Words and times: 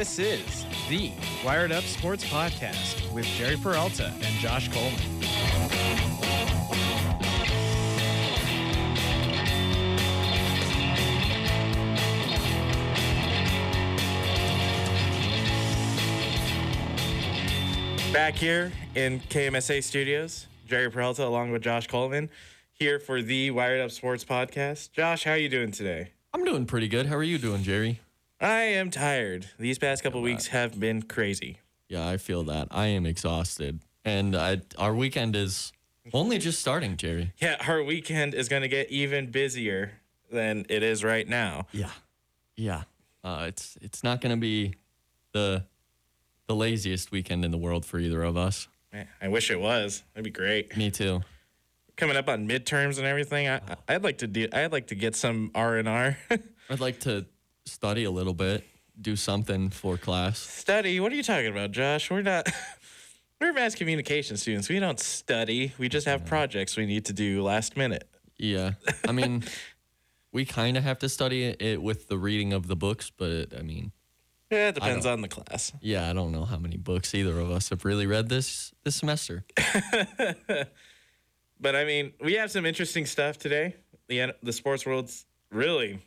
This 0.00 0.18
is 0.18 0.64
the 0.88 1.12
Wired 1.44 1.72
Up 1.72 1.84
Sports 1.84 2.24
Podcast 2.24 3.12
with 3.12 3.26
Jerry 3.26 3.58
Peralta 3.58 4.06
and 4.06 4.34
Josh 4.38 4.70
Coleman. 4.72 4.98
Back 18.10 18.36
here 18.36 18.72
in 18.94 19.20
KMSA 19.20 19.84
Studios, 19.84 20.46
Jerry 20.66 20.90
Peralta 20.90 21.26
along 21.26 21.52
with 21.52 21.60
Josh 21.60 21.86
Coleman 21.88 22.30
here 22.72 22.98
for 22.98 23.20
the 23.20 23.50
Wired 23.50 23.82
Up 23.82 23.90
Sports 23.90 24.24
Podcast. 24.24 24.92
Josh, 24.92 25.24
how 25.24 25.32
are 25.32 25.36
you 25.36 25.50
doing 25.50 25.72
today? 25.72 26.12
I'm 26.32 26.46
doing 26.46 26.64
pretty 26.64 26.88
good. 26.88 27.04
How 27.04 27.16
are 27.16 27.22
you 27.22 27.36
doing, 27.36 27.62
Jerry? 27.62 28.00
I 28.40 28.62
am 28.62 28.90
tired. 28.90 29.50
These 29.58 29.78
past 29.78 30.02
couple 30.02 30.22
weeks 30.22 30.46
have 30.48 30.80
been 30.80 31.02
crazy. 31.02 31.58
Yeah, 31.88 32.08
I 32.08 32.16
feel 32.16 32.42
that. 32.44 32.68
I 32.70 32.86
am 32.86 33.04
exhausted. 33.04 33.80
And 34.04 34.34
I, 34.34 34.62
our 34.78 34.94
weekend 34.94 35.36
is 35.36 35.72
only 36.14 36.38
just 36.38 36.58
starting, 36.58 36.96
Jerry. 36.96 37.34
Yeah, 37.38 37.56
our 37.68 37.82
weekend 37.82 38.34
is 38.34 38.48
going 38.48 38.62
to 38.62 38.68
get 38.68 38.90
even 38.90 39.30
busier 39.30 39.92
than 40.32 40.64
it 40.70 40.82
is 40.82 41.04
right 41.04 41.28
now. 41.28 41.66
Yeah. 41.72 41.90
Yeah. 42.56 42.84
Uh, 43.22 43.44
it's 43.48 43.76
it's 43.82 44.02
not 44.02 44.22
going 44.22 44.34
to 44.34 44.40
be 44.40 44.74
the 45.32 45.64
the 46.46 46.54
laziest 46.54 47.12
weekend 47.12 47.44
in 47.44 47.50
the 47.50 47.58
world 47.58 47.84
for 47.84 47.98
either 47.98 48.22
of 48.22 48.36
us. 48.36 48.68
Man, 48.92 49.06
I 49.20 49.28
wish 49.28 49.50
it 49.50 49.60
was. 49.60 50.02
That'd 50.14 50.24
be 50.24 50.30
great. 50.30 50.76
Me 50.76 50.90
too. 50.90 51.20
Coming 51.96 52.16
up 52.16 52.28
on 52.28 52.48
midterms 52.48 52.96
and 52.96 53.06
everything, 53.06 53.46
I, 53.48 53.60
I'd 53.86 54.02
like 54.02 54.18
to 54.18 54.26
do. 54.26 54.48
I'd 54.52 54.72
like 54.72 54.86
to 54.86 54.94
get 54.94 55.14
some 55.14 55.50
R 55.54 55.76
and 55.76 55.86
R. 55.86 56.16
I'd 56.70 56.80
like 56.80 57.00
to 57.00 57.26
study 57.66 58.04
a 58.04 58.10
little 58.10 58.34
bit, 58.34 58.64
do 59.00 59.16
something 59.16 59.70
for 59.70 59.96
class. 59.96 60.38
Study? 60.38 61.00
What 61.00 61.12
are 61.12 61.16
you 61.16 61.22
talking 61.22 61.48
about, 61.50 61.72
Josh? 61.72 62.10
We're 62.10 62.22
not. 62.22 62.48
We're 63.40 63.54
mass 63.54 63.74
communication 63.74 64.36
students. 64.36 64.68
We 64.68 64.78
don't 64.78 65.00
study. 65.00 65.72
We 65.78 65.88
just 65.88 66.06
have 66.06 66.26
projects 66.26 66.76
we 66.76 66.84
need 66.84 67.06
to 67.06 67.14
do 67.14 67.42
last 67.42 67.74
minute. 67.74 68.06
Yeah. 68.36 68.72
I 69.08 69.12
mean, 69.12 69.44
we 70.32 70.44
kind 70.44 70.76
of 70.76 70.82
have 70.84 70.98
to 70.98 71.08
study 71.08 71.44
it, 71.44 71.62
it 71.62 71.82
with 71.82 72.08
the 72.08 72.18
reading 72.18 72.52
of 72.52 72.66
the 72.66 72.76
books, 72.76 73.10
but 73.10 73.56
I 73.58 73.62
mean, 73.62 73.92
Yeah, 74.50 74.68
it 74.68 74.74
depends 74.74 75.06
on 75.06 75.22
the 75.22 75.28
class. 75.28 75.72
yeah, 75.80 76.10
I 76.10 76.12
don't 76.12 76.32
know 76.32 76.44
how 76.44 76.58
many 76.58 76.76
books 76.76 77.14
either 77.14 77.40
of 77.40 77.50
us 77.50 77.70
have 77.70 77.86
really 77.86 78.06
read 78.06 78.28
this 78.28 78.74
this 78.84 78.96
semester. 78.96 79.44
But 81.62 81.76
I 81.76 81.84
mean, 81.84 82.12
we 82.22 82.34
have 82.34 82.50
some 82.50 82.64
interesting 82.64 83.04
stuff 83.06 83.36
today. 83.38 83.76
The 84.08 84.34
the 84.42 84.52
sports 84.52 84.86
world's 84.86 85.26
really 85.50 85.98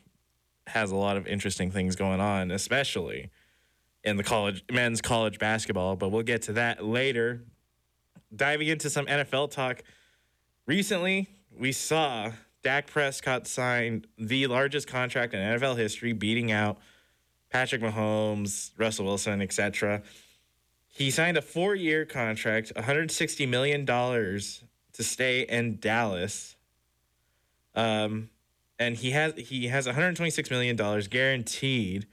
has 0.66 0.90
a 0.90 0.96
lot 0.96 1.16
of 1.16 1.26
interesting 1.26 1.70
things 1.70 1.96
going 1.96 2.20
on, 2.20 2.50
especially 2.50 3.30
in 4.02 4.16
the 4.16 4.24
college 4.24 4.64
men's 4.70 5.00
college 5.00 5.38
basketball. 5.38 5.96
But 5.96 6.10
we'll 6.10 6.22
get 6.22 6.42
to 6.42 6.52
that 6.54 6.84
later. 6.84 7.42
Diving 8.34 8.68
into 8.68 8.90
some 8.90 9.06
NFL 9.06 9.50
talk. 9.50 9.82
Recently, 10.66 11.28
we 11.56 11.72
saw 11.72 12.32
Dak 12.62 12.86
Prescott 12.86 13.46
sign 13.46 14.06
the 14.18 14.46
largest 14.46 14.88
contract 14.88 15.34
in 15.34 15.40
NFL 15.40 15.76
history, 15.76 16.12
beating 16.12 16.50
out 16.50 16.78
Patrick 17.50 17.82
Mahomes, 17.82 18.72
Russell 18.78 19.04
Wilson, 19.04 19.40
etc. 19.40 20.02
He 20.88 21.10
signed 21.10 21.36
a 21.36 21.42
four-year 21.42 22.04
contract, 22.04 22.72
160 22.74 23.46
million 23.46 23.84
dollars 23.84 24.64
to 24.94 25.04
stay 25.04 25.42
in 25.42 25.78
Dallas. 25.78 26.56
Um, 27.74 28.30
and 28.78 28.96
he 28.96 29.10
has 29.12 29.34
he 29.36 29.68
has 29.68 29.86
126 29.86 30.50
million 30.50 30.76
dollars 30.76 31.08
guaranteed. 31.08 32.06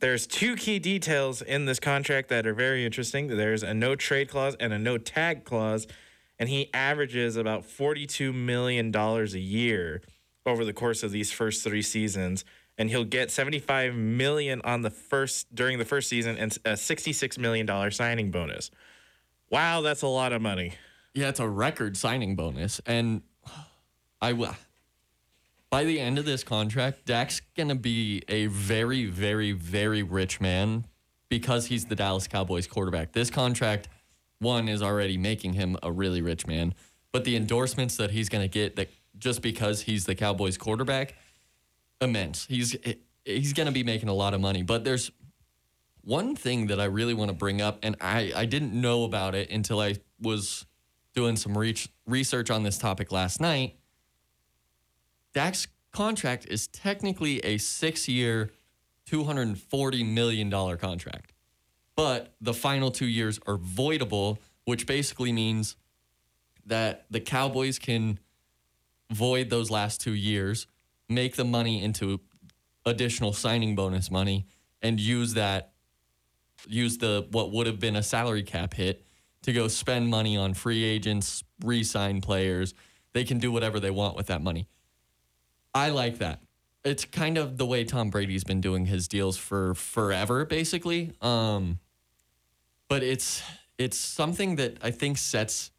There's 0.00 0.26
two 0.26 0.54
key 0.54 0.78
details 0.78 1.40
in 1.40 1.64
this 1.64 1.80
contract 1.80 2.28
that 2.28 2.46
are 2.46 2.54
very 2.54 2.84
interesting. 2.84 3.26
There's 3.28 3.62
a 3.62 3.72
no 3.72 3.94
trade 3.94 4.28
clause 4.28 4.54
and 4.60 4.72
a 4.72 4.78
no 4.78 4.98
tag 4.98 5.44
clause, 5.44 5.86
and 6.38 6.48
he 6.48 6.70
averages 6.74 7.36
about 7.36 7.64
42 7.64 8.32
million 8.32 8.90
dollars 8.90 9.34
a 9.34 9.40
year 9.40 10.02
over 10.44 10.64
the 10.64 10.72
course 10.72 11.02
of 11.02 11.10
these 11.10 11.32
first 11.32 11.64
three 11.64 11.82
seasons. 11.82 12.44
And 12.76 12.90
he'll 12.90 13.04
get 13.04 13.32
75 13.32 13.94
million 13.94 14.60
on 14.62 14.82
the 14.82 14.90
first 14.90 15.52
during 15.52 15.78
the 15.78 15.84
first 15.84 16.08
season 16.08 16.36
and 16.36 16.56
a 16.64 16.76
66 16.76 17.36
million 17.36 17.66
dollar 17.66 17.90
signing 17.90 18.30
bonus. 18.30 18.70
Wow, 19.50 19.80
that's 19.80 20.02
a 20.02 20.06
lot 20.06 20.32
of 20.32 20.42
money. 20.42 20.74
Yeah, 21.14 21.28
it's 21.28 21.40
a 21.40 21.48
record 21.48 21.96
signing 21.96 22.36
bonus, 22.36 22.80
and 22.86 23.22
I 24.20 24.34
will. 24.34 24.54
By 25.70 25.84
the 25.84 26.00
end 26.00 26.18
of 26.18 26.24
this 26.24 26.42
contract, 26.42 27.04
Dak's 27.04 27.42
gonna 27.56 27.74
be 27.74 28.22
a 28.28 28.46
very, 28.46 29.04
very, 29.04 29.52
very 29.52 30.02
rich 30.02 30.40
man 30.40 30.86
because 31.28 31.66
he's 31.66 31.84
the 31.86 31.94
Dallas 31.94 32.26
Cowboys 32.26 32.66
quarterback. 32.66 33.12
This 33.12 33.28
contract, 33.28 33.88
one, 34.38 34.68
is 34.68 34.82
already 34.82 35.18
making 35.18 35.52
him 35.52 35.76
a 35.82 35.92
really 35.92 36.22
rich 36.22 36.46
man, 36.46 36.74
but 37.12 37.24
the 37.24 37.36
endorsements 37.36 37.96
that 37.96 38.10
he's 38.10 38.30
gonna 38.30 38.48
get 38.48 38.76
that 38.76 38.88
just 39.18 39.42
because 39.42 39.82
he's 39.82 40.06
the 40.06 40.14
Cowboys 40.14 40.56
quarterback, 40.56 41.14
immense. 42.00 42.46
He's 42.46 42.74
he's 43.24 43.52
gonna 43.52 43.72
be 43.72 43.82
making 43.82 44.08
a 44.08 44.14
lot 44.14 44.32
of 44.32 44.40
money. 44.40 44.62
But 44.62 44.84
there's 44.84 45.10
one 46.00 46.34
thing 46.34 46.68
that 46.68 46.80
I 46.80 46.84
really 46.84 47.12
want 47.12 47.28
to 47.28 47.36
bring 47.36 47.60
up, 47.60 47.78
and 47.82 47.94
I, 48.00 48.32
I 48.34 48.46
didn't 48.46 48.72
know 48.72 49.04
about 49.04 49.34
it 49.34 49.50
until 49.50 49.80
I 49.80 49.96
was 50.18 50.64
doing 51.14 51.36
some 51.36 51.56
reach, 51.56 51.90
research 52.06 52.50
on 52.50 52.62
this 52.62 52.78
topic 52.78 53.12
last 53.12 53.40
night. 53.40 53.76
Dak's 55.38 55.68
contract 55.92 56.48
is 56.50 56.66
technically 56.66 57.38
a 57.44 57.58
six 57.58 58.08
year, 58.08 58.50
$240 59.08 60.12
million 60.12 60.50
contract. 60.50 61.32
But 61.94 62.34
the 62.40 62.52
final 62.52 62.90
two 62.90 63.06
years 63.06 63.38
are 63.46 63.56
voidable, 63.56 64.38
which 64.64 64.84
basically 64.84 65.30
means 65.30 65.76
that 66.66 67.06
the 67.08 67.20
Cowboys 67.20 67.78
can 67.78 68.18
void 69.12 69.48
those 69.48 69.70
last 69.70 70.00
two 70.00 70.14
years, 70.14 70.66
make 71.08 71.36
the 71.36 71.44
money 71.44 71.84
into 71.84 72.18
additional 72.84 73.32
signing 73.32 73.76
bonus 73.76 74.10
money, 74.10 74.44
and 74.82 74.98
use 74.98 75.34
that 75.34 75.70
use 76.66 76.98
the 76.98 77.28
what 77.30 77.52
would 77.52 77.68
have 77.68 77.78
been 77.78 77.94
a 77.94 78.02
salary 78.02 78.42
cap 78.42 78.74
hit 78.74 79.06
to 79.42 79.52
go 79.52 79.68
spend 79.68 80.08
money 80.08 80.36
on 80.36 80.52
free 80.52 80.82
agents, 80.82 81.44
re-sign 81.64 82.20
players. 82.20 82.74
They 83.12 83.22
can 83.22 83.38
do 83.38 83.52
whatever 83.52 83.78
they 83.78 83.92
want 83.92 84.16
with 84.16 84.26
that 84.26 84.42
money. 84.42 84.66
I 85.78 85.90
like 85.90 86.18
that. 86.18 86.40
It's 86.84 87.04
kind 87.04 87.38
of 87.38 87.56
the 87.56 87.64
way 87.64 87.84
Tom 87.84 88.10
Brady's 88.10 88.42
been 88.42 88.60
doing 88.60 88.86
his 88.86 89.06
deals 89.06 89.36
for 89.36 89.74
forever, 89.74 90.44
basically. 90.44 91.12
Um, 91.22 91.78
but 92.88 93.04
it's 93.04 93.42
it's 93.78 93.96
something 93.96 94.56
that 94.56 94.78
I 94.82 94.90
think 94.90 95.18
sets 95.18 95.70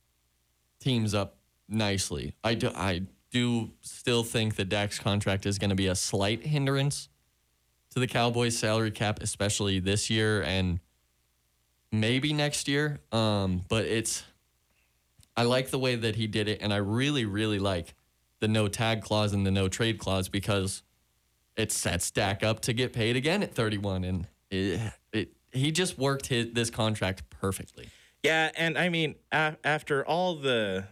teams 0.80 1.14
up 1.14 1.36
nicely. 1.68 2.34
I 2.46 2.54
do 2.54 2.72
I 2.74 3.02
do 3.32 3.72
still 3.82 4.24
think 4.24 4.56
that 4.56 4.70
Dak's 4.70 5.00
contract 5.00 5.46
is 5.46 5.60
going 5.60 5.70
to 5.70 5.76
be 5.76 5.88
a 5.88 5.96
slight 5.96 6.46
hindrance 6.46 7.10
to 7.92 8.00
the 8.00 8.08
Cowboys 8.08 8.58
salary 8.58 8.92
cap, 8.92 9.22
especially 9.22 9.80
this 9.80 10.10
year 10.10 10.44
and 10.44 10.80
maybe 11.92 12.32
next 12.32 12.70
year. 12.70 13.02
Um, 13.12 13.64
but 13.68 13.84
it's 13.86 14.24
I 15.36 15.44
like 15.44 15.72
the 15.72 15.80
way 15.80 15.96
that 15.96 16.16
he 16.16 16.28
did 16.28 16.48
it, 16.48 16.62
and 16.62 16.74
I 16.74 16.78
really, 16.78 17.26
really 17.26 17.60
like 17.60 17.96
the 18.40 18.48
no 18.48 18.68
tag 18.68 19.02
clause 19.02 19.34
and 19.34 19.46
the 19.46 19.52
no 19.52 19.68
trade 19.68 19.98
clause 20.00 20.30
because 20.30 20.84
it 21.58 21.72
sets 21.72 22.10
Dak 22.12 22.44
up 22.44 22.62
to 22.62 22.74
get 22.74 22.94
paid 22.94 23.16
again 23.16 23.44
at 23.44 23.54
31, 23.54 24.04
and 24.04 24.28
it, 24.50 24.80
it 25.12 25.32
he 25.52 25.72
just 25.72 25.98
worked 25.98 26.28
his 26.28 26.54
this 26.54 26.70
contract 26.70 27.24
perfectly. 27.30 27.90
Yeah, 28.24 28.52
and 28.56 28.78
I 28.78 28.90
mean, 28.90 29.16
a- 29.32 29.58
after 29.64 30.06
all 30.06 30.36
the 30.36 30.86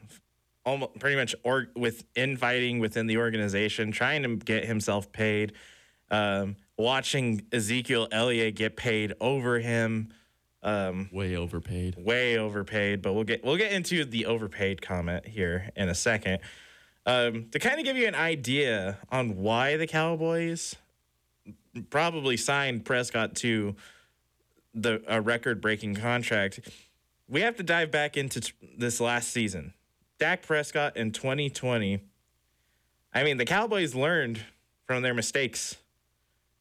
almost 0.66 1.00
pretty 1.00 1.16
much 1.16 1.36
or 1.44 1.68
with 1.76 2.04
infighting 2.16 2.80
within 2.80 3.08
the 3.08 3.18
organization, 3.18 3.92
trying 3.92 4.24
to 4.24 4.36
get 4.36 4.66
himself 4.66 5.12
paid, 5.14 5.54
um, 6.12 6.58
watching 6.78 7.42
Ezekiel 7.54 8.08
Elliott 8.12 8.56
get 8.56 8.76
paid 8.76 9.14
over 9.22 9.60
him, 9.60 10.10
um, 10.64 11.10
Way 11.14 11.38
overpaid. 11.38 11.96
way 11.98 12.38
overpaid. 12.38 13.02
But 13.02 13.14
we'll 13.14 13.24
get 13.24 13.46
we'll 13.46 13.58
get 13.58 13.72
into 13.72 14.04
the 14.04 14.26
overpaid 14.26 14.82
comment 14.82 15.26
here 15.28 15.70
in 15.78 15.88
a 15.88 15.96
second. 15.96 16.40
Um, 17.08 17.48
to 17.52 17.60
kind 17.60 17.80
of 17.80 17.86
give 17.86 17.96
you 17.96 18.06
an 18.06 18.16
idea 18.16 18.98
on 19.10 19.38
why 19.38 19.78
the 19.78 19.88
Cowboys 19.88 20.76
probably 21.90 22.36
signed 22.36 22.84
Prescott 22.84 23.34
to 23.38 23.78
the 24.74 25.02
a 25.08 25.22
record-breaking 25.22 25.96
contract, 25.96 26.60
we 27.30 27.40
have 27.42 27.56
to 27.56 27.64
dive 27.64 27.92
back 27.92 28.18
into 28.18 28.42
t- 28.42 28.52
this 28.78 29.00
last 29.00 29.30
season. 29.30 29.74
Dak 30.20 30.42
Prescott 30.42 30.98
in 30.98 31.14
2020. 31.14 32.02
I 33.14 33.24
mean, 33.24 33.38
the 33.38 33.46
Cowboys 33.46 33.96
learned 33.96 34.42
from 34.86 35.02
their 35.02 35.14
mistakes, 35.14 35.78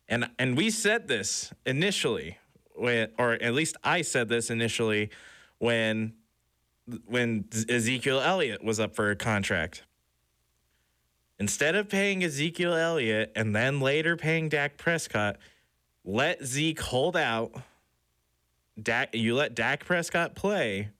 and 0.08 0.31
and 0.38 0.56
we 0.56 0.70
said 0.70 1.08
this 1.08 1.52
initially 1.64 2.38
when, 2.76 3.08
or 3.19 3.32
at 3.32 3.52
least 3.52 3.76
I 3.82 4.02
said 4.02 4.28
this 4.28 4.49
initially 4.49 5.10
when 5.58 6.14
when 7.06 7.46
Ezekiel 7.69 8.20
Elliott 8.20 8.62
was 8.62 8.78
up 8.78 8.94
for 8.94 9.10
a 9.10 9.16
contract. 9.16 9.82
Instead 11.38 11.75
of 11.75 11.88
paying 11.88 12.25
Ezekiel 12.25 12.75
Elliott 12.75 13.33
and 13.37 13.55
then 13.55 13.81
later 13.81 14.17
paying 14.17 14.49
Dak 14.49 14.79
Prescott, 14.79 15.37
let 16.05 16.44
Zeke 16.44 16.81
hold 16.81 17.17
out. 17.17 17.53
Dak, 18.81 19.15
you 19.15 19.35
let 19.35 19.55
Dak 19.55 19.85
Prescott 19.85 20.35
play, 20.35 20.91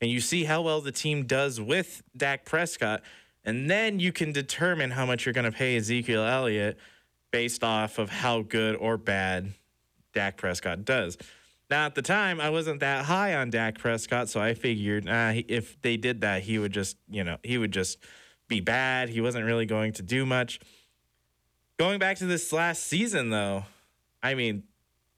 and 0.00 0.10
you 0.10 0.20
see 0.20 0.44
how 0.44 0.62
well 0.62 0.80
the 0.80 0.92
team 0.92 1.24
does 1.24 1.60
with 1.60 2.02
Dak 2.16 2.44
Prescott, 2.44 3.02
and 3.44 3.70
then 3.70 3.98
you 4.00 4.12
can 4.12 4.32
determine 4.32 4.90
how 4.90 5.04
much 5.06 5.26
you're 5.26 5.32
going 5.32 5.50
to 5.50 5.56
pay 5.56 5.76
Ezekiel 5.76 6.24
Elliott 6.24 6.78
based 7.30 7.64
off 7.64 7.98
of 7.98 8.10
how 8.10 8.42
good 8.42 8.76
or 8.76 8.96
bad 8.96 9.52
Dak 10.12 10.36
Prescott 10.36 10.84
does. 10.84 11.18
Now, 11.70 11.86
at 11.86 11.94
the 11.94 12.02
time, 12.02 12.40
I 12.40 12.50
wasn't 12.50 12.80
that 12.80 13.06
high 13.06 13.34
on 13.34 13.50
Dak 13.50 13.78
Prescott, 13.78 14.28
so 14.28 14.40
I 14.40 14.54
figured 14.54 15.08
uh, 15.08 15.32
if 15.48 15.80
they 15.82 15.96
did 15.96 16.20
that, 16.20 16.42
he 16.42 16.58
would 16.58 16.72
just, 16.72 16.96
you 17.10 17.24
know, 17.24 17.38
he 17.42 17.58
would 17.58 17.72
just 17.72 17.98
be 18.48 18.60
bad. 18.60 19.08
He 19.08 19.20
wasn't 19.20 19.44
really 19.46 19.66
going 19.66 19.92
to 19.94 20.02
do 20.02 20.26
much. 20.26 20.60
Going 21.78 21.98
back 21.98 22.18
to 22.18 22.26
this 22.26 22.52
last 22.52 22.84
season, 22.84 23.30
though, 23.30 23.64
I 24.22 24.34
mean, 24.34 24.64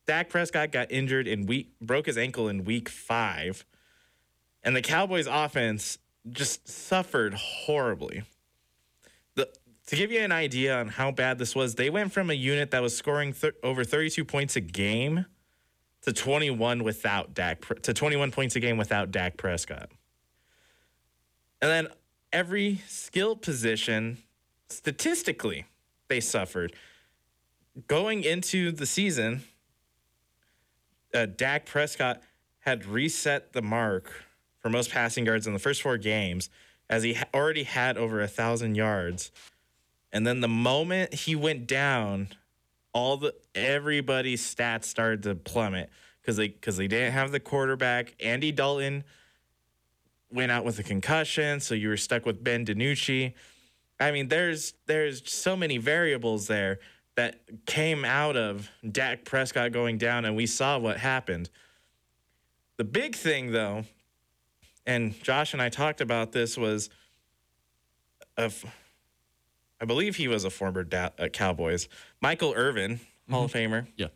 Dak 0.06 0.28
Prescott 0.30 0.72
got 0.72 0.90
injured 0.90 1.26
in 1.26 1.46
week, 1.46 1.72
broke 1.80 2.06
his 2.06 2.16
ankle 2.16 2.48
in 2.48 2.64
week 2.64 2.88
five, 2.88 3.64
and 4.62 4.74
the 4.74 4.82
Cowboys' 4.82 5.26
offense 5.26 5.98
just 6.30 6.68
suffered 6.68 7.34
horribly. 7.34 8.22
The, 9.34 9.48
to 9.88 9.96
give 9.96 10.10
you 10.10 10.20
an 10.20 10.32
idea 10.32 10.78
on 10.78 10.88
how 10.88 11.10
bad 11.10 11.38
this 11.38 11.54
was, 11.54 11.74
they 11.74 11.90
went 11.90 12.12
from 12.12 12.30
a 12.30 12.34
unit 12.34 12.70
that 12.70 12.82
was 12.82 12.96
scoring 12.96 13.32
th- 13.32 13.54
over 13.62 13.84
32 13.84 14.24
points 14.24 14.56
a 14.56 14.60
game 14.60 15.26
to 16.02 16.12
21 16.12 16.84
without 16.84 17.34
Dak 17.34 17.82
to 17.82 17.92
21 17.92 18.30
points 18.30 18.56
a 18.56 18.60
game 18.60 18.76
without 18.76 19.10
Dak 19.10 19.36
Prescott. 19.36 19.90
And 21.60 21.70
then 21.70 21.88
every 22.32 22.82
skill 22.86 23.36
position 23.36 24.18
statistically 24.68 25.66
they 26.08 26.20
suffered. 26.20 26.72
Going 27.88 28.24
into 28.24 28.72
the 28.72 28.86
season, 28.86 29.42
uh, 31.14 31.26
Dak 31.26 31.66
Prescott 31.66 32.22
had 32.60 32.86
reset 32.86 33.52
the 33.52 33.62
mark 33.62 34.10
for 34.58 34.70
most 34.70 34.90
passing 34.90 35.26
yards 35.26 35.46
in 35.46 35.52
the 35.52 35.58
first 35.58 35.82
four 35.82 35.98
games, 35.98 36.50
as 36.88 37.02
he 37.02 37.16
already 37.34 37.64
had 37.64 37.96
over 37.96 38.20
a 38.20 38.28
thousand 38.28 38.74
yards. 38.74 39.30
And 40.12 40.26
then 40.26 40.40
the 40.40 40.48
moment 40.48 41.14
he 41.14 41.36
went 41.36 41.66
down, 41.66 42.28
all 42.92 43.16
the 43.16 43.34
everybody's 43.54 44.42
stats 44.42 44.84
started 44.84 45.22
to 45.24 45.34
plummet 45.34 45.90
because 46.20 46.36
they 46.36 46.48
because 46.48 46.76
they 46.76 46.88
didn't 46.88 47.12
have 47.12 47.30
the 47.30 47.40
quarterback. 47.40 48.14
Andy 48.20 48.50
Dalton 48.50 49.04
went 50.30 50.52
out 50.52 50.64
with 50.64 50.78
a 50.78 50.82
concussion, 50.82 51.60
so 51.60 51.74
you 51.74 51.88
were 51.88 51.96
stuck 51.96 52.26
with 52.26 52.42
Ben 52.42 52.64
DiNucci. 52.64 53.34
I 53.98 54.10
mean, 54.10 54.28
there's 54.28 54.74
there's 54.86 55.30
so 55.30 55.56
many 55.56 55.78
variables 55.78 56.46
there 56.46 56.80
that 57.14 57.40
came 57.64 58.04
out 58.04 58.36
of 58.36 58.70
Dak 58.90 59.24
Prescott 59.24 59.72
going 59.72 59.98
down, 59.98 60.24
and 60.24 60.36
we 60.36 60.46
saw 60.46 60.78
what 60.78 60.98
happened. 60.98 61.48
The 62.76 62.84
big 62.84 63.14
thing, 63.14 63.52
though, 63.52 63.84
and 64.84 65.20
Josh 65.22 65.54
and 65.54 65.62
I 65.62 65.70
talked 65.70 66.00
about 66.00 66.32
this, 66.32 66.58
was 66.58 66.90
of 68.36 68.64
I 69.80 69.84
believe 69.84 70.16
he 70.16 70.28
was 70.28 70.44
a 70.44 70.50
former 70.50 70.84
da- 70.84 71.10
uh, 71.18 71.28
Cowboys. 71.28 71.88
Michael 72.20 72.54
Irvin, 72.56 73.00
Hall 73.30 73.44
of 73.44 73.52
Famer. 73.52 73.86
Yeah. 73.96 74.08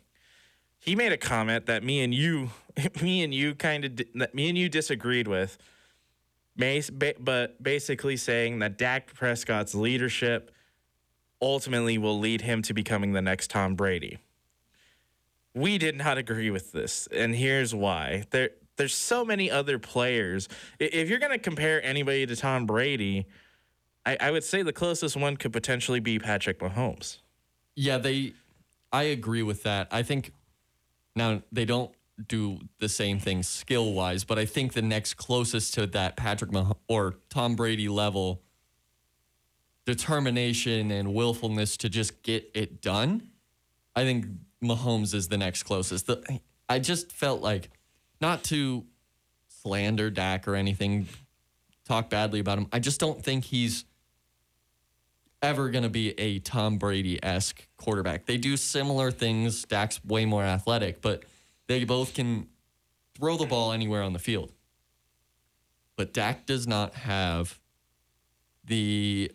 He 0.79 0.95
made 0.95 1.11
a 1.11 1.17
comment 1.17 1.67
that 1.67 1.83
me 1.83 2.01
and 2.01 2.13
you, 2.13 2.49
me 3.01 3.23
and 3.23 3.33
you 3.33 3.53
kind 3.53 3.85
of, 3.85 4.01
that 4.15 4.33
me 4.33 4.49
and 4.49 4.57
you 4.57 4.69
disagreed 4.69 5.27
with. 5.27 5.57
But 6.55 7.63
basically 7.63 8.17
saying 8.17 8.59
that 8.59 8.77
Dak 8.77 9.13
Prescott's 9.13 9.73
leadership 9.73 10.51
ultimately 11.41 11.97
will 11.97 12.19
lead 12.19 12.41
him 12.41 12.61
to 12.63 12.73
becoming 12.73 13.13
the 13.13 13.21
next 13.21 13.49
Tom 13.49 13.75
Brady. 13.75 14.19
We 15.53 15.77
did 15.77 15.97
not 15.97 16.17
agree 16.17 16.49
with 16.49 16.71
this, 16.71 17.07
and 17.11 17.35
here's 17.35 17.75
why. 17.75 18.25
There, 18.31 18.51
there's 18.77 18.95
so 18.95 19.25
many 19.25 19.51
other 19.51 19.79
players. 19.79 20.47
If 20.79 21.09
you're 21.09 21.19
going 21.19 21.33
to 21.33 21.39
compare 21.39 21.83
anybody 21.83 22.25
to 22.25 22.35
Tom 22.35 22.65
Brady, 22.65 23.25
I, 24.05 24.17
I 24.19 24.31
would 24.31 24.43
say 24.43 24.63
the 24.63 24.73
closest 24.73 25.17
one 25.17 25.37
could 25.37 25.51
potentially 25.51 25.99
be 25.99 26.19
Patrick 26.19 26.59
Mahomes. 26.59 27.17
Yeah, 27.75 27.97
they. 27.97 28.33
I 28.93 29.03
agree 29.03 29.43
with 29.43 29.63
that. 29.63 29.87
I 29.91 30.03
think 30.03 30.31
now 31.15 31.41
they 31.51 31.65
don't 31.65 31.91
do 32.27 32.59
the 32.79 32.89
same 32.89 33.19
thing 33.19 33.43
skill 33.43 33.93
wise, 33.93 34.23
but 34.23 34.37
I 34.37 34.45
think 34.45 34.73
the 34.73 34.81
next 34.81 35.15
closest 35.15 35.73
to 35.75 35.87
that 35.87 36.17
Patrick 36.17 36.51
Mah- 36.51 36.73
or 36.87 37.15
Tom 37.29 37.55
Brady 37.55 37.89
level 37.89 38.41
determination 39.85 40.91
and 40.91 41.13
willfulness 41.13 41.77
to 41.77 41.89
just 41.89 42.21
get 42.23 42.49
it 42.53 42.81
done. 42.81 43.29
I 43.95 44.03
think 44.03 44.25
Mahomes 44.63 45.13
is 45.13 45.27
the 45.27 45.37
next 45.37 45.63
closest. 45.63 46.07
The, 46.07 46.39
I 46.69 46.79
just 46.79 47.11
felt 47.11 47.41
like 47.41 47.69
not 48.19 48.43
to 48.45 48.85
slander 49.47 50.09
Dak 50.09 50.47
or 50.47 50.55
anything, 50.55 51.07
talk 51.85 52.09
badly 52.09 52.39
about 52.39 52.57
him. 52.57 52.67
I 52.71 52.79
just 52.79 52.99
don't 52.99 53.23
think 53.23 53.45
he's 53.45 53.85
ever 55.41 55.69
going 55.69 55.83
to 55.83 55.89
be 55.89 56.17
a 56.19 56.39
Tom 56.39 56.77
Brady 56.77 57.23
esque 57.23 57.67
quarterback. 57.77 58.27
They 58.27 58.37
do 58.37 58.55
similar 58.55 59.11
things. 59.11 59.63
Dak's 59.65 60.03
way 60.05 60.25
more 60.25 60.43
athletic, 60.43 61.01
but 61.01 61.23
they 61.71 61.85
both 61.85 62.13
can 62.13 62.47
throw 63.15 63.37
the 63.37 63.45
ball 63.45 63.71
anywhere 63.71 64.03
on 64.03 64.13
the 64.13 64.19
field. 64.19 64.51
But 65.95 66.13
Dak 66.13 66.45
does 66.45 66.67
not 66.67 66.95
have 66.95 67.59
the 68.65 69.31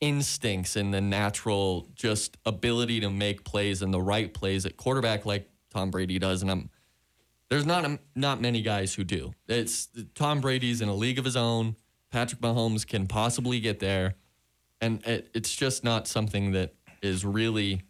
instincts 0.00 0.76
and 0.76 0.92
the 0.92 1.00
natural 1.00 1.88
just 1.94 2.36
ability 2.44 3.00
to 3.00 3.10
make 3.10 3.44
plays 3.44 3.82
and 3.82 3.94
the 3.94 4.00
right 4.00 4.34
plays 4.34 4.66
at 4.66 4.76
quarterback 4.76 5.24
like 5.24 5.48
Tom 5.70 5.90
Brady 5.90 6.18
does. 6.18 6.42
And 6.42 6.50
I'm 6.50 6.70
there's 7.50 7.66
not 7.66 7.84
a, 7.84 7.98
not 8.16 8.40
many 8.40 8.62
guys 8.62 8.94
who 8.94 9.04
do. 9.04 9.32
It's 9.46 9.88
Tom 10.14 10.40
Brady's 10.40 10.80
in 10.80 10.88
a 10.88 10.94
league 10.94 11.18
of 11.18 11.24
his 11.24 11.36
own. 11.36 11.76
Patrick 12.10 12.40
Mahomes 12.40 12.86
can 12.86 13.06
possibly 13.06 13.60
get 13.60 13.80
there, 13.80 14.14
and 14.80 15.04
it, 15.06 15.30
it's 15.34 15.54
just 15.54 15.84
not 15.84 16.08
something 16.08 16.52
that 16.52 16.74
is 17.02 17.24
really 17.24 17.82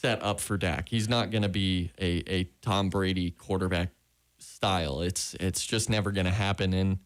set 0.00 0.22
up 0.22 0.40
for 0.40 0.56
Dak. 0.56 0.88
He's 0.88 1.08
not 1.08 1.30
going 1.30 1.42
to 1.42 1.48
be 1.48 1.92
a, 2.00 2.22
a 2.32 2.44
Tom 2.62 2.88
Brady 2.88 3.30
quarterback 3.32 3.90
style. 4.38 5.02
It's 5.02 5.34
it's 5.34 5.64
just 5.64 5.90
never 5.90 6.10
going 6.10 6.26
to 6.26 6.32
happen, 6.32 6.72
and 6.72 6.98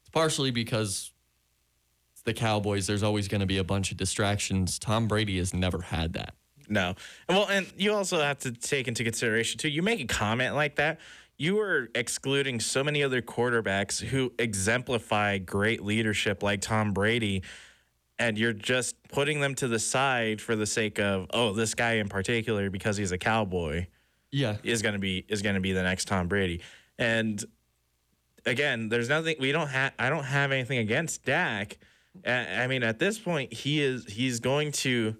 it's 0.00 0.10
partially 0.10 0.50
because 0.50 1.12
it's 2.12 2.22
the 2.22 2.34
Cowboys. 2.34 2.86
There's 2.86 3.02
always 3.02 3.28
going 3.28 3.40
to 3.40 3.46
be 3.46 3.58
a 3.58 3.64
bunch 3.64 3.90
of 3.90 3.96
distractions. 3.96 4.78
Tom 4.78 5.08
Brady 5.08 5.38
has 5.38 5.54
never 5.54 5.80
had 5.80 6.12
that. 6.14 6.34
No. 6.68 6.94
Well, 7.28 7.48
and 7.50 7.66
you 7.76 7.92
also 7.92 8.20
have 8.20 8.38
to 8.40 8.52
take 8.52 8.88
into 8.88 9.04
consideration 9.04 9.58
too. 9.58 9.68
You 9.68 9.82
make 9.82 10.00
a 10.00 10.06
comment 10.06 10.54
like 10.54 10.76
that, 10.76 11.00
you 11.36 11.58
are 11.60 11.88
excluding 11.94 12.60
so 12.60 12.84
many 12.84 13.02
other 13.02 13.20
quarterbacks 13.22 14.00
who 14.00 14.32
exemplify 14.38 15.38
great 15.38 15.82
leadership, 15.82 16.42
like 16.42 16.60
Tom 16.60 16.92
Brady, 16.92 17.42
and 18.22 18.38
you're 18.38 18.52
just 18.52 18.94
putting 19.08 19.40
them 19.40 19.54
to 19.56 19.66
the 19.66 19.80
side 19.80 20.40
for 20.40 20.54
the 20.54 20.66
sake 20.66 21.00
of 21.00 21.26
oh, 21.34 21.52
this 21.52 21.74
guy 21.74 21.94
in 21.94 22.08
particular 22.08 22.70
because 22.70 22.96
he's 22.96 23.10
a 23.10 23.18
cowboy 23.18 23.86
Yeah, 24.30 24.56
is 24.62 24.80
going 24.80 24.94
to 24.94 25.00
be 25.00 25.24
is 25.28 25.42
going 25.42 25.56
to 25.56 25.60
be 25.60 25.72
the 25.72 25.82
next 25.82 26.06
Tom 26.06 26.28
Brady. 26.28 26.60
And 26.98 27.44
again, 28.46 28.88
there's 28.88 29.08
nothing 29.08 29.36
we 29.40 29.50
don't 29.50 29.68
have. 29.68 29.92
I 29.98 30.08
don't 30.08 30.24
have 30.24 30.52
anything 30.52 30.78
against 30.78 31.24
Dak. 31.24 31.78
I 32.26 32.66
mean, 32.66 32.82
at 32.82 32.98
this 32.98 33.18
point, 33.18 33.52
he 33.52 33.82
is 33.82 34.04
he's 34.06 34.38
going 34.38 34.72
to 34.72 35.16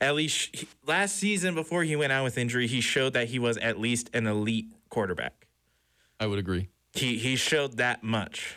at 0.00 0.14
least 0.14 0.54
he- 0.54 0.68
last 0.86 1.16
season 1.16 1.54
before 1.54 1.82
he 1.84 1.96
went 1.96 2.12
out 2.12 2.24
with 2.24 2.36
injury, 2.36 2.66
he 2.66 2.80
showed 2.82 3.14
that 3.14 3.28
he 3.28 3.38
was 3.38 3.56
at 3.58 3.80
least 3.80 4.10
an 4.12 4.26
elite 4.26 4.66
quarterback. 4.90 5.46
I 6.20 6.26
would 6.26 6.38
agree. 6.38 6.68
He 6.92 7.16
he 7.16 7.36
showed 7.36 7.78
that 7.78 8.02
much. 8.02 8.56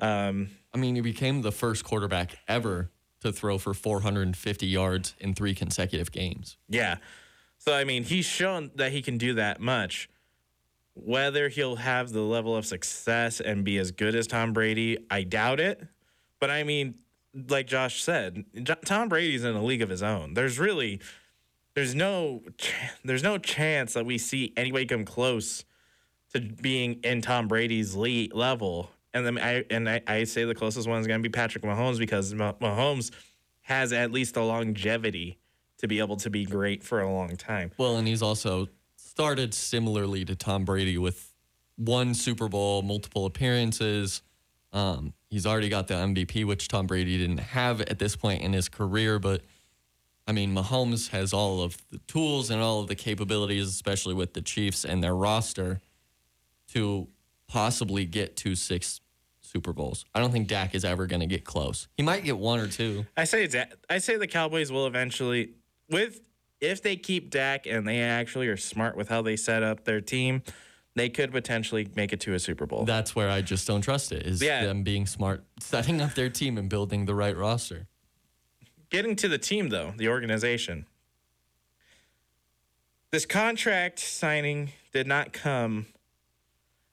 Um, 0.00 0.50
I 0.74 0.76
mean, 0.76 0.96
he 0.96 1.00
became 1.00 1.42
the 1.42 1.52
first 1.52 1.84
quarterback 1.84 2.36
ever 2.48 2.90
to 3.20 3.32
throw 3.32 3.58
for 3.58 3.72
450 3.72 4.66
yards 4.66 5.14
in 5.18 5.34
three 5.34 5.54
consecutive 5.54 6.12
games. 6.12 6.56
Yeah. 6.68 6.96
So 7.58 7.72
I 7.72 7.84
mean, 7.84 8.04
he's 8.04 8.26
shown 8.26 8.70
that 8.74 8.92
he 8.92 9.00
can 9.00 9.16
do 9.16 9.34
that 9.34 9.60
much. 9.60 10.10
Whether 10.94 11.48
he'll 11.48 11.76
have 11.76 12.12
the 12.12 12.20
level 12.20 12.54
of 12.54 12.66
success 12.66 13.40
and 13.40 13.64
be 13.64 13.78
as 13.78 13.90
good 13.90 14.14
as 14.14 14.26
Tom 14.26 14.52
Brady, 14.52 14.98
I 15.10 15.22
doubt 15.22 15.58
it. 15.58 15.82
But 16.38 16.50
I 16.50 16.62
mean, 16.62 16.96
like 17.48 17.66
Josh 17.66 18.02
said, 18.02 18.44
Tom 18.84 19.08
Brady's 19.08 19.44
in 19.44 19.56
a 19.56 19.64
league 19.64 19.82
of 19.82 19.88
his 19.88 20.02
own. 20.02 20.34
There's 20.34 20.58
really 20.58 21.00
there's 21.74 21.94
no 21.94 22.42
there's 23.04 23.22
no 23.22 23.38
chance 23.38 23.94
that 23.94 24.06
we 24.06 24.18
see 24.18 24.52
anybody 24.56 24.86
come 24.86 25.04
close 25.04 25.64
to 26.32 26.40
being 26.40 27.00
in 27.04 27.22
Tom 27.22 27.48
Brady's 27.48 27.94
league 27.94 28.34
level. 28.34 28.90
And 29.14 29.24
then 29.24 29.38
I 29.38 29.64
and 29.70 29.88
I, 29.88 30.02
I 30.06 30.24
say 30.24 30.44
the 30.44 30.54
closest 30.54 30.88
one 30.88 31.00
is 31.00 31.06
going 31.06 31.22
to 31.22 31.22
be 31.22 31.32
Patrick 31.32 31.64
Mahomes 31.64 31.98
because 31.98 32.34
Mahomes 32.34 33.12
has 33.62 33.92
at 33.92 34.12
least 34.12 34.34
the 34.34 34.42
longevity 34.42 35.38
to 35.78 35.88
be 35.88 36.00
able 36.00 36.16
to 36.16 36.30
be 36.30 36.44
great 36.44 36.82
for 36.82 37.00
a 37.00 37.10
long 37.10 37.36
time. 37.36 37.70
Well, 37.78 37.96
and 37.96 38.06
he's 38.06 38.22
also 38.22 38.68
started 38.96 39.54
similarly 39.54 40.24
to 40.24 40.34
Tom 40.34 40.64
Brady 40.64 40.98
with 40.98 41.32
one 41.76 42.14
Super 42.14 42.48
Bowl, 42.48 42.82
multiple 42.82 43.26
appearances. 43.26 44.22
Um, 44.72 45.14
he's 45.30 45.46
already 45.46 45.68
got 45.68 45.86
the 45.86 45.94
MVP, 45.94 46.44
which 46.44 46.68
Tom 46.68 46.86
Brady 46.86 47.16
didn't 47.16 47.38
have 47.38 47.80
at 47.82 47.98
this 47.98 48.16
point 48.16 48.42
in 48.42 48.52
his 48.52 48.68
career. 48.68 49.18
But 49.20 49.42
I 50.26 50.32
mean, 50.32 50.54
Mahomes 50.54 51.10
has 51.10 51.32
all 51.32 51.62
of 51.62 51.76
the 51.90 51.98
tools 51.98 52.50
and 52.50 52.60
all 52.60 52.80
of 52.80 52.88
the 52.88 52.96
capabilities, 52.96 53.68
especially 53.68 54.14
with 54.14 54.34
the 54.34 54.42
Chiefs 54.42 54.84
and 54.84 55.02
their 55.02 55.14
roster, 55.14 55.80
to 56.72 57.08
possibly 57.46 58.04
get 58.04 58.36
to 58.38 58.56
six 58.56 59.00
Super 59.54 59.72
Bowls. 59.72 60.04
I 60.14 60.20
don't 60.20 60.32
think 60.32 60.48
Dak 60.48 60.74
is 60.74 60.84
ever 60.84 61.06
going 61.06 61.20
to 61.20 61.26
get 61.26 61.44
close. 61.44 61.86
He 61.96 62.02
might 62.02 62.24
get 62.24 62.36
one 62.36 62.58
or 62.58 62.66
two. 62.66 63.06
I 63.16 63.22
say 63.24 63.46
Da- 63.46 63.66
I 63.88 63.98
say 63.98 64.16
the 64.16 64.26
Cowboys 64.26 64.72
will 64.72 64.86
eventually 64.86 65.50
with 65.88 66.20
if 66.60 66.82
they 66.82 66.96
keep 66.96 67.30
Dak 67.30 67.66
and 67.66 67.86
they 67.86 68.00
actually 68.00 68.48
are 68.48 68.56
smart 68.56 68.96
with 68.96 69.08
how 69.08 69.22
they 69.22 69.36
set 69.36 69.62
up 69.62 69.84
their 69.84 70.00
team, 70.00 70.42
they 70.96 71.08
could 71.08 71.30
potentially 71.30 71.88
make 71.94 72.12
it 72.12 72.20
to 72.20 72.34
a 72.34 72.38
Super 72.40 72.66
Bowl. 72.66 72.84
That's 72.84 73.14
where 73.14 73.30
I 73.30 73.42
just 73.42 73.66
don't 73.66 73.80
trust 73.80 74.10
it. 74.10 74.26
Is 74.26 74.42
Yeah. 74.42 74.64
them 74.64 74.82
being 74.82 75.06
smart, 75.06 75.44
setting 75.60 76.00
up 76.00 76.14
their 76.14 76.30
team 76.30 76.58
and 76.58 76.68
building 76.68 77.04
the 77.04 77.14
right 77.14 77.36
roster. 77.36 77.86
Getting 78.90 79.14
to 79.16 79.28
the 79.28 79.38
team 79.38 79.68
though, 79.68 79.94
the 79.96 80.08
organization. 80.08 80.86
This 83.12 83.24
contract 83.24 84.00
signing 84.00 84.72
did 84.92 85.06
not 85.06 85.32
come 85.32 85.86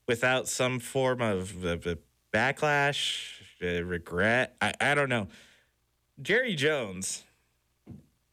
without 0.07 0.47
some 0.47 0.79
form 0.79 1.21
of, 1.21 1.65
backlash, 2.33 3.33
uh, 3.63 3.83
regret. 3.83 4.55
I, 4.61 4.73
I 4.79 4.95
don't 4.95 5.09
know. 5.09 5.27
Jerry 6.21 6.55
Jones. 6.55 7.23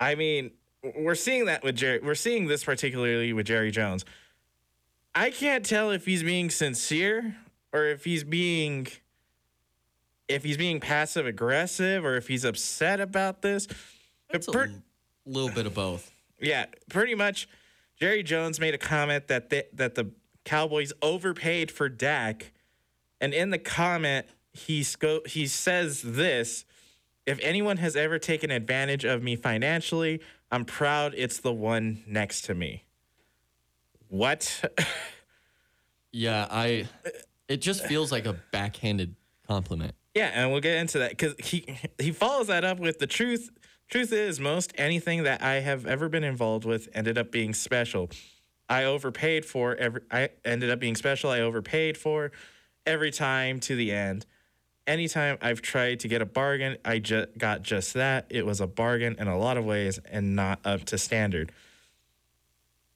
I 0.00 0.14
mean, 0.14 0.52
we're 0.96 1.14
seeing 1.14 1.46
that 1.46 1.64
with 1.64 1.76
Jerry. 1.76 2.00
We're 2.00 2.14
seeing 2.14 2.46
this 2.46 2.64
particularly 2.64 3.32
with 3.32 3.46
Jerry 3.46 3.70
Jones. 3.70 4.04
I 5.14 5.30
can't 5.30 5.64
tell 5.64 5.90
if 5.90 6.04
he's 6.04 6.22
being 6.22 6.50
sincere 6.50 7.36
or 7.72 7.86
if 7.86 8.04
he's 8.04 8.24
being 8.24 8.86
if 10.28 10.44
he's 10.44 10.58
being 10.58 10.78
passive 10.78 11.26
aggressive 11.26 12.04
or 12.04 12.16
if 12.16 12.28
he's 12.28 12.44
upset 12.44 13.00
about 13.00 13.40
this. 13.42 13.66
It's 14.30 14.46
a 14.46 14.52
per- 14.52 14.66
l- 14.66 14.82
little 15.24 15.50
bit 15.50 15.66
of 15.66 15.74
both. 15.74 16.12
yeah, 16.40 16.66
pretty 16.90 17.14
much. 17.14 17.48
Jerry 17.98 18.22
Jones 18.22 18.60
made 18.60 18.74
a 18.74 18.78
comment 18.78 19.26
that 19.28 19.48
the, 19.50 19.66
that 19.72 19.94
the 19.96 20.10
Cowboys 20.44 20.92
overpaid 21.02 21.70
for 21.72 21.88
Dak, 21.88 22.52
and 23.20 23.34
in 23.34 23.50
the 23.50 23.58
comment 23.58 24.26
he 24.52 24.82
sco- 24.82 25.22
he 25.26 25.46
says 25.46 26.02
this: 26.02 26.64
"If 27.26 27.38
anyone 27.42 27.76
has 27.78 27.96
ever 27.96 28.18
taken 28.18 28.50
advantage 28.50 29.04
of 29.04 29.22
me 29.22 29.36
financially, 29.36 30.20
I'm 30.50 30.64
proud 30.64 31.14
it's 31.16 31.40
the 31.40 31.52
one 31.52 32.02
next 32.06 32.42
to 32.42 32.54
me." 32.54 32.84
What? 34.08 34.64
Yeah, 36.12 36.46
I. 36.50 36.88
It 37.48 37.58
just 37.58 37.84
feels 37.86 38.12
like 38.12 38.26
a 38.26 38.34
backhanded 38.52 39.14
compliment. 39.46 39.94
Yeah, 40.14 40.30
and 40.34 40.50
we'll 40.50 40.60
get 40.60 40.76
into 40.78 40.98
that 41.00 41.10
because 41.10 41.34
he 41.38 41.78
he 41.98 42.12
follows 42.12 42.48
that 42.48 42.64
up 42.64 42.78
with 42.78 42.98
the 42.98 43.06
truth. 43.06 43.50
Truth 43.88 44.12
is, 44.12 44.38
most 44.38 44.72
anything 44.76 45.22
that 45.22 45.42
I 45.42 45.60
have 45.60 45.86
ever 45.86 46.08
been 46.08 46.24
involved 46.24 46.64
with 46.64 46.88
ended 46.92 47.16
up 47.16 47.30
being 47.30 47.54
special. 47.54 48.10
I 48.68 48.84
overpaid 48.84 49.44
for 49.44 49.74
every. 49.76 50.02
I 50.10 50.30
ended 50.44 50.70
up 50.70 50.80
being 50.80 50.96
special. 50.96 51.30
I 51.30 51.40
overpaid 51.40 51.96
for 51.96 52.32
every 52.88 53.10
time 53.10 53.60
to 53.60 53.76
the 53.76 53.92
end. 53.92 54.26
Anytime 54.86 55.36
I've 55.42 55.60
tried 55.60 56.00
to 56.00 56.08
get 56.08 56.22
a 56.22 56.26
bargain, 56.26 56.78
I 56.82 56.98
just 56.98 57.36
got 57.36 57.62
just 57.62 57.92
that. 57.94 58.26
It 58.30 58.46
was 58.46 58.60
a 58.62 58.66
bargain 58.66 59.16
in 59.18 59.28
a 59.28 59.38
lot 59.38 59.58
of 59.58 59.64
ways 59.66 59.98
and 60.10 60.34
not 60.34 60.60
up 60.64 60.84
to 60.86 60.96
standard. 60.98 61.52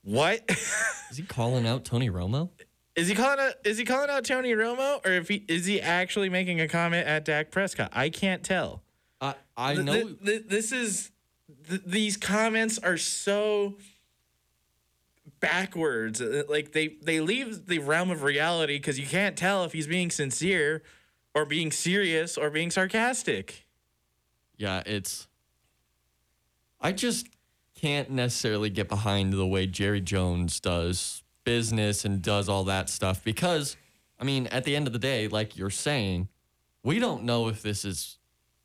What? 0.02 0.40
Is 1.10 1.18
he 1.18 1.22
calling 1.22 1.66
out 1.66 1.84
Tony 1.84 2.08
Romo? 2.08 2.48
Is 2.96 3.08
he 3.08 3.14
calling 3.14 3.38
out? 3.40 3.52
Is 3.64 3.76
he 3.78 3.84
calling 3.84 4.08
out 4.10 4.24
Tony 4.24 4.52
Romo, 4.52 5.04
or 5.06 5.12
if 5.12 5.28
he 5.28 5.44
is 5.48 5.64
he 5.66 5.80
actually 5.80 6.28
making 6.28 6.60
a 6.60 6.68
comment 6.68 7.06
at 7.06 7.24
Dak 7.24 7.50
Prescott? 7.50 7.90
I 7.92 8.08
can't 8.10 8.42
tell. 8.42 8.82
I 9.20 9.34
I 9.56 9.74
Th- 9.74 9.84
know. 9.86 9.92
th- 9.94 10.16
th- 10.24 10.42
this 10.48 10.72
is 10.72 11.10
th- 11.68 11.82
these 11.86 12.16
comments 12.18 12.78
are 12.78 12.96
so 12.98 13.76
backwards. 15.42 16.22
Uh, 16.22 16.44
Like 16.48 16.72
they 16.72 16.96
they 17.02 17.20
leave 17.20 17.66
the 17.66 17.80
realm 17.80 18.10
of 18.10 18.22
reality 18.22 18.78
because 18.78 18.98
you 18.98 19.06
can't 19.06 19.36
tell 19.36 19.64
if 19.64 19.74
he's 19.74 19.86
being 19.86 20.10
sincere 20.10 20.82
or 21.34 21.44
being 21.44 21.70
serious 21.70 22.38
or 22.38 22.48
being 22.48 22.70
sarcastic. 22.70 23.66
Yeah, 24.56 24.82
it's. 24.86 25.28
I 26.80 26.92
just 26.92 27.26
can't 27.74 28.10
necessarily 28.10 28.70
get 28.70 28.88
behind 28.88 29.34
the 29.34 29.46
way 29.46 29.66
Jerry 29.66 30.00
Jones 30.00 30.58
does 30.60 31.22
business 31.44 32.04
and 32.04 32.22
does 32.22 32.48
all 32.48 32.64
that 32.64 32.88
stuff 32.88 33.22
because, 33.24 33.76
I 34.18 34.24
mean, 34.24 34.46
at 34.48 34.64
the 34.64 34.76
end 34.76 34.86
of 34.86 34.92
the 34.92 34.98
day, 34.98 35.28
like 35.28 35.56
you're 35.56 35.70
saying, 35.70 36.28
we 36.84 36.98
don't 36.98 37.24
know 37.24 37.48
if 37.48 37.62
this 37.62 37.84
is 37.84 38.18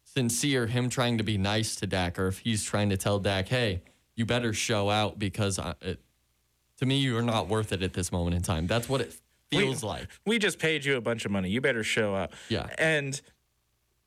sincere, 0.03 0.67
him 0.67 0.89
trying 0.89 1.17
to 1.19 1.23
be 1.23 1.37
nice 1.37 1.75
to 1.77 1.87
Dak, 1.87 2.17
or 2.17 2.27
if 2.27 2.39
he's 2.39 2.63
trying 2.63 2.89
to 2.89 2.97
tell 2.97 3.19
Dak, 3.19 3.49
hey, 3.49 3.81
you 4.15 4.25
better 4.25 4.53
show 4.53 4.89
out 4.89 5.19
because 5.19 5.59
I, 5.59 5.75
it, 5.81 5.99
to 6.77 6.85
me, 6.85 6.97
you're 6.97 7.21
not 7.21 7.47
worth 7.47 7.71
it 7.71 7.81
at 7.81 7.93
this 7.93 8.11
moment 8.11 8.35
in 8.35 8.41
time. 8.41 8.67
That's 8.67 8.87
what 8.87 9.01
it 9.01 9.15
feels 9.49 9.83
like. 9.83 10.07
We 10.25 10.39
just 10.39 10.59
paid 10.59 10.85
you 10.85 10.97
a 10.97 11.01
bunch 11.01 11.25
of 11.25 11.31
money. 11.31 11.49
You 11.49 11.61
better 11.61 11.83
show 11.83 12.15
up. 12.15 12.33
Yeah. 12.49 12.67
And 12.77 13.19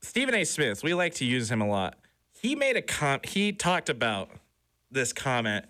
Stephen 0.03 0.35
A. 0.35 0.45
Smith, 0.45 0.83
we 0.83 0.95
like 0.95 1.15
to 1.15 1.25
use 1.25 1.51
him 1.51 1.61
a 1.61 1.69
lot. 1.69 1.99
He 2.33 2.55
made 2.55 2.77
a 2.77 2.83
com. 2.83 3.21
He 3.25 3.53
talked 3.53 3.89
about 3.89 4.31
this 4.91 5.13
comment 5.13 5.67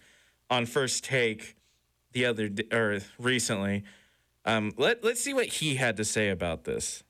on 0.49 0.67
First 0.67 1.05
Take 1.05 1.57
the 2.13 2.27
other 2.27 2.49
d- 2.49 2.67
or 2.73 3.01
recently. 3.19 3.85
Um, 4.45 4.73
let 4.77 5.03
Let's 5.05 5.21
see 5.21 5.35
what 5.35 5.47
he 5.47 5.77
had 5.77 5.97
to 5.97 6.05
say 6.05 6.29
about 6.31 6.65
this. 6.65 7.03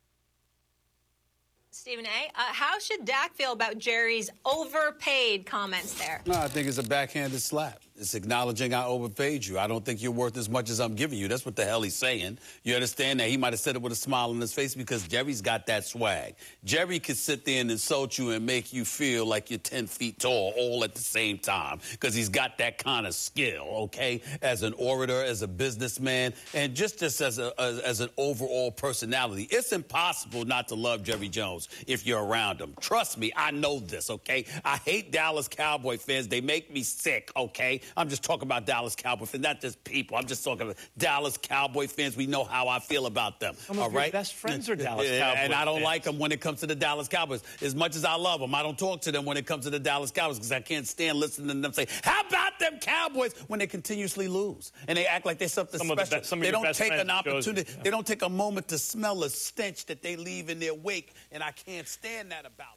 Stephen 1.70 2.04
A. 2.04 2.28
Uh, 2.34 2.52
how 2.52 2.78
should 2.78 3.04
Dak 3.04 3.34
feel 3.34 3.52
about 3.52 3.78
Jerry's 3.78 4.28
overpaid 4.44 5.46
comments 5.46 5.94
there? 5.94 6.20
No, 6.26 6.34
I 6.34 6.48
think 6.48 6.68
it's 6.68 6.78
a 6.78 6.82
backhanded 6.82 7.40
slap. 7.40 7.80
It's 8.00 8.14
acknowledging 8.14 8.72
I 8.72 8.86
overpaid 8.86 9.44
you. 9.44 9.58
I 9.58 9.66
don't 9.66 9.84
think 9.84 10.00
you're 10.00 10.10
worth 10.10 10.38
as 10.38 10.48
much 10.48 10.70
as 10.70 10.80
I'm 10.80 10.94
giving 10.94 11.18
you. 11.18 11.28
That's 11.28 11.44
what 11.44 11.54
the 11.54 11.66
hell 11.66 11.82
he's 11.82 11.94
saying. 11.94 12.38
You 12.64 12.74
understand 12.74 13.20
that? 13.20 13.28
He 13.28 13.36
might 13.36 13.52
have 13.52 13.60
said 13.60 13.76
it 13.76 13.82
with 13.82 13.92
a 13.92 13.96
smile 13.96 14.30
on 14.30 14.40
his 14.40 14.54
face 14.54 14.74
because 14.74 15.06
Jerry's 15.06 15.42
got 15.42 15.66
that 15.66 15.84
swag. 15.84 16.34
Jerry 16.64 16.98
could 16.98 17.18
sit 17.18 17.44
there 17.44 17.60
and 17.60 17.70
insult 17.70 18.16
you 18.16 18.30
and 18.30 18.46
make 18.46 18.72
you 18.72 18.86
feel 18.86 19.26
like 19.26 19.50
you're 19.50 19.58
10 19.58 19.86
feet 19.86 20.18
tall 20.18 20.54
all 20.56 20.82
at 20.82 20.94
the 20.94 21.02
same 21.02 21.36
time 21.36 21.78
because 21.90 22.14
he's 22.14 22.30
got 22.30 22.56
that 22.56 22.78
kind 22.78 23.06
of 23.06 23.14
skill, 23.14 23.66
okay? 23.70 24.22
As 24.40 24.62
an 24.62 24.72
orator, 24.78 25.22
as 25.22 25.42
a 25.42 25.48
businessman, 25.48 26.32
and 26.54 26.74
just, 26.74 27.00
just 27.00 27.20
as, 27.20 27.38
a, 27.38 27.52
as, 27.60 27.80
as 27.80 28.00
an 28.00 28.08
overall 28.16 28.72
personality. 28.72 29.46
It's 29.50 29.72
impossible 29.72 30.46
not 30.46 30.68
to 30.68 30.74
love 30.74 31.02
Jerry 31.02 31.28
Jones 31.28 31.68
if 31.86 32.06
you're 32.06 32.24
around 32.24 32.62
him. 32.62 32.72
Trust 32.80 33.18
me, 33.18 33.30
I 33.36 33.50
know 33.50 33.78
this, 33.78 34.08
okay? 34.08 34.46
I 34.64 34.78
hate 34.78 35.12
Dallas 35.12 35.48
Cowboy 35.48 35.98
fans. 35.98 36.28
They 36.28 36.40
make 36.40 36.72
me 36.72 36.82
sick, 36.82 37.30
okay? 37.36 37.82
I'm 37.96 38.08
just 38.08 38.22
talking 38.22 38.42
about 38.44 38.66
Dallas 38.66 38.94
Cowboy 38.96 39.24
fans, 39.26 39.42
not 39.42 39.60
just 39.60 39.82
people. 39.84 40.16
I'm 40.16 40.26
just 40.26 40.44
talking 40.44 40.62
about 40.62 40.76
Dallas 40.98 41.36
Cowboy 41.36 41.86
fans. 41.86 42.16
We 42.16 42.26
know 42.26 42.44
how 42.44 42.68
I 42.68 42.78
feel 42.78 43.06
about 43.06 43.40
them, 43.40 43.54
Some 43.56 43.78
all 43.78 43.90
your 43.90 44.10
best 44.10 44.34
friends 44.34 44.68
are 44.68 44.76
Dallas 44.76 45.06
Cowboys, 45.08 45.40
And 45.40 45.54
I 45.54 45.64
don't 45.64 45.76
fans. 45.76 45.84
like 45.84 46.02
them 46.04 46.18
when 46.18 46.32
it 46.32 46.40
comes 46.40 46.60
to 46.60 46.66
the 46.66 46.74
Dallas 46.74 47.08
Cowboys. 47.08 47.42
As 47.62 47.74
much 47.74 47.96
as 47.96 48.04
I 48.04 48.14
love 48.14 48.40
them, 48.40 48.54
I 48.54 48.62
don't 48.62 48.78
talk 48.78 49.00
to 49.02 49.12
them 49.12 49.24
when 49.24 49.36
it 49.36 49.46
comes 49.46 49.64
to 49.64 49.70
the 49.70 49.78
Dallas 49.78 50.10
Cowboys 50.10 50.36
because 50.38 50.52
I 50.52 50.60
can't 50.60 50.86
stand 50.86 51.18
listening 51.18 51.48
to 51.48 51.54
them 51.60 51.72
say, 51.72 51.86
"How 52.02 52.20
about 52.26 52.58
them 52.58 52.78
Cowboys?" 52.80 53.32
when 53.48 53.58
they 53.60 53.66
continuously 53.66 54.28
lose 54.28 54.72
and 54.88 54.96
they 54.96 55.06
act 55.06 55.26
like 55.26 55.38
they're 55.38 55.48
something 55.48 55.78
Some 55.78 55.88
the 55.88 56.04
special. 56.04 56.24
some 56.24 56.40
they 56.40 56.50
don't 56.50 56.74
take 56.74 56.92
an 56.92 57.10
opportunity. 57.10 57.62
it. 57.72 57.82
They 57.84 57.90
don't 57.90 58.06
take 58.06 58.22
a 58.22 58.28
moment 58.28 58.68
to 58.68 58.78
smell 58.78 59.22
a 59.24 59.30
stench 59.30 59.86
that 59.86 60.02
they 60.02 60.16
leave 60.16 60.50
in 60.50 60.58
their 60.60 60.74
wake, 60.74 61.14
and 61.32 61.42
I 61.42 61.52
can't 61.52 61.86
stand 61.88 62.32
that 62.32 62.46
about. 62.46 62.76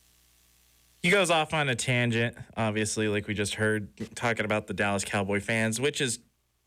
He 1.03 1.10
goes 1.10 1.29
off 1.29 1.53
on 1.53 1.67
a 1.69 1.75
tangent, 1.75 2.36
obviously, 2.57 3.07
like 3.10 3.27
we 3.27 3.33
just 3.33 3.55
heard, 3.55 3.89
talking 4.15 4.45
about 4.45 4.67
the 4.67 4.74
Dallas 4.74 5.03
Cowboy 5.03 5.41
fans, 5.41 5.79
which 5.79 6.00
is 6.00 6.19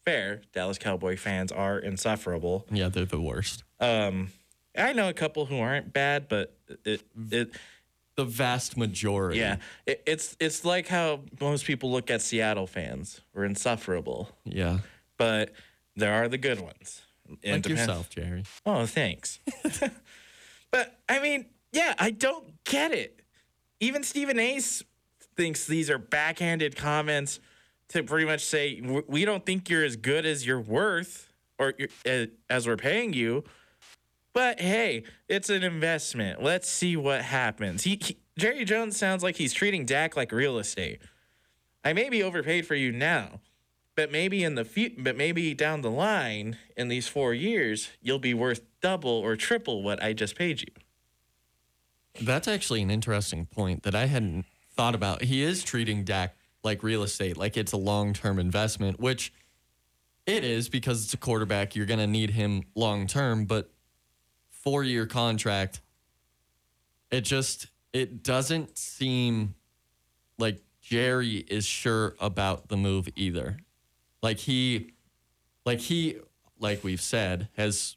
fair. 0.04 0.42
Dallas 0.52 0.76
Cowboy 0.78 1.16
fans 1.16 1.50
are 1.50 1.78
insufferable. 1.78 2.66
Yeah, 2.70 2.90
they're 2.90 3.06
the 3.06 3.20
worst. 3.20 3.64
Um, 3.80 4.28
I 4.76 4.92
know 4.92 5.08
a 5.08 5.14
couple 5.14 5.46
who 5.46 5.58
aren't 5.58 5.92
bad, 5.92 6.28
but 6.28 6.54
it 6.84 7.02
it 7.30 7.56
The 8.16 8.24
vast 8.26 8.76
majority. 8.76 9.38
yeah, 9.38 9.56
it, 9.86 10.02
it's 10.06 10.36
it's 10.38 10.66
like 10.66 10.86
how 10.88 11.20
most 11.40 11.64
people 11.64 11.90
look 11.90 12.10
at 12.10 12.20
Seattle 12.20 12.66
fans. 12.66 13.22
We're 13.32 13.46
insufferable, 13.46 14.30
Yeah. 14.44 14.80
but 15.16 15.52
there 15.96 16.12
are 16.12 16.28
the 16.28 16.38
good 16.38 16.60
ones. 16.60 17.00
It 17.42 17.52
Like 17.52 17.62
depends- 17.62 17.68
yourself, 17.88 18.10
Jerry. 18.10 18.44
Oh, 18.66 18.84
thanks. 18.84 19.40
but 20.70 20.98
I 21.08 21.20
mean, 21.20 21.46
yeah, 21.72 21.94
I 21.98 22.10
don't 22.10 22.62
get 22.64 22.92
it. 22.92 23.20
Even 23.80 24.02
Stephen 24.02 24.38
Ace 24.38 24.82
thinks 25.36 25.66
these 25.66 25.90
are 25.90 25.98
backhanded 25.98 26.76
comments 26.76 27.40
to 27.88 28.02
pretty 28.02 28.26
much 28.26 28.44
say 28.44 28.80
we 29.06 29.24
don't 29.24 29.44
think 29.46 29.68
you're 29.68 29.84
as 29.84 29.96
good 29.96 30.26
as 30.26 30.46
you're 30.46 30.60
worth 30.60 31.32
or 31.58 31.74
as 32.50 32.66
we're 32.66 32.76
paying 32.76 33.12
you. 33.12 33.44
But 34.32 34.60
hey, 34.60 35.04
it's 35.28 35.48
an 35.48 35.62
investment. 35.62 36.42
Let's 36.42 36.68
see 36.68 36.96
what 36.96 37.22
happens. 37.22 37.84
He, 37.84 37.98
he 38.02 38.18
Jerry 38.38 38.64
Jones 38.64 38.96
sounds 38.96 39.22
like 39.22 39.36
he's 39.36 39.54
treating 39.54 39.86
Dak 39.86 40.16
like 40.16 40.30
real 40.30 40.58
estate. 40.58 41.00
I 41.82 41.92
may 41.92 42.10
be 42.10 42.22
overpaid 42.22 42.66
for 42.66 42.74
you 42.74 42.92
now, 42.92 43.40
but 43.94 44.12
maybe 44.12 44.44
in 44.44 44.54
the 44.54 44.64
fu- 44.64 44.90
but 44.98 45.16
maybe 45.16 45.54
down 45.54 45.80
the 45.80 45.90
line 45.90 46.58
in 46.76 46.88
these 46.88 47.08
four 47.08 47.32
years 47.32 47.88
you'll 48.02 48.18
be 48.18 48.34
worth 48.34 48.62
double 48.82 49.10
or 49.10 49.36
triple 49.36 49.82
what 49.82 50.02
I 50.02 50.12
just 50.12 50.36
paid 50.36 50.60
you. 50.60 50.85
That's 52.20 52.48
actually 52.48 52.82
an 52.82 52.90
interesting 52.90 53.46
point 53.46 53.82
that 53.82 53.94
I 53.94 54.06
hadn't 54.06 54.46
thought 54.74 54.94
about. 54.94 55.22
He 55.22 55.42
is 55.42 55.62
treating 55.62 56.04
Dak 56.04 56.36
like 56.62 56.82
real 56.82 57.02
estate, 57.02 57.36
like 57.36 57.56
it's 57.56 57.72
a 57.72 57.76
long 57.76 58.12
term 58.12 58.38
investment, 58.38 59.00
which 59.00 59.32
it 60.26 60.44
is 60.44 60.68
because 60.68 61.04
it's 61.04 61.14
a 61.14 61.18
quarterback. 61.18 61.76
You're 61.76 61.86
going 61.86 62.00
to 62.00 62.06
need 62.06 62.30
him 62.30 62.64
long 62.74 63.06
term, 63.06 63.44
but 63.44 63.70
four 64.50 64.82
year 64.82 65.06
contract, 65.06 65.80
it 67.10 67.22
just 67.22 67.68
it 67.92 68.22
doesn't 68.22 68.76
seem 68.76 69.54
like 70.38 70.60
Jerry 70.82 71.36
is 71.36 71.64
sure 71.64 72.16
about 72.20 72.68
the 72.68 72.76
move 72.76 73.08
either. 73.16 73.58
Like 74.22 74.38
he, 74.38 74.92
like 75.64 75.80
he, 75.80 76.16
like 76.58 76.82
we've 76.82 77.00
said, 77.00 77.48
has 77.56 77.96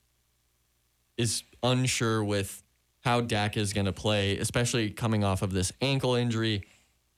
is 1.18 1.44
unsure 1.64 2.24
with 2.24 2.64
how 3.02 3.22
Dak 3.22 3.58
is 3.58 3.74
going 3.74 3.86
to 3.86 3.94
play, 3.94 4.38
especially 4.38 4.90
coming 4.90 5.24
off 5.24 5.42
of 5.42 5.52
this 5.52 5.72
ankle 5.82 6.16
injury. 6.16 6.64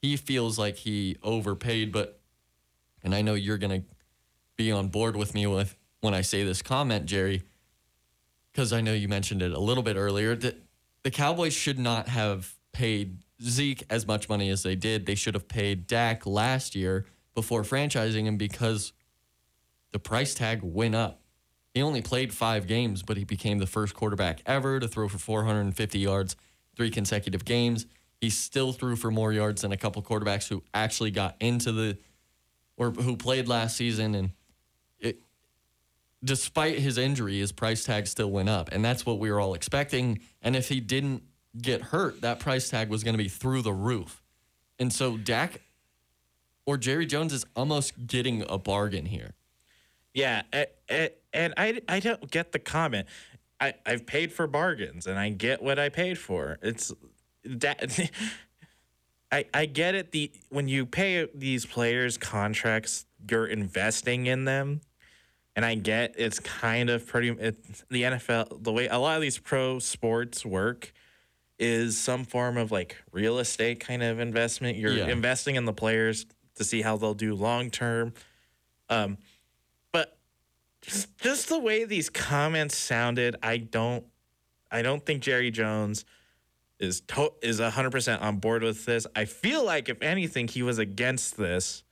He 0.01 0.15
feels 0.17 0.57
like 0.57 0.77
he 0.77 1.17
overpaid, 1.23 1.91
but, 1.91 2.19
and 3.03 3.15
I 3.15 3.21
know 3.21 3.33
you're 3.33 3.57
going 3.57 3.81
to 3.81 3.88
be 4.55 4.71
on 4.71 4.89
board 4.89 5.15
with 5.15 5.33
me 5.33 5.47
with 5.47 5.75
when 6.01 6.13
I 6.13 6.21
say 6.21 6.43
this 6.43 6.61
comment, 6.61 7.05
Jerry, 7.05 7.43
because 8.51 8.73
I 8.73 8.81
know 8.81 8.93
you 8.93 9.07
mentioned 9.07 9.41
it 9.41 9.51
a 9.51 9.59
little 9.59 9.83
bit 9.83 9.95
earlier 9.95 10.35
that 10.35 10.61
the 11.03 11.11
Cowboys 11.11 11.53
should 11.53 11.79
not 11.79 12.07
have 12.07 12.53
paid 12.73 13.19
Zeke 13.41 13.83
as 13.89 14.05
much 14.05 14.29
money 14.29 14.50
as 14.50 14.63
they 14.63 14.75
did. 14.75 15.05
They 15.05 15.15
should 15.15 15.33
have 15.33 15.47
paid 15.47 15.88
Dak 15.88 16.25
last 16.25 16.75
year 16.75 17.05
before 17.33 17.63
franchising 17.63 18.25
him 18.25 18.38
because 18.38 18.93
the 19.91 20.00
price 20.00 20.33
tag 20.33 20.61
went 20.63 20.95
up. 20.95 21.20
He 21.73 21.81
only 21.81 22.01
played 22.01 22.33
five 22.33 22.67
games, 22.67 23.01
but 23.01 23.17
he 23.17 23.23
became 23.23 23.59
the 23.59 23.67
first 23.67 23.93
quarterback 23.93 24.41
ever 24.45 24.79
to 24.79 24.87
throw 24.87 25.07
for 25.07 25.17
450 25.17 25.99
yards 25.99 26.35
three 26.75 26.89
consecutive 26.89 27.45
games. 27.45 27.85
He 28.19 28.29
still 28.29 28.71
threw 28.71 28.95
for 28.95 29.09
more 29.09 29.31
yards 29.31 29.61
than 29.61 29.71
a 29.71 29.77
couple 29.77 30.01
quarterbacks 30.01 30.47
who 30.47 30.63
actually 30.73 31.11
got 31.11 31.35
into 31.39 31.71
the 31.71 31.97
or 32.77 32.91
who 32.91 33.15
played 33.15 33.47
last 33.47 33.77
season. 33.77 34.15
And 34.15 34.31
it, 34.99 35.21
despite 36.23 36.79
his 36.79 36.97
injury, 36.97 37.39
his 37.39 37.51
price 37.51 37.83
tag 37.83 38.07
still 38.07 38.31
went 38.31 38.49
up, 38.49 38.69
and 38.71 38.83
that's 38.83 39.05
what 39.05 39.19
we 39.19 39.31
were 39.31 39.39
all 39.39 39.53
expecting. 39.53 40.19
And 40.41 40.55
if 40.55 40.69
he 40.69 40.79
didn't 40.79 41.23
get 41.59 41.81
hurt, 41.81 42.21
that 42.21 42.39
price 42.39 42.69
tag 42.69 42.89
was 42.89 43.03
going 43.03 43.13
to 43.13 43.23
be 43.23 43.29
through 43.29 43.61
the 43.61 43.73
roof. 43.73 44.21
And 44.79 44.91
so 44.91 45.17
Dak 45.17 45.61
or 46.65 46.77
Jerry 46.77 47.05
Jones 47.05 47.33
is 47.33 47.45
almost 47.55 48.07
getting 48.07 48.43
a 48.49 48.57
bargain 48.57 49.05
here. 49.05 49.33
Yeah, 50.13 50.43
and, 50.51 51.09
and 51.33 51.53
I 51.57 51.81
I 51.88 52.00
don't 52.00 52.29
get 52.31 52.51
the 52.51 52.59
comment. 52.59 53.07
I 53.59 53.73
I've 53.85 54.05
paid 54.05 54.31
for 54.33 54.47
bargains 54.47 55.07
and 55.07 55.17
I 55.19 55.29
get 55.29 55.61
what 55.61 55.79
I 55.79 55.89
paid 55.89 56.17
for. 56.17 56.57
It's 56.61 56.91
that 57.45 58.09
I 59.31 59.45
I 59.53 59.65
get 59.65 59.95
it 59.95 60.11
the 60.11 60.31
when 60.50 60.67
you 60.67 60.85
pay 60.85 61.27
these 61.33 61.65
players 61.65 62.17
contracts, 62.17 63.05
you're 63.29 63.47
investing 63.47 64.25
in 64.27 64.45
them. 64.45 64.81
And 65.55 65.65
I 65.65 65.75
get 65.75 66.15
it's 66.17 66.39
kind 66.39 66.89
of 66.89 67.05
pretty 67.05 67.29
it's 67.29 67.83
the 67.89 68.03
NFL 68.03 68.63
the 68.63 68.71
way 68.71 68.88
a 68.88 68.97
lot 68.97 69.15
of 69.17 69.21
these 69.21 69.38
pro 69.38 69.79
sports 69.79 70.45
work 70.45 70.93
is 71.59 71.97
some 71.97 72.23
form 72.23 72.57
of 72.57 72.71
like 72.71 72.95
real 73.11 73.38
estate 73.38 73.79
kind 73.79 74.01
of 74.01 74.19
investment. 74.19 74.77
You're 74.77 74.93
Yeah. 74.93 75.10
investing 75.10 75.56
in 75.56 75.65
the 75.65 75.73
players 75.73 76.25
to 76.56 76.63
see 76.63 76.82
how 76.82 76.97
they'll 76.97 77.13
do 77.13 77.36
long 77.36 77.69
term. 77.69 78.13
Um, 78.89 79.17
just, 80.82 81.17
just 81.17 81.50
the 81.50 81.60
way 81.60 81.84
these 81.86 82.10
comments 82.10 82.78
sounded, 82.78 83.36
I 83.41 83.58
don't, 83.58 84.06
I 84.72 84.82
don't 84.82 85.06
think 85.06 85.22
Jerry 85.22 85.52
Jones 85.52 86.06
is 86.80 87.02
to- 87.02 87.34
is 87.41 87.60
hundred 87.60 87.91
percent 87.91 88.22
on 88.22 88.38
board 88.38 88.63
with 88.63 88.86
this. 88.86 89.06
I 89.15 89.26
feel 89.26 89.63
like 89.63 89.88
if 89.89 90.02
anything, 90.02 90.48
he 90.48 90.63
was 90.63 90.80
against 90.80 91.38
this 91.38 91.84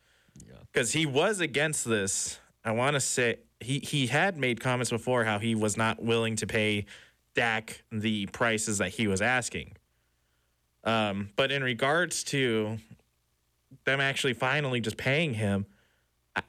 because 0.74 0.94
he 0.94 1.06
was 1.06 1.40
against 1.40 1.86
this. 1.86 2.40
I 2.66 2.72
want 2.72 2.96
to 2.96 3.00
say 3.00 3.38
he 3.60 3.80
he 3.80 4.08
had 4.08 4.38
made 4.38 4.60
comments 4.60 4.90
before 4.90 5.24
how 5.24 5.40
he 5.40 5.56
was 5.56 5.78
not 5.78 6.02
willing 6.02 6.36
to 6.38 6.48
pay 6.48 6.86
Dak 7.36 7.84
the 7.92 8.26
prices 8.28 8.80
that 8.80 8.90
he 8.90 9.08
was 9.08 9.22
asking. 9.22 9.76
Um, 10.84 11.30
but 11.36 11.52
in 11.52 11.64
regards 11.64 12.24
to 12.26 12.78
them 13.86 14.00
actually 14.00 14.34
finally 14.34 14.82
just 14.82 14.98
paying 14.98 15.34
him, 15.36 15.66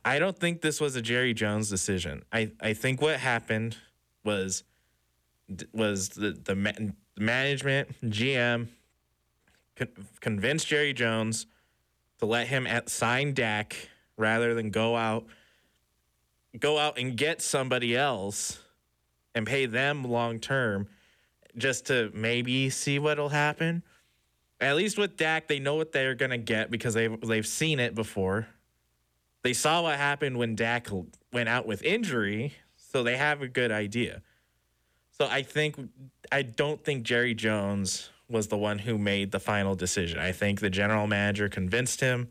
I- 0.05 0.19
don't 0.19 0.39
think 0.39 0.61
this 0.61 0.81
was 0.81 0.97
a 0.97 1.03
Jerry 1.03 1.35
Jones 1.35 1.69
decision. 1.71 2.23
I, 2.33 2.53
I 2.61 2.75
think 2.75 3.01
what 3.01 3.19
happened 3.19 3.77
was 4.25 4.65
was 5.73 6.11
the 6.11 6.33
the 6.33 6.55
ma- 6.55 6.93
management 7.19 7.89
GM 8.03 8.69
con- 9.77 10.07
convinced 10.21 10.67
Jerry 10.69 10.93
Jones 10.93 11.47
to 12.19 12.27
let 12.27 12.47
him 12.47 12.67
at, 12.67 12.89
sign 12.89 13.35
Dak 13.35 13.89
rather 14.17 14.55
than 14.55 14.71
go 14.71 14.97
out 14.97 15.27
go 16.59 16.79
out 16.79 16.99
and 16.99 17.17
get 17.17 17.43
somebody 17.43 17.97
else 17.97 18.61
and 19.35 19.47
pay 19.47 19.67
them 19.67 20.05
long 20.05 20.39
term 20.39 20.89
just 21.57 21.87
to 21.87 22.11
maybe 22.15 22.71
see 22.71 22.99
what'll 22.99 23.29
happen. 23.29 23.83
At 24.61 24.77
least 24.77 24.99
with 24.99 25.17
Dak, 25.17 25.49
they 25.49 25.59
know 25.59 25.75
what 25.77 25.93
they're 25.93 26.15
gonna 26.15 26.39
get 26.39 26.71
because 26.71 26.95
they've 26.95 27.21
they've 27.23 27.47
seen 27.47 27.81
it 27.81 27.95
before. 27.95 28.47
They 29.43 29.53
saw 29.53 29.83
what 29.83 29.97
happened 29.97 30.37
when 30.37 30.55
Dak 30.55 30.89
went 31.33 31.49
out 31.49 31.67
with 31.67 31.83
injury, 31.83 32.55
so 32.77 33.03
they 33.03 33.17
have 33.17 33.41
a 33.41 33.49
good 33.49 33.73
idea. 33.73 34.23
So 35.11 35.27
I 35.27 35.43
think 35.43 35.77
I 36.33 36.43
don't 36.43 36.83
think 36.83 37.03
Jerry 37.03 37.35
Jones 37.35 38.11
was 38.29 38.47
the 38.47 38.57
one 38.57 38.79
who 38.79 38.97
made 38.97 39.33
the 39.33 39.41
final 39.41 39.75
decision. 39.75 40.19
I 40.19 40.33
think 40.33 40.61
the 40.61 40.71
general 40.71 41.07
manager 41.07 41.49
convinced 41.49 42.01
him. 42.01 42.29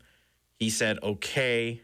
He 0.54 0.70
said, 0.70 0.98
"Okay, 1.02 1.82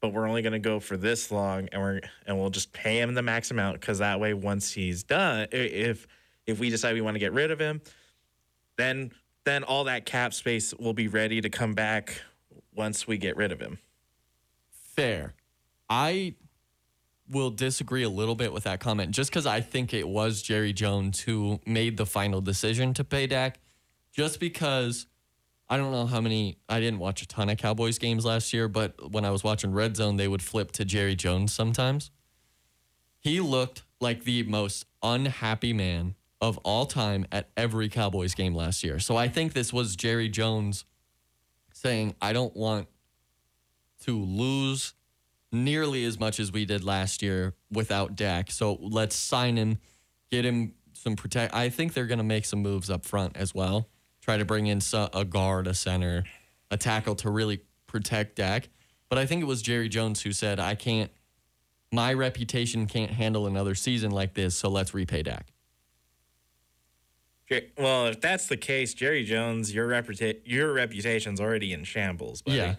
but 0.00 0.12
we're 0.12 0.28
only 0.28 0.42
going 0.42 0.52
to 0.52 0.58
go 0.58 0.80
for 0.80 0.96
this 0.96 1.30
long 1.30 1.68
and 1.72 1.80
we're 1.80 2.00
and 2.26 2.38
we'll 2.38 2.50
just 2.50 2.72
pay 2.72 3.00
him 3.00 3.14
the 3.14 3.22
max 3.22 3.50
amount 3.50 3.80
cuz 3.80 3.98
that 3.98 4.20
way 4.20 4.34
once 4.34 4.72
he's 4.72 5.02
done 5.02 5.46
if 5.52 6.06
if 6.46 6.58
we 6.58 6.68
decide 6.68 6.94
we 6.94 7.00
want 7.00 7.14
to 7.14 7.20
get 7.20 7.32
rid 7.32 7.50
of 7.50 7.58
him, 7.58 7.80
then 8.76 9.12
then 9.44 9.64
all 9.64 9.84
that 9.84 10.06
cap 10.06 10.34
space 10.34 10.74
will 10.74 10.94
be 10.94 11.08
ready 11.08 11.40
to 11.40 11.50
come 11.50 11.74
back 11.74 12.22
once 12.74 13.06
we 13.06 13.18
get 13.18 13.36
rid 13.36 13.52
of 13.52 13.60
him." 13.60 13.78
Fair. 14.94 15.34
I 15.88 16.34
will 17.28 17.50
disagree 17.50 18.02
a 18.02 18.08
little 18.08 18.34
bit 18.34 18.52
with 18.52 18.64
that 18.64 18.80
comment 18.80 19.10
just 19.12 19.30
because 19.30 19.46
I 19.46 19.60
think 19.60 19.94
it 19.94 20.06
was 20.06 20.42
Jerry 20.42 20.72
Jones 20.72 21.20
who 21.20 21.60
made 21.66 21.96
the 21.96 22.06
final 22.06 22.40
decision 22.40 22.94
to 22.94 23.04
pay 23.04 23.26
Dak. 23.26 23.58
Just 24.12 24.38
because 24.38 25.06
I 25.68 25.76
don't 25.76 25.90
know 25.90 26.06
how 26.06 26.20
many, 26.20 26.58
I 26.68 26.78
didn't 26.78 27.00
watch 27.00 27.22
a 27.22 27.26
ton 27.26 27.48
of 27.48 27.58
Cowboys 27.58 27.98
games 27.98 28.24
last 28.24 28.52
year, 28.52 28.68
but 28.68 29.10
when 29.10 29.24
I 29.24 29.30
was 29.30 29.42
watching 29.42 29.72
Red 29.72 29.96
Zone, 29.96 30.16
they 30.16 30.28
would 30.28 30.42
flip 30.42 30.70
to 30.72 30.84
Jerry 30.84 31.16
Jones 31.16 31.52
sometimes. 31.52 32.10
He 33.18 33.40
looked 33.40 33.82
like 34.00 34.24
the 34.24 34.42
most 34.44 34.86
unhappy 35.02 35.72
man 35.72 36.14
of 36.40 36.58
all 36.58 36.84
time 36.84 37.26
at 37.32 37.48
every 37.56 37.88
Cowboys 37.88 38.34
game 38.34 38.54
last 38.54 38.84
year. 38.84 38.98
So 38.98 39.16
I 39.16 39.28
think 39.28 39.54
this 39.54 39.72
was 39.72 39.96
Jerry 39.96 40.28
Jones 40.28 40.84
saying, 41.72 42.14
I 42.20 42.34
don't 42.34 42.54
want 42.54 42.86
to 44.06 44.18
lose 44.18 44.94
nearly 45.52 46.04
as 46.04 46.18
much 46.18 46.40
as 46.40 46.52
we 46.52 46.64
did 46.64 46.84
last 46.84 47.22
year 47.22 47.54
without 47.70 48.16
Dak. 48.16 48.50
So 48.50 48.78
let's 48.80 49.14
sign 49.14 49.56
him, 49.56 49.78
get 50.30 50.44
him 50.44 50.74
some 50.92 51.16
protect. 51.16 51.54
I 51.54 51.68
think 51.68 51.94
they're 51.94 52.06
going 52.06 52.18
to 52.18 52.24
make 52.24 52.44
some 52.44 52.60
moves 52.60 52.90
up 52.90 53.04
front 53.04 53.36
as 53.36 53.54
well. 53.54 53.88
Try 54.20 54.36
to 54.36 54.44
bring 54.44 54.66
in 54.66 54.80
a 55.12 55.24
guard, 55.24 55.66
a 55.66 55.74
center, 55.74 56.24
a 56.70 56.76
tackle 56.76 57.14
to 57.16 57.30
really 57.30 57.60
protect 57.86 58.36
Dak. 58.36 58.68
But 59.08 59.18
I 59.18 59.26
think 59.26 59.42
it 59.42 59.46
was 59.46 59.62
Jerry 59.62 59.88
Jones 59.88 60.22
who 60.22 60.32
said, 60.32 60.58
I 60.58 60.74
can't, 60.74 61.10
my 61.92 62.12
reputation 62.12 62.86
can't 62.86 63.12
handle 63.12 63.46
another 63.46 63.74
season 63.74 64.10
like 64.10 64.34
this. 64.34 64.56
So 64.56 64.68
let's 64.68 64.94
repay 64.94 65.22
Dak. 65.22 65.46
Well, 67.78 68.06
if 68.06 68.20
that's 68.20 68.48
the 68.48 68.56
case, 68.56 68.94
Jerry 68.94 69.22
Jones, 69.22 69.72
your 69.72 69.86
reputa- 69.86 70.40
your 70.44 70.72
reputation's 70.72 71.40
already 71.40 71.72
in 71.72 71.84
shambles. 71.84 72.42
Buddy. 72.42 72.56
Yeah. 72.56 72.74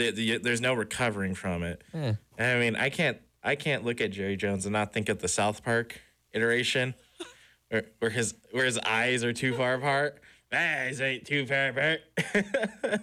The- 0.00 0.10
the- 0.12 0.38
there's 0.38 0.62
no 0.62 0.72
recovering 0.72 1.34
from 1.34 1.62
it. 1.62 1.82
Eh. 1.92 2.14
I 2.38 2.58
mean, 2.58 2.74
I 2.74 2.88
can't 2.88 3.18
I 3.42 3.54
can't 3.54 3.84
look 3.84 4.00
at 4.00 4.10
Jerry 4.10 4.36
Jones 4.36 4.64
and 4.64 4.72
not 4.72 4.92
think 4.94 5.08
of 5.10 5.18
the 5.18 5.28
South 5.28 5.62
Park 5.62 6.00
iteration, 6.32 6.94
where, 7.68 7.84
where 7.98 8.10
his 8.10 8.34
where 8.50 8.64
his 8.64 8.78
eyes 8.78 9.24
are 9.24 9.34
too 9.34 9.54
far 9.54 9.74
apart. 9.74 10.18
Eyes 10.52 11.00
ain't 11.02 11.26
too 11.26 11.46
far 11.46 11.68
apart. 11.68 12.00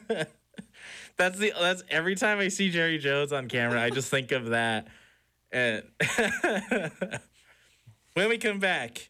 that's 1.17 1.37
the 1.37 1.53
that's 1.59 1.83
every 1.89 2.15
time 2.15 2.39
I 2.39 2.47
see 2.47 2.71
Jerry 2.71 2.97
Jones 2.97 3.31
on 3.31 3.47
camera, 3.47 3.79
I 3.81 3.91
just 3.91 4.09
think 4.09 4.31
of 4.31 4.47
that. 4.47 4.87
And 5.51 5.83
when 8.15 8.27
we 8.29 8.37
come 8.39 8.59
back, 8.59 9.09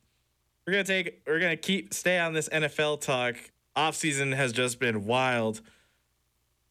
we're 0.65 0.73
gonna 0.73 0.83
take 0.83 1.21
we're 1.25 1.39
gonna 1.39 1.55
keep 1.55 1.93
stay 1.93 2.19
on 2.19 2.33
this 2.33 2.49
NFL 2.49 2.99
talk. 3.01 3.35
Off 3.77 3.95
season 3.95 4.31
has 4.33 4.51
just 4.51 4.79
been 4.79 5.05
wild. 5.05 5.61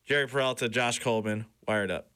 Jerry 0.07 0.29
Peralta, 0.29 0.69
Josh 0.69 1.01
Coleman, 1.01 1.47
wired 1.67 1.91
up. 1.91 2.07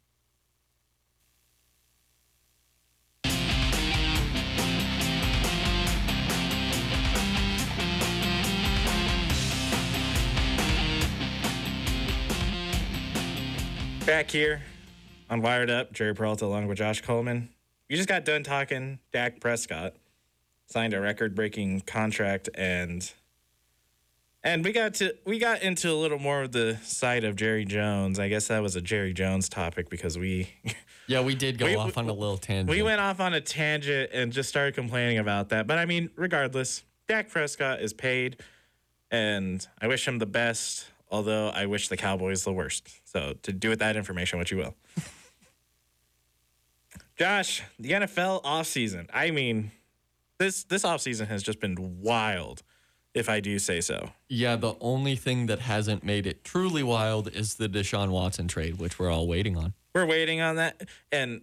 Back 14.06 14.30
here 14.30 14.62
on 15.28 15.42
Wired 15.42 15.68
Up, 15.68 15.92
Jerry 15.92 16.14
Peralta 16.14 16.44
along 16.44 16.68
with 16.68 16.78
Josh 16.78 17.00
Coleman. 17.00 17.48
You 17.88 17.96
just 17.96 18.08
got 18.08 18.24
done 18.24 18.44
talking 18.44 19.00
Dak 19.12 19.40
Prescott 19.40 19.94
signed 20.66 20.94
a 20.94 21.00
record-breaking 21.00 21.80
contract 21.80 22.48
and 22.54 23.12
and 24.42 24.64
we 24.64 24.72
got 24.72 24.94
to 24.94 25.14
we 25.26 25.38
got 25.38 25.62
into 25.62 25.90
a 25.90 25.94
little 25.94 26.18
more 26.18 26.42
of 26.42 26.52
the 26.52 26.78
side 26.82 27.24
of 27.24 27.36
Jerry 27.36 27.64
Jones. 27.64 28.18
I 28.18 28.28
guess 28.28 28.48
that 28.48 28.62
was 28.62 28.76
a 28.76 28.80
Jerry 28.80 29.12
Jones 29.12 29.48
topic 29.48 29.88
because 29.90 30.18
we 30.18 30.48
Yeah, 31.06 31.22
we 31.22 31.34
did 31.34 31.58
go 31.58 31.66
We- 31.66 31.74
off 31.76 31.98
on 31.98 32.08
a 32.08 32.12
little 32.12 32.38
tangent. 32.38 32.70
we 32.70 32.82
went 32.82 33.00
off 33.00 33.20
on 33.20 33.34
a 33.34 33.40
tangent 33.40 34.10
and 34.12 34.32
just 34.32 34.48
started 34.48 34.74
complaining 34.74 35.18
about 35.18 35.48
that. 35.50 35.66
But 35.66 35.78
I 35.78 35.84
mean, 35.84 36.10
regardless, 36.16 36.84
Dak 37.08 37.28
Prescott 37.28 37.80
is 37.80 37.92
paid, 37.92 38.40
and 39.10 39.66
I 39.80 39.88
wish 39.88 40.06
him 40.06 40.18
the 40.18 40.26
best. 40.26 40.86
Although 41.12 41.48
I 41.48 41.66
wish 41.66 41.88
the 41.88 41.96
Cowboys 41.96 42.44
the 42.44 42.52
worst. 42.52 42.88
So 43.04 43.34
to 43.42 43.52
do 43.52 43.68
with 43.68 43.80
that 43.80 43.96
information 43.96 44.38
what 44.38 44.52
you 44.52 44.58
will. 44.58 44.76
Josh, 47.18 47.62
the 47.78 47.90
NFL 47.90 48.42
offseason. 48.44 49.08
I 49.12 49.30
mean, 49.32 49.72
this 50.38 50.62
this 50.64 50.84
offseason 50.84 51.26
has 51.26 51.42
just 51.42 51.60
been 51.60 52.00
wild, 52.00 52.62
if 53.14 53.28
I 53.28 53.40
do 53.40 53.58
say 53.58 53.80
so. 53.80 54.10
Yeah, 54.28 54.56
the 54.56 54.74
only 54.80 55.16
thing 55.16 55.46
that 55.46 55.60
hasn't 55.60 56.04
made 56.04 56.26
it 56.26 56.44
truly 56.44 56.82
wild 56.82 57.34
is 57.34 57.56
the 57.56 57.68
Deshaun 57.68 58.10
Watson 58.10 58.48
trade, 58.48 58.78
which 58.78 58.98
we're 58.98 59.10
all 59.10 59.26
waiting 59.26 59.56
on. 59.56 59.74
We're 59.94 60.06
waiting 60.06 60.40
on 60.40 60.56
that. 60.56 60.82
And 61.10 61.42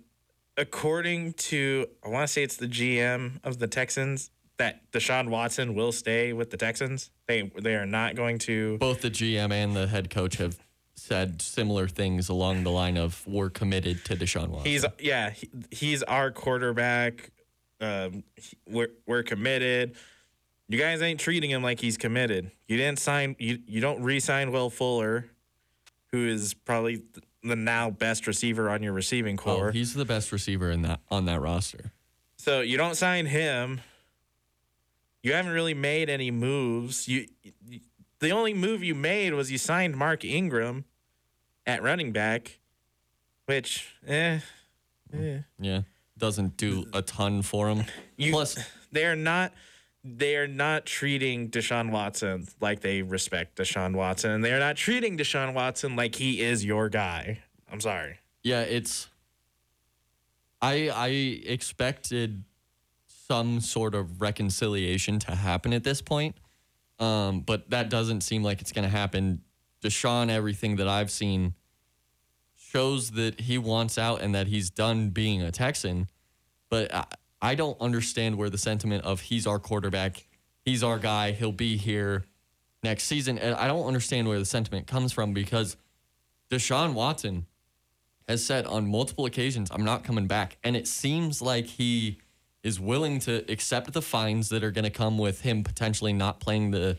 according 0.55 1.33
to, 1.33 1.87
I 2.03 2.09
want 2.09 2.27
to 2.27 2.31
say 2.31 2.43
it's 2.43 2.57
the 2.57 2.67
GM 2.67 3.39
of 3.43 3.59
the 3.59 3.67
Texans, 3.67 4.31
that 4.57 4.91
Deshaun 4.91 5.29
Watson 5.29 5.75
will 5.75 5.91
stay 5.91 6.33
with 6.33 6.49
the 6.49 6.57
Texans. 6.57 7.11
They 7.27 7.51
they 7.61 7.75
are 7.75 7.85
not 7.85 8.15
going 8.15 8.39
to. 8.39 8.77
Both 8.79 9.01
the 9.01 9.11
GM 9.11 9.51
and 9.51 9.75
the 9.75 9.87
head 9.87 10.09
coach 10.09 10.37
have 10.37 10.57
said 10.95 11.41
similar 11.41 11.87
things 11.87 12.27
along 12.27 12.63
the 12.63 12.71
line 12.71 12.97
of 12.97 13.23
we're 13.27 13.49
committed 13.49 14.03
to 14.05 14.15
Deshaun 14.15 14.49
Watson. 14.49 14.71
He's 14.71 14.85
yeah, 14.99 15.29
he, 15.29 15.49
he's 15.71 16.03
our 16.03 16.31
quarterback. 16.31 17.31
Um, 17.79 18.23
we're 18.67 18.89
we're 19.05 19.23
committed. 19.23 19.95
You 20.69 20.77
guys 20.77 21.01
ain't 21.01 21.19
treating 21.19 21.49
him 21.49 21.63
like 21.63 21.79
he's 21.79 21.97
committed. 21.97 22.51
You 22.67 22.77
didn't 22.77 22.99
sign. 22.99 23.35
You 23.39 23.59
you 23.67 23.79
don't 23.81 24.01
re-sign 24.03 24.51
Will 24.51 24.69
Fuller, 24.69 25.25
who 26.11 26.27
is 26.27 26.53
probably 26.53 27.03
the 27.43 27.55
now 27.55 27.89
best 27.89 28.27
receiver 28.27 28.69
on 28.69 28.83
your 28.83 28.91
receiving 28.93 29.37
corps. 29.37 29.53
oh, 29.53 29.57
corps. 29.59 29.71
he's 29.71 29.93
the 29.93 30.03
best 30.05 30.31
receiver 30.31 30.69
in 30.71 30.81
that 30.81 30.99
on 31.09 31.25
that 31.25 31.39
roster. 31.41 31.91
So 32.37 32.61
you 32.61 32.77
don't 32.77 32.95
sign 32.95 33.25
him. 33.27 33.81
You 35.23 35.33
haven't 35.33 35.53
really 35.53 35.73
made 35.73 36.09
any 36.09 36.31
moves. 36.31 37.07
You, 37.07 37.27
you- 37.69 37.79
the 38.19 38.31
only 38.31 38.53
move 38.55 38.83
you 38.83 38.95
made 38.95 39.33
was 39.35 39.51
you 39.51 39.59
signed 39.59 39.95
Mark 39.95 40.25
Ingram 40.25 40.85
at 41.67 41.83
running 41.83 42.11
back, 42.11 42.57
which 43.45 43.93
eh, 44.07 44.39
eh. 45.13 45.39
Yeah, 45.59 45.81
doesn't 46.17 46.57
do 46.57 46.87
a 46.93 47.03
ton 47.03 47.43
for 47.43 47.69
him. 47.69 47.85
You, 48.17 48.31
Plus, 48.31 48.57
they 48.91 49.05
are 49.05 49.15
not 49.15 49.53
they 50.15 50.35
are 50.37 50.47
not 50.47 50.85
treating 50.85 51.49
Deshaun 51.49 51.91
Watson 51.91 52.47
like 52.61 52.81
they 52.81 53.01
respect 53.01 53.57
Deshaun 53.57 53.95
Watson. 53.95 54.31
And 54.31 54.43
they 54.43 54.53
are 54.53 54.59
not 54.59 54.75
treating 54.77 55.17
Deshaun 55.17 55.53
Watson 55.53 55.95
like 55.95 56.15
he 56.15 56.41
is 56.41 56.63
your 56.63 56.89
guy. 56.89 57.39
I'm 57.71 57.81
sorry. 57.81 58.19
yeah, 58.43 58.61
it's. 58.61 59.09
I 60.61 60.89
I 60.89 61.07
expected 61.07 62.43
some 63.27 63.59
sort 63.59 63.93
of 63.93 64.21
reconciliation 64.21 65.19
to 65.19 65.35
happen 65.35 65.73
at 65.73 65.83
this 65.83 66.01
point, 66.01 66.35
um, 66.99 67.41
but 67.41 67.69
that 67.69 67.89
doesn't 67.89 68.21
seem 68.21 68.43
like 68.43 68.61
it's 68.61 68.71
going 68.71 68.85
to 68.85 68.89
happen. 68.89 69.41
Deshaun, 69.83 70.29
everything 70.29 70.77
that 70.77 70.87
I've 70.87 71.11
seen, 71.11 71.53
shows 72.55 73.11
that 73.11 73.41
he 73.41 73.57
wants 73.57 73.97
out 73.97 74.21
and 74.21 74.33
that 74.33 74.47
he's 74.47 74.69
done 74.69 75.09
being 75.09 75.41
a 75.41 75.51
Texan. 75.51 76.07
But 76.69 76.93
I, 76.93 77.05
I 77.41 77.55
don't 77.55 77.79
understand 77.79 78.37
where 78.37 78.49
the 78.49 78.57
sentiment 78.57 79.03
of 79.05 79.21
he's 79.21 79.45
our 79.45 79.59
quarterback, 79.59 80.27
he's 80.65 80.83
our 80.83 80.97
guy, 80.97 81.31
he'll 81.31 81.51
be 81.51 81.77
here 81.77 82.25
next 82.83 83.03
season. 83.03 83.37
And 83.37 83.55
I 83.55 83.67
don't 83.67 83.85
understand 83.85 84.27
where 84.27 84.39
the 84.39 84.45
sentiment 84.45 84.87
comes 84.87 85.13
from 85.13 85.33
because 85.33 85.77
Deshaun 86.49 86.93
Watson 86.93 87.45
has 88.27 88.43
said 88.43 88.65
on 88.65 88.87
multiple 88.87 89.25
occasions, 89.25 89.69
I'm 89.71 89.85
not 89.85 90.03
coming 90.03 90.27
back. 90.27 90.57
And 90.63 90.75
it 90.75 90.87
seems 90.87 91.41
like 91.41 91.65
he 91.65 92.17
is 92.63 92.79
willing 92.79 93.19
to 93.19 93.49
accept 93.51 93.93
the 93.93 94.01
fines 94.01 94.49
that 94.49 94.63
are 94.63 94.71
going 94.71 94.83
to 94.83 94.89
come 94.89 95.17
with 95.17 95.41
him 95.41 95.63
potentially 95.63 96.13
not 96.13 96.39
playing 96.39 96.71
the 96.71 96.97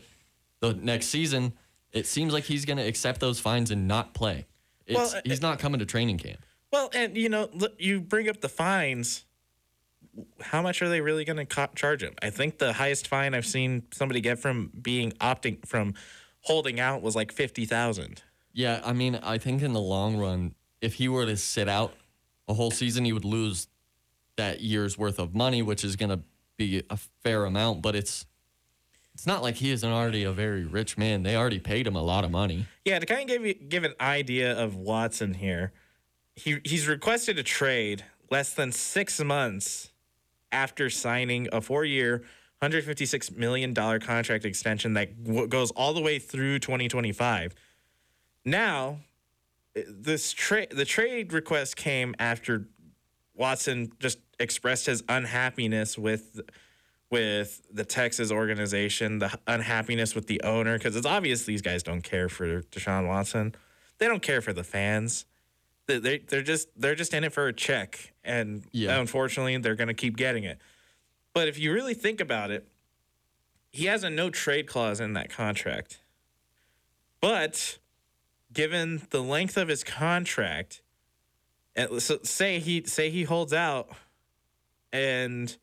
the 0.61 0.73
next 0.73 1.07
season. 1.07 1.53
It 1.91 2.05
seems 2.05 2.33
like 2.33 2.43
he's 2.43 2.65
going 2.65 2.77
to 2.77 2.83
accept 2.83 3.19
those 3.19 3.39
fines 3.39 3.71
and 3.71 3.87
not 3.87 4.13
play. 4.13 4.45
It's, 4.85 4.97
Well, 4.97 5.17
uh, 5.17 5.21
he's 5.23 5.41
not 5.41 5.59
coming 5.59 5.79
to 5.79 5.85
training 5.85 6.17
camp. 6.17 6.39
Well, 6.71 6.89
and 6.93 7.15
you 7.17 7.29
know, 7.29 7.49
you 7.77 8.01
bring 8.01 8.29
up 8.29 8.41
the 8.41 8.49
fines. 8.49 9.25
How 10.41 10.61
much 10.61 10.81
are 10.81 10.89
they 10.89 11.01
really 11.01 11.25
going 11.25 11.37
to 11.37 11.45
co- 11.45 11.69
charge 11.75 12.03
him? 12.03 12.13
I 12.21 12.29
think 12.29 12.57
the 12.57 12.73
highest 12.73 13.07
fine 13.07 13.33
I've 13.33 13.45
seen 13.45 13.83
somebody 13.91 14.21
get 14.21 14.39
from 14.39 14.71
being 14.81 15.11
opting 15.13 15.65
from 15.65 15.93
holding 16.41 16.79
out 16.79 17.01
was 17.01 17.15
like 17.15 17.31
fifty 17.31 17.65
thousand. 17.65 18.23
Yeah, 18.53 18.81
I 18.83 18.93
mean, 18.93 19.15
I 19.15 19.37
think 19.37 19.61
in 19.61 19.73
the 19.73 19.79
long 19.79 20.17
run, 20.17 20.55
if 20.81 20.95
he 20.95 21.07
were 21.07 21.25
to 21.25 21.37
sit 21.37 21.69
out 21.69 21.93
a 22.47 22.53
whole 22.53 22.71
season, 22.71 23.05
he 23.05 23.13
would 23.13 23.25
lose 23.25 23.67
that 24.37 24.61
year's 24.61 24.97
worth 24.97 25.19
of 25.19 25.35
money, 25.35 25.61
which 25.61 25.83
is 25.83 25.95
going 25.95 26.09
to 26.09 26.21
be 26.57 26.83
a 26.89 26.97
fair 27.23 27.45
amount. 27.45 27.81
But 27.81 27.95
it's 27.95 28.25
it's 29.13 29.27
not 29.27 29.43
like 29.43 29.55
he 29.55 29.71
isn't 29.71 29.89
already 29.89 30.23
a 30.23 30.31
very 30.31 30.65
rich 30.65 30.97
man. 30.97 31.23
They 31.23 31.35
already 31.35 31.59
paid 31.59 31.85
him 31.85 31.95
a 31.95 32.01
lot 32.01 32.23
of 32.23 32.31
money. 32.31 32.65
Yeah, 32.85 32.99
to 32.99 33.05
kind 33.05 33.21
of 33.21 33.27
give 33.27 33.45
you 33.45 33.53
give 33.53 33.83
an 33.83 33.93
idea 33.99 34.57
of 34.57 34.75
Watson 34.75 35.33
here, 35.33 35.73
he 36.35 36.57
he's 36.63 36.87
requested 36.87 37.37
a 37.37 37.43
trade 37.43 38.05
less 38.31 38.53
than 38.53 38.71
six 38.71 39.19
months 39.19 39.91
after 40.51 40.89
signing 40.89 41.47
a 41.51 41.61
four-year, 41.61 42.23
hundred 42.61 42.83
fifty-six 42.83 43.31
million 43.31 43.73
dollar 43.73 43.99
contract 43.99 44.45
extension 44.45 44.93
that 44.93 45.23
w- 45.23 45.47
goes 45.47 45.71
all 45.71 45.93
the 45.93 46.01
way 46.01 46.19
through 46.19 46.59
twenty 46.59 46.87
twenty-five. 46.87 47.55
Now, 48.45 48.99
eh, 49.75 49.83
this 49.87 50.31
trade 50.33 50.71
the 50.71 50.85
trade 50.85 51.33
request 51.33 51.75
came 51.75 52.15
after 52.19 52.67
Watson 53.33 53.91
just 53.99 54.19
expressed 54.39 54.85
his 54.85 55.03
unhappiness 55.07 55.97
with 55.97 56.41
with 57.09 57.65
the 57.73 57.83
Texas 57.83 58.31
organization, 58.31 59.19
the 59.19 59.35
unhappiness 59.47 60.13
with 60.13 60.27
the 60.27 60.41
owner, 60.43 60.77
because 60.77 60.95
it's 60.95 61.07
obvious 61.07 61.45
these 61.45 61.61
guys 61.61 61.81
don't 61.81 62.03
care 62.03 62.29
for 62.29 62.61
Deshaun 62.63 63.07
Watson. 63.07 63.55
They 63.97 64.07
don't 64.07 64.21
care 64.21 64.41
for 64.41 64.53
the 64.53 64.63
fans. 64.63 65.25
They 65.87 65.99
they 65.99 66.17
they're 66.19 66.43
just 66.43 66.69
they're 66.75 66.95
just 66.95 67.13
in 67.13 67.23
it 67.23 67.33
for 67.33 67.47
a 67.47 67.53
check, 67.53 68.13
and 68.23 68.63
Yeah. 68.71 68.99
unfortunately, 68.99 69.57
they're 69.57 69.75
gonna 69.75 69.93
keep 69.93 70.17
getting 70.17 70.43
it. 70.43 70.59
But 71.33 71.47
if 71.47 71.57
you 71.59 71.73
really 71.73 71.93
think 71.93 72.19
about 72.19 72.51
it, 72.51 72.67
he 73.71 73.85
has 73.85 74.03
a 74.03 74.09
no 74.09 74.29
trade 74.29 74.67
clause 74.67 74.99
in 74.99 75.13
that 75.13 75.29
contract. 75.29 75.99
But 77.21 77.77
given 78.51 79.03
the 79.11 79.21
length 79.21 79.57
of 79.57 79.67
his 79.67 79.83
contract, 79.83 80.81
and 81.75 82.01
so 82.01 82.19
say 82.23 82.59
he 82.59 82.83
say 82.85 83.09
he 83.09 83.23
holds 83.23 83.53
out 83.53 83.89
and 84.91 85.55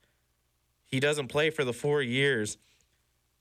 he 0.86 1.00
doesn't 1.00 1.28
play 1.28 1.50
for 1.50 1.64
the 1.64 1.72
four 1.72 2.00
years, 2.00 2.58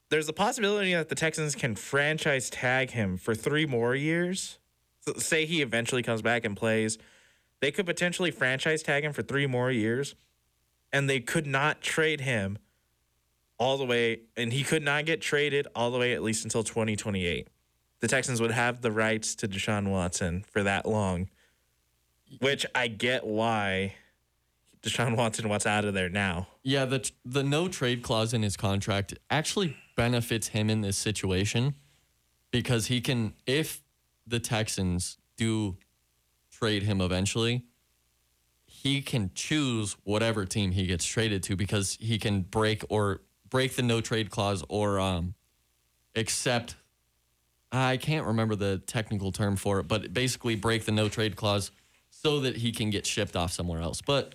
there's 0.09 0.27
a 0.27 0.33
possibility 0.33 0.93
that 0.93 1.09
the 1.09 1.15
Texans 1.15 1.55
can 1.55 1.75
franchise 1.75 2.49
tag 2.49 2.91
him 2.91 3.17
for 3.17 3.35
three 3.35 3.65
more 3.65 3.95
years. 3.95 4.57
So 5.01 5.13
say 5.15 5.45
he 5.45 5.61
eventually 5.61 6.01
comes 6.01 6.21
back 6.23 6.43
and 6.45 6.57
plays, 6.57 6.97
they 7.61 7.71
could 7.71 7.85
potentially 7.85 8.31
franchise 8.31 8.83
tag 8.83 9.03
him 9.03 9.13
for 9.13 9.21
three 9.21 9.47
more 9.47 9.71
years, 9.71 10.15
and 10.91 11.09
they 11.09 11.19
could 11.19 11.47
not 11.47 11.81
trade 11.81 12.21
him 12.21 12.57
all 13.57 13.77
the 13.77 13.85
way, 13.85 14.21
and 14.35 14.51
he 14.53 14.63
could 14.63 14.83
not 14.83 15.05
get 15.05 15.21
traded 15.21 15.67
all 15.75 15.91
the 15.91 15.97
way 15.97 16.13
at 16.13 16.21
least 16.21 16.43
until 16.43 16.63
2028. 16.63 17.47
The 18.01 18.07
Texans 18.07 18.41
would 18.41 18.51
have 18.51 18.81
the 18.81 18.91
rights 18.91 19.35
to 19.35 19.47
Deshaun 19.47 19.89
Watson 19.89 20.43
for 20.51 20.63
that 20.63 20.85
long, 20.85 21.29
which 22.39 22.65
I 22.75 22.87
get 22.87 23.25
why 23.25 23.95
Deshaun 24.85 25.17
Watson 25.17 25.49
wants 25.49 25.65
out 25.65 25.85
of 25.85 25.93
there 25.93 26.09
now. 26.09 26.47
Yeah, 26.61 26.85
the 26.85 27.09
the 27.25 27.43
no 27.43 27.67
trade 27.67 28.03
clause 28.03 28.33
in 28.33 28.43
his 28.43 28.55
contract 28.55 29.15
actually 29.29 29.75
benefits 29.95 30.49
him 30.49 30.69
in 30.69 30.81
this 30.81 30.97
situation 30.97 31.73
because 32.51 32.87
he 32.87 33.01
can 33.01 33.33
if 33.47 33.81
the 34.27 34.39
Texans 34.39 35.17
do 35.37 35.77
trade 36.57 36.83
him 36.83 37.01
eventually, 37.01 37.63
he 38.65 39.01
can 39.01 39.31
choose 39.35 39.95
whatever 40.03 40.45
team 40.45 40.71
he 40.71 40.85
gets 40.87 41.05
traded 41.05 41.43
to 41.43 41.55
because 41.55 41.97
he 41.99 42.17
can 42.17 42.41
break 42.41 42.83
or 42.89 43.21
break 43.49 43.75
the 43.75 43.81
no 43.81 44.01
trade 44.01 44.29
clause 44.29 44.63
or 44.69 44.99
um 44.99 45.33
accept 46.15 46.75
I 47.71 47.97
can't 47.97 48.25
remember 48.25 48.55
the 48.55 48.77
technical 48.85 49.31
term 49.33 49.57
for 49.57 49.79
it, 49.79 49.87
but 49.87 50.13
basically 50.13 50.55
break 50.55 50.85
the 50.85 50.91
no 50.93 51.09
trade 51.09 51.35
clause 51.35 51.71
so 52.09 52.39
that 52.41 52.57
he 52.57 52.71
can 52.71 52.89
get 52.89 53.05
shipped 53.05 53.35
off 53.35 53.51
somewhere 53.51 53.81
else. 53.81 54.01
But 54.01 54.33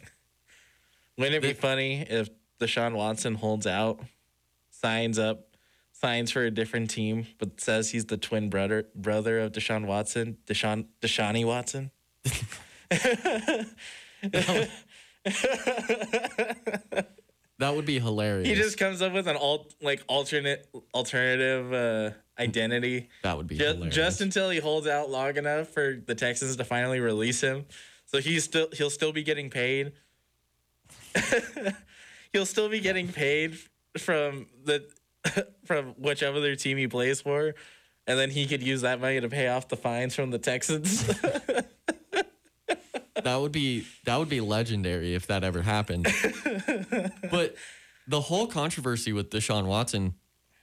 Wouldn't 1.17 1.37
it 1.37 1.43
be 1.43 1.53
The- 1.53 1.61
funny 1.61 2.03
if 2.03 2.29
Deshaun 2.59 2.95
Watson 2.95 3.37
holds 3.37 3.67
out, 3.67 4.01
signs 4.71 5.19
up, 5.19 5.57
signs 5.93 6.31
for 6.31 6.45
a 6.45 6.51
different 6.51 6.91
team, 6.91 7.27
but 7.39 7.61
says 7.61 7.91
he's 7.91 8.05
the 8.07 8.19
twin 8.19 8.51
brother 8.51 8.89
brother 8.95 9.39
of 9.41 9.53
Deshaun 9.53 9.87
Watson, 9.87 10.37
Deshaun 10.47 10.87
Deshaunny 11.01 11.45
Watson? 11.47 11.91
That 17.61 17.77
would 17.77 17.85
be 17.85 17.99
hilarious. 17.99 18.49
He 18.49 18.55
just 18.55 18.79
comes 18.79 19.03
up 19.03 19.13
with 19.13 19.29
an 19.29 19.37
alt 19.37 19.75
like 19.83 20.03
alternate 20.09 20.67
alternative 20.95 21.73
uh, 21.75 22.11
identity. 22.41 23.11
that 23.23 23.37
would 23.37 23.47
be 23.47 23.59
Ju- 23.59 23.65
hilarious. 23.65 23.95
just 23.95 24.21
until 24.23 24.49
he 24.49 24.59
holds 24.59 24.87
out 24.87 25.11
long 25.11 25.37
enough 25.37 25.69
for 25.69 26.03
the 26.07 26.15
Texans 26.15 26.57
to 26.57 26.65
finally 26.65 27.01
release 27.01 27.43
him. 27.43 27.67
So 28.07 28.19
he's 28.19 28.45
still 28.45 28.69
he'll 28.73 28.89
still 28.89 29.13
be 29.13 29.23
getting 29.23 29.51
paid. 29.51 29.93
he'll 32.33 32.47
still 32.47 32.71
be 32.71 32.81
getting 32.81 33.09
paid 33.09 33.59
from 33.99 34.47
the 34.65 34.89
from 35.67 35.89
whichever 35.99 36.39
other 36.39 36.57
team 36.57 36.79
he 36.79 36.89
plays 36.89 37.21
for, 37.21 37.55
and 38.07 38.19
then 38.19 38.31
he 38.31 38.47
could 38.47 38.63
use 38.63 38.81
that 38.81 39.03
money 39.03 39.21
to 39.21 39.29
pay 39.29 39.49
off 39.49 39.69
the 39.69 39.77
fines 39.77 40.15
from 40.15 40.31
the 40.31 40.39
Texans. 40.39 41.05
That 43.25 43.37
would 43.37 43.53
be 43.53 43.87
that 44.05 44.17
would 44.17 44.29
be 44.29 44.41
legendary 44.41 45.15
if 45.15 45.27
that 45.27 45.45
ever 45.45 45.63
happened. 45.63 46.05
but 47.31 47.55
the 48.07 48.21
whole 48.21 48.47
controversy 48.47 49.13
with 49.13 49.31
Deshaun 49.31 49.67
Watson 49.67 50.15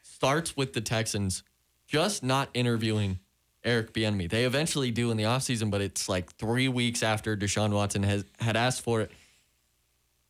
starts 0.02 0.58
with 0.58 0.74
the 0.74 0.82
Texans 0.82 1.44
just 1.88 2.24
not 2.24 2.50
interviewing 2.54 3.20
Eric 3.64 3.94
Bieniemy. 3.94 4.30
They 4.30 4.46
eventually 4.46 4.92
do 4.92 5.12
in 5.12 5.18
the 5.18 5.24
offseason, 5.24 5.72
but 5.72 5.82
it's 5.82 6.08
like 6.10 6.36
three 6.36 6.68
weeks 6.68 7.04
after 7.04 7.36
Deshaun 7.36 7.72
Watson 7.72 8.04
has 8.04 8.26
had 8.40 8.56
asked 8.56 8.82
for 8.82 9.02
it. 9.02 9.12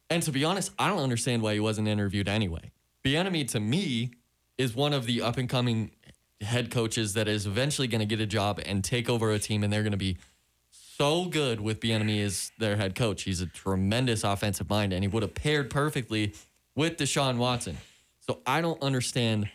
And 0.10 0.24
to 0.24 0.32
be 0.32 0.44
honest, 0.44 0.72
I 0.80 0.88
don't 0.88 1.00
understand 1.00 1.42
why 1.42 1.54
he 1.54 1.60
wasn't 1.60 1.88
interviewed 1.88 2.28
anyway. 2.28 2.72
Bieniemy 3.04 3.50
to 3.52 3.60
me 3.60 4.12
is 4.58 4.76
one 4.76 4.94
of 4.94 5.06
the 5.06 5.22
up 5.22 5.38
and 5.38 5.50
coming 5.50 5.92
head 6.42 6.72
coaches 6.72 7.14
that 7.14 7.28
is 7.28 7.46
eventually 7.46 7.88
going 7.88 8.00
to 8.00 8.06
get 8.06 8.20
a 8.20 8.26
job 8.26 8.60
and 8.66 8.84
take 8.84 9.10
over 9.10 9.32
a 9.32 9.40
team, 9.40 9.64
and 9.64 9.72
they're 9.72 9.84
going 9.84 9.92
to 9.92 9.98
be 9.98 10.18
so 10.98 11.26
good 11.26 11.62
with 11.62 11.80
Bieniemy 11.80 12.24
as 12.24 12.52
their 12.58 12.76
head 12.76 12.96
coach. 12.96 13.24
He's 13.24 13.42
a 13.42 13.46
tremendous 13.46 14.24
offensive 14.24 14.70
mind, 14.70 14.94
and 14.94 15.04
he 15.04 15.08
would 15.08 15.22
have 15.22 15.36
paired 15.36 15.70
perfectly 15.70 16.34
with 16.76 16.98
Deshaun 16.98 17.38
Watson. 17.38 17.78
So 18.20 18.40
I 18.46 18.62
don't 18.62 18.82
understand 18.82 19.50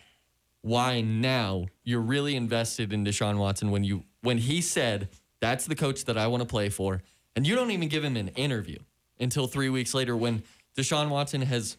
why 0.61 1.01
now 1.01 1.65
you're 1.83 2.01
really 2.01 2.35
invested 2.35 2.93
in 2.93 3.03
Deshaun 3.03 3.37
Watson 3.37 3.71
when 3.71 3.83
you 3.83 4.03
when 4.21 4.37
he 4.37 4.61
said 4.61 5.09
that's 5.41 5.65
the 5.65 5.75
coach 5.75 6.05
that 6.05 6.17
I 6.17 6.27
want 6.27 6.41
to 6.41 6.47
play 6.47 6.69
for, 6.69 7.01
and 7.35 7.45
you 7.45 7.55
don't 7.55 7.71
even 7.71 7.89
give 7.89 8.03
him 8.03 8.15
an 8.15 8.29
interview 8.29 8.79
until 9.19 9.47
three 9.47 9.69
weeks 9.69 9.93
later 9.93 10.15
when 10.15 10.43
Deshaun 10.77 11.09
Watson 11.09 11.41
has 11.41 11.77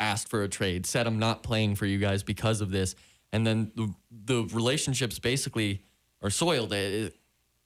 asked 0.00 0.28
for 0.28 0.42
a 0.42 0.48
trade, 0.48 0.86
said 0.86 1.06
I'm 1.06 1.18
not 1.18 1.42
playing 1.42 1.74
for 1.76 1.84
you 1.86 1.98
guys 1.98 2.22
because 2.22 2.62
of 2.62 2.70
this, 2.70 2.94
and 3.32 3.46
then 3.46 3.70
the, 3.76 3.94
the 4.24 4.54
relationships 4.54 5.18
basically 5.18 5.82
are 6.22 6.30
soiled. 6.30 6.72
It- 6.72 7.14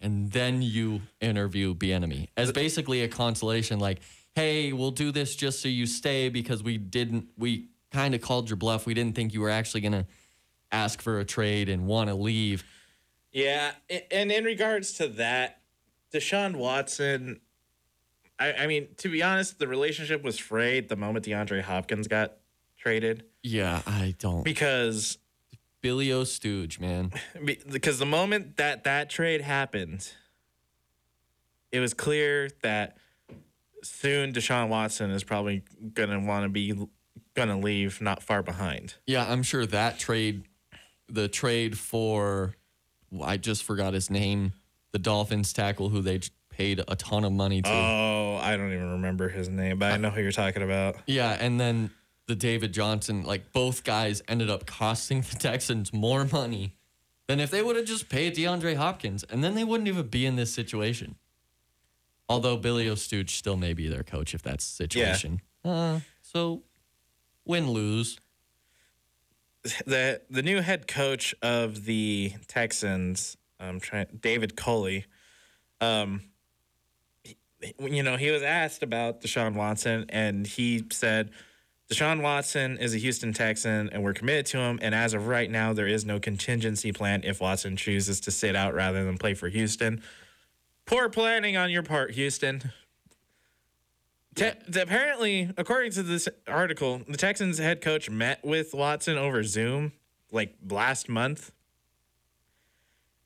and 0.00 0.30
then 0.32 0.62
you 0.62 1.02
interview 1.20 1.74
Bieniemy 1.74 2.28
as 2.36 2.52
basically 2.52 3.02
a 3.02 3.08
consolation, 3.08 3.78
like, 3.78 4.00
"Hey, 4.34 4.72
we'll 4.72 4.90
do 4.90 5.10
this 5.12 5.36
just 5.36 5.60
so 5.60 5.68
you 5.68 5.86
stay 5.86 6.28
because 6.28 6.62
we 6.62 6.78
didn't, 6.78 7.28
we 7.36 7.68
kind 7.92 8.14
of 8.14 8.20
called 8.20 8.50
your 8.50 8.56
bluff. 8.56 8.86
We 8.86 8.94
didn't 8.94 9.14
think 9.14 9.32
you 9.32 9.40
were 9.40 9.50
actually 9.50 9.80
gonna 9.80 10.06
ask 10.70 11.00
for 11.00 11.18
a 11.18 11.24
trade 11.24 11.68
and 11.68 11.86
want 11.86 12.08
to 12.08 12.14
leave." 12.14 12.64
Yeah, 13.32 13.72
and 14.10 14.32
in 14.32 14.44
regards 14.44 14.92
to 14.94 15.08
that, 15.08 15.60
Deshaun 16.12 16.56
Watson, 16.56 17.40
I, 18.38 18.52
I 18.52 18.66
mean, 18.66 18.88
to 18.98 19.10
be 19.10 19.22
honest, 19.22 19.58
the 19.58 19.68
relationship 19.68 20.22
was 20.22 20.38
frayed 20.38 20.88
the 20.88 20.96
moment 20.96 21.24
DeAndre 21.26 21.62
Hopkins 21.62 22.08
got 22.08 22.36
traded 22.78 23.24
Yeah, 23.42 23.82
I 23.86 24.14
don't. 24.18 24.42
because 24.44 25.18
Billy 25.82 26.12
O. 26.12 26.24
Stooge, 26.24 26.80
man. 26.80 27.12
because 27.70 27.98
the 27.98 28.06
moment 28.06 28.56
that 28.56 28.84
that 28.84 29.10
trade 29.10 29.40
happened, 29.40 30.10
it 31.72 31.80
was 31.80 31.94
clear 31.94 32.50
that 32.62 32.96
soon 33.82 34.32
Deshaun 34.32 34.68
Watson 34.68 35.10
is 35.10 35.24
probably 35.24 35.62
gonna 35.94 36.20
want 36.20 36.44
to 36.44 36.48
be 36.48 36.74
gonna 37.34 37.58
leave 37.58 38.00
not 38.00 38.22
far 38.22 38.42
behind. 38.42 38.94
Yeah, 39.06 39.30
I'm 39.30 39.42
sure 39.42 39.66
that 39.66 39.98
trade, 39.98 40.44
the 41.08 41.28
trade 41.28 41.78
for, 41.78 42.54
I 43.22 43.36
just 43.36 43.62
forgot 43.62 43.94
his 43.94 44.10
name, 44.10 44.52
the 44.92 44.98
Dolphins 44.98 45.52
tackle 45.52 45.90
who 45.90 46.00
they 46.00 46.20
paid 46.50 46.82
a 46.88 46.96
ton 46.96 47.24
of 47.24 47.32
money 47.32 47.62
to. 47.62 47.70
Oh, 47.70 48.38
I 48.42 48.56
don't 48.56 48.72
even 48.72 48.92
remember 48.92 49.28
his 49.28 49.48
name, 49.48 49.78
but 49.78 49.92
I 49.92 49.98
know 49.98 50.10
who 50.10 50.22
you're 50.22 50.32
talking 50.32 50.62
about. 50.62 50.96
Yeah, 51.06 51.36
and 51.38 51.60
then 51.60 51.90
the 52.26 52.34
David 52.34 52.72
Johnson, 52.72 53.22
like 53.22 53.52
both 53.52 53.84
guys 53.84 54.22
ended 54.28 54.50
up 54.50 54.66
costing 54.66 55.20
the 55.20 55.36
Texans 55.38 55.92
more 55.92 56.24
money 56.24 56.74
than 57.26 57.40
if 57.40 57.50
they 57.50 57.62
would 57.62 57.76
have 57.76 57.84
just 57.84 58.08
paid 58.08 58.34
DeAndre 58.34 58.76
Hopkins, 58.76 59.24
and 59.24 59.42
then 59.42 59.54
they 59.54 59.64
wouldn't 59.64 59.88
even 59.88 60.06
be 60.06 60.26
in 60.26 60.36
this 60.36 60.52
situation. 60.52 61.16
Although 62.28 62.56
Billy 62.56 62.88
O'Stooge 62.88 63.36
still 63.36 63.56
may 63.56 63.72
be 63.72 63.88
their 63.88 64.02
coach 64.02 64.34
if 64.34 64.42
that's 64.42 64.68
the 64.68 64.74
situation. 64.74 65.40
Uh, 65.64 66.00
so 66.22 66.62
win 67.44 67.70
lose. 67.70 68.18
the 69.86 70.20
the 70.30 70.42
new 70.42 70.60
head 70.60 70.88
coach 70.88 71.34
of 71.42 71.84
the 71.84 72.32
Texans, 72.48 73.36
um, 73.60 73.80
trying 73.80 74.06
David 74.20 74.56
Culley, 74.56 75.06
um, 75.80 76.22
you 77.80 78.02
know, 78.02 78.16
he 78.16 78.30
was 78.30 78.42
asked 78.42 78.82
about 78.82 79.20
Deshaun 79.20 79.54
Watson, 79.54 80.06
and 80.08 80.46
he 80.46 80.84
said, 80.90 81.30
"Deshaun 81.90 82.22
Watson 82.22 82.78
is 82.78 82.94
a 82.94 82.98
Houston 82.98 83.32
Texan, 83.32 83.88
and 83.90 84.02
we're 84.02 84.12
committed 84.12 84.46
to 84.46 84.58
him. 84.58 84.78
And 84.82 84.94
as 84.94 85.14
of 85.14 85.28
right 85.28 85.50
now, 85.50 85.72
there 85.72 85.86
is 85.86 86.04
no 86.04 86.18
contingency 86.18 86.92
plan 86.92 87.22
if 87.24 87.40
Watson 87.40 87.76
chooses 87.76 88.20
to 88.20 88.30
sit 88.30 88.56
out 88.56 88.74
rather 88.74 89.04
than 89.04 89.18
play 89.18 89.34
for 89.34 89.48
Houston. 89.48 90.02
Poor 90.84 91.08
planning 91.08 91.56
on 91.56 91.70
your 91.70 91.82
part, 91.82 92.12
Houston." 92.12 92.72
Te- 94.36 94.52
apparently, 94.78 95.50
according 95.56 95.92
to 95.92 96.02
this 96.02 96.28
article, 96.46 97.00
the 97.08 97.16
Texans 97.16 97.56
head 97.56 97.80
coach 97.80 98.10
met 98.10 98.44
with 98.44 98.74
Watson 98.74 99.16
over 99.16 99.42
Zoom 99.42 99.92
like 100.30 100.54
last 100.68 101.08
month. 101.08 101.52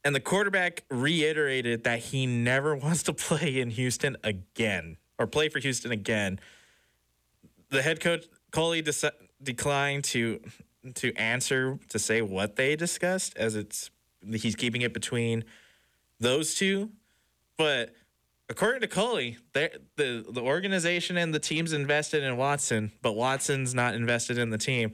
And 0.04 0.14
the 0.14 0.20
quarterback 0.20 0.84
reiterated 0.88 1.84
that 1.84 1.98
he 1.98 2.26
never 2.26 2.74
wants 2.76 3.02
to 3.04 3.12
play 3.12 3.60
in 3.60 3.70
Houston 3.70 4.16
again 4.22 4.96
or 5.18 5.26
play 5.26 5.48
for 5.48 5.58
Houston 5.58 5.90
again. 5.92 6.38
The 7.70 7.82
head 7.82 8.00
coach 8.00 8.24
Culley 8.50 8.82
deci- 8.82 9.10
declined 9.42 10.04
to 10.04 10.40
to 10.94 11.14
answer 11.14 11.78
to 11.88 11.98
say 11.98 12.22
what 12.22 12.56
they 12.56 12.76
discussed 12.76 13.36
as 13.36 13.54
it's 13.54 13.90
he's 14.32 14.56
keeping 14.56 14.82
it 14.82 14.94
between 14.94 15.44
those 16.18 16.54
two. 16.54 16.90
But 17.56 17.94
according 18.48 18.80
to 18.82 18.88
Culley, 18.88 19.38
the 19.52 19.70
the 19.96 20.40
organization 20.40 21.16
and 21.16 21.34
the 21.34 21.38
team's 21.38 21.72
invested 21.72 22.22
in 22.22 22.36
Watson, 22.36 22.92
but 23.02 23.12
Watson's 23.12 23.74
not 23.74 23.94
invested 23.94 24.38
in 24.38 24.50
the 24.50 24.58
team. 24.58 24.92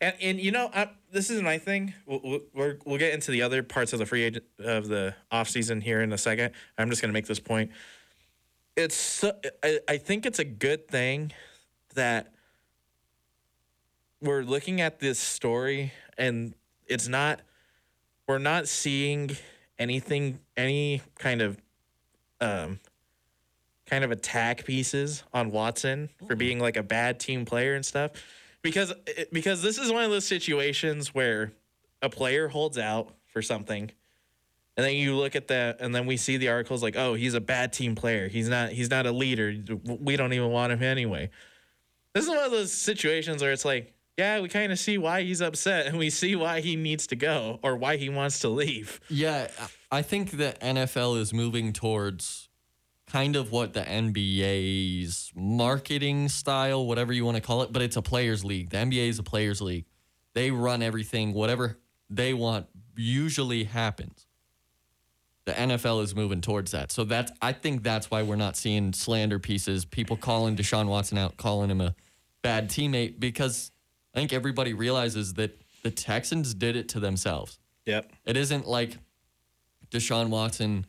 And 0.00 0.14
and 0.20 0.40
you 0.40 0.50
know, 0.50 0.70
I, 0.72 0.90
this 1.12 1.30
is 1.30 1.40
my 1.42 1.58
thing. 1.58 1.94
We'll, 2.06 2.40
we'll, 2.52 2.74
we'll 2.84 2.98
get 2.98 3.14
into 3.14 3.30
the 3.30 3.42
other 3.42 3.62
parts 3.62 3.92
of 3.92 3.98
the 3.98 4.06
free 4.06 4.24
agent 4.24 4.44
of 4.58 4.88
the 4.88 5.14
offseason 5.32 5.82
here 5.82 6.02
in 6.02 6.12
a 6.12 6.18
second. 6.18 6.52
I'm 6.76 6.90
just 6.90 7.00
going 7.00 7.10
to 7.10 7.14
make 7.14 7.26
this 7.26 7.40
point. 7.40 7.70
It's 8.76 8.96
so, 8.96 9.32
I, 9.62 9.78
I 9.88 9.96
think 9.98 10.26
it's 10.26 10.40
a 10.40 10.44
good 10.44 10.88
thing 10.88 11.32
that 11.94 12.33
we're 14.24 14.42
looking 14.42 14.80
at 14.80 14.98
this 15.00 15.18
story 15.18 15.92
and 16.18 16.54
it's 16.86 17.08
not 17.08 17.40
we're 18.26 18.38
not 18.38 18.66
seeing 18.68 19.30
anything 19.78 20.38
any 20.56 21.02
kind 21.18 21.42
of 21.42 21.58
um 22.40 22.80
kind 23.86 24.02
of 24.02 24.10
attack 24.10 24.64
pieces 24.64 25.22
on 25.32 25.50
Watson 25.50 26.08
for 26.26 26.34
being 26.34 26.58
like 26.58 26.76
a 26.76 26.82
bad 26.82 27.20
team 27.20 27.44
player 27.44 27.74
and 27.74 27.84
stuff. 27.84 28.12
Because 28.62 28.94
it- 29.06 29.30
because 29.32 29.60
this 29.62 29.76
is 29.78 29.92
one 29.92 30.04
of 30.04 30.10
those 30.10 30.26
situations 30.26 31.14
where 31.14 31.52
a 32.00 32.08
player 32.08 32.48
holds 32.48 32.78
out 32.78 33.14
for 33.26 33.42
something 33.42 33.90
and 34.76 34.84
then 34.84 34.94
you 34.94 35.14
look 35.16 35.36
at 35.36 35.48
that 35.48 35.80
and 35.80 35.94
then 35.94 36.06
we 36.06 36.16
see 36.16 36.36
the 36.36 36.48
articles 36.48 36.82
like 36.82 36.96
oh 36.96 37.14
he's 37.14 37.34
a 37.34 37.40
bad 37.40 37.72
team 37.72 37.94
player. 37.94 38.26
He's 38.28 38.48
not 38.48 38.70
he's 38.70 38.90
not 38.90 39.06
a 39.06 39.12
leader. 39.12 39.54
We 39.84 40.16
don't 40.16 40.32
even 40.32 40.50
want 40.50 40.72
him 40.72 40.82
anyway. 40.82 41.30
This 42.14 42.24
is 42.24 42.30
one 42.30 42.38
of 42.44 42.50
those 42.52 42.72
situations 42.72 43.42
where 43.42 43.52
it's 43.52 43.64
like 43.64 43.93
yeah 44.16 44.40
we 44.40 44.48
kind 44.48 44.72
of 44.72 44.78
see 44.78 44.98
why 44.98 45.22
he's 45.22 45.40
upset 45.40 45.86
and 45.86 45.98
we 45.98 46.10
see 46.10 46.36
why 46.36 46.60
he 46.60 46.76
needs 46.76 47.06
to 47.06 47.16
go 47.16 47.58
or 47.62 47.76
why 47.76 47.96
he 47.96 48.08
wants 48.08 48.40
to 48.40 48.48
leave 48.48 49.00
Yeah, 49.08 49.48
I 49.90 50.02
think 50.02 50.32
the 50.32 50.54
NFL 50.60 51.18
is 51.20 51.32
moving 51.32 51.72
towards 51.72 52.48
kind 53.06 53.36
of 53.36 53.52
what 53.52 53.74
the 53.74 53.82
NBA's 53.82 55.30
marketing 55.36 56.28
style, 56.28 56.84
whatever 56.84 57.12
you 57.12 57.24
want 57.24 57.36
to 57.36 57.40
call 57.40 57.62
it, 57.62 57.72
but 57.72 57.82
it's 57.82 57.96
a 57.96 58.02
players' 58.02 58.44
league. 58.44 58.70
The 58.70 58.78
NBA 58.78 59.08
is 59.08 59.18
a 59.18 59.22
players' 59.22 59.60
league. 59.60 59.84
They 60.32 60.50
run 60.50 60.82
everything, 60.82 61.32
whatever 61.32 61.78
they 62.10 62.34
want 62.34 62.66
usually 62.96 63.64
happens. 63.64 64.26
The 65.44 65.52
NFL 65.52 66.02
is 66.02 66.14
moving 66.14 66.40
towards 66.40 66.70
that. 66.72 66.90
So 66.90 67.04
that's 67.04 67.30
I 67.42 67.52
think 67.52 67.82
that's 67.82 68.10
why 68.10 68.22
we're 68.22 68.36
not 68.36 68.56
seeing 68.56 68.92
slander 68.92 69.38
pieces, 69.38 69.84
people 69.84 70.16
calling 70.16 70.56
Deshaun 70.56 70.86
Watson 70.86 71.18
out, 71.18 71.36
calling 71.36 71.70
him 71.70 71.80
a 71.80 71.94
bad 72.42 72.70
teammate 72.70 73.20
because 73.20 73.70
I 74.14 74.18
think 74.18 74.32
everybody 74.32 74.74
realizes 74.74 75.34
that 75.34 75.60
the 75.82 75.90
Texans 75.90 76.54
did 76.54 76.76
it 76.76 76.88
to 76.90 77.00
themselves. 77.00 77.58
yep 77.84 78.10
It 78.24 78.36
isn't 78.36 78.66
like 78.66 78.98
Deshaun 79.90 80.28
Watson 80.28 80.86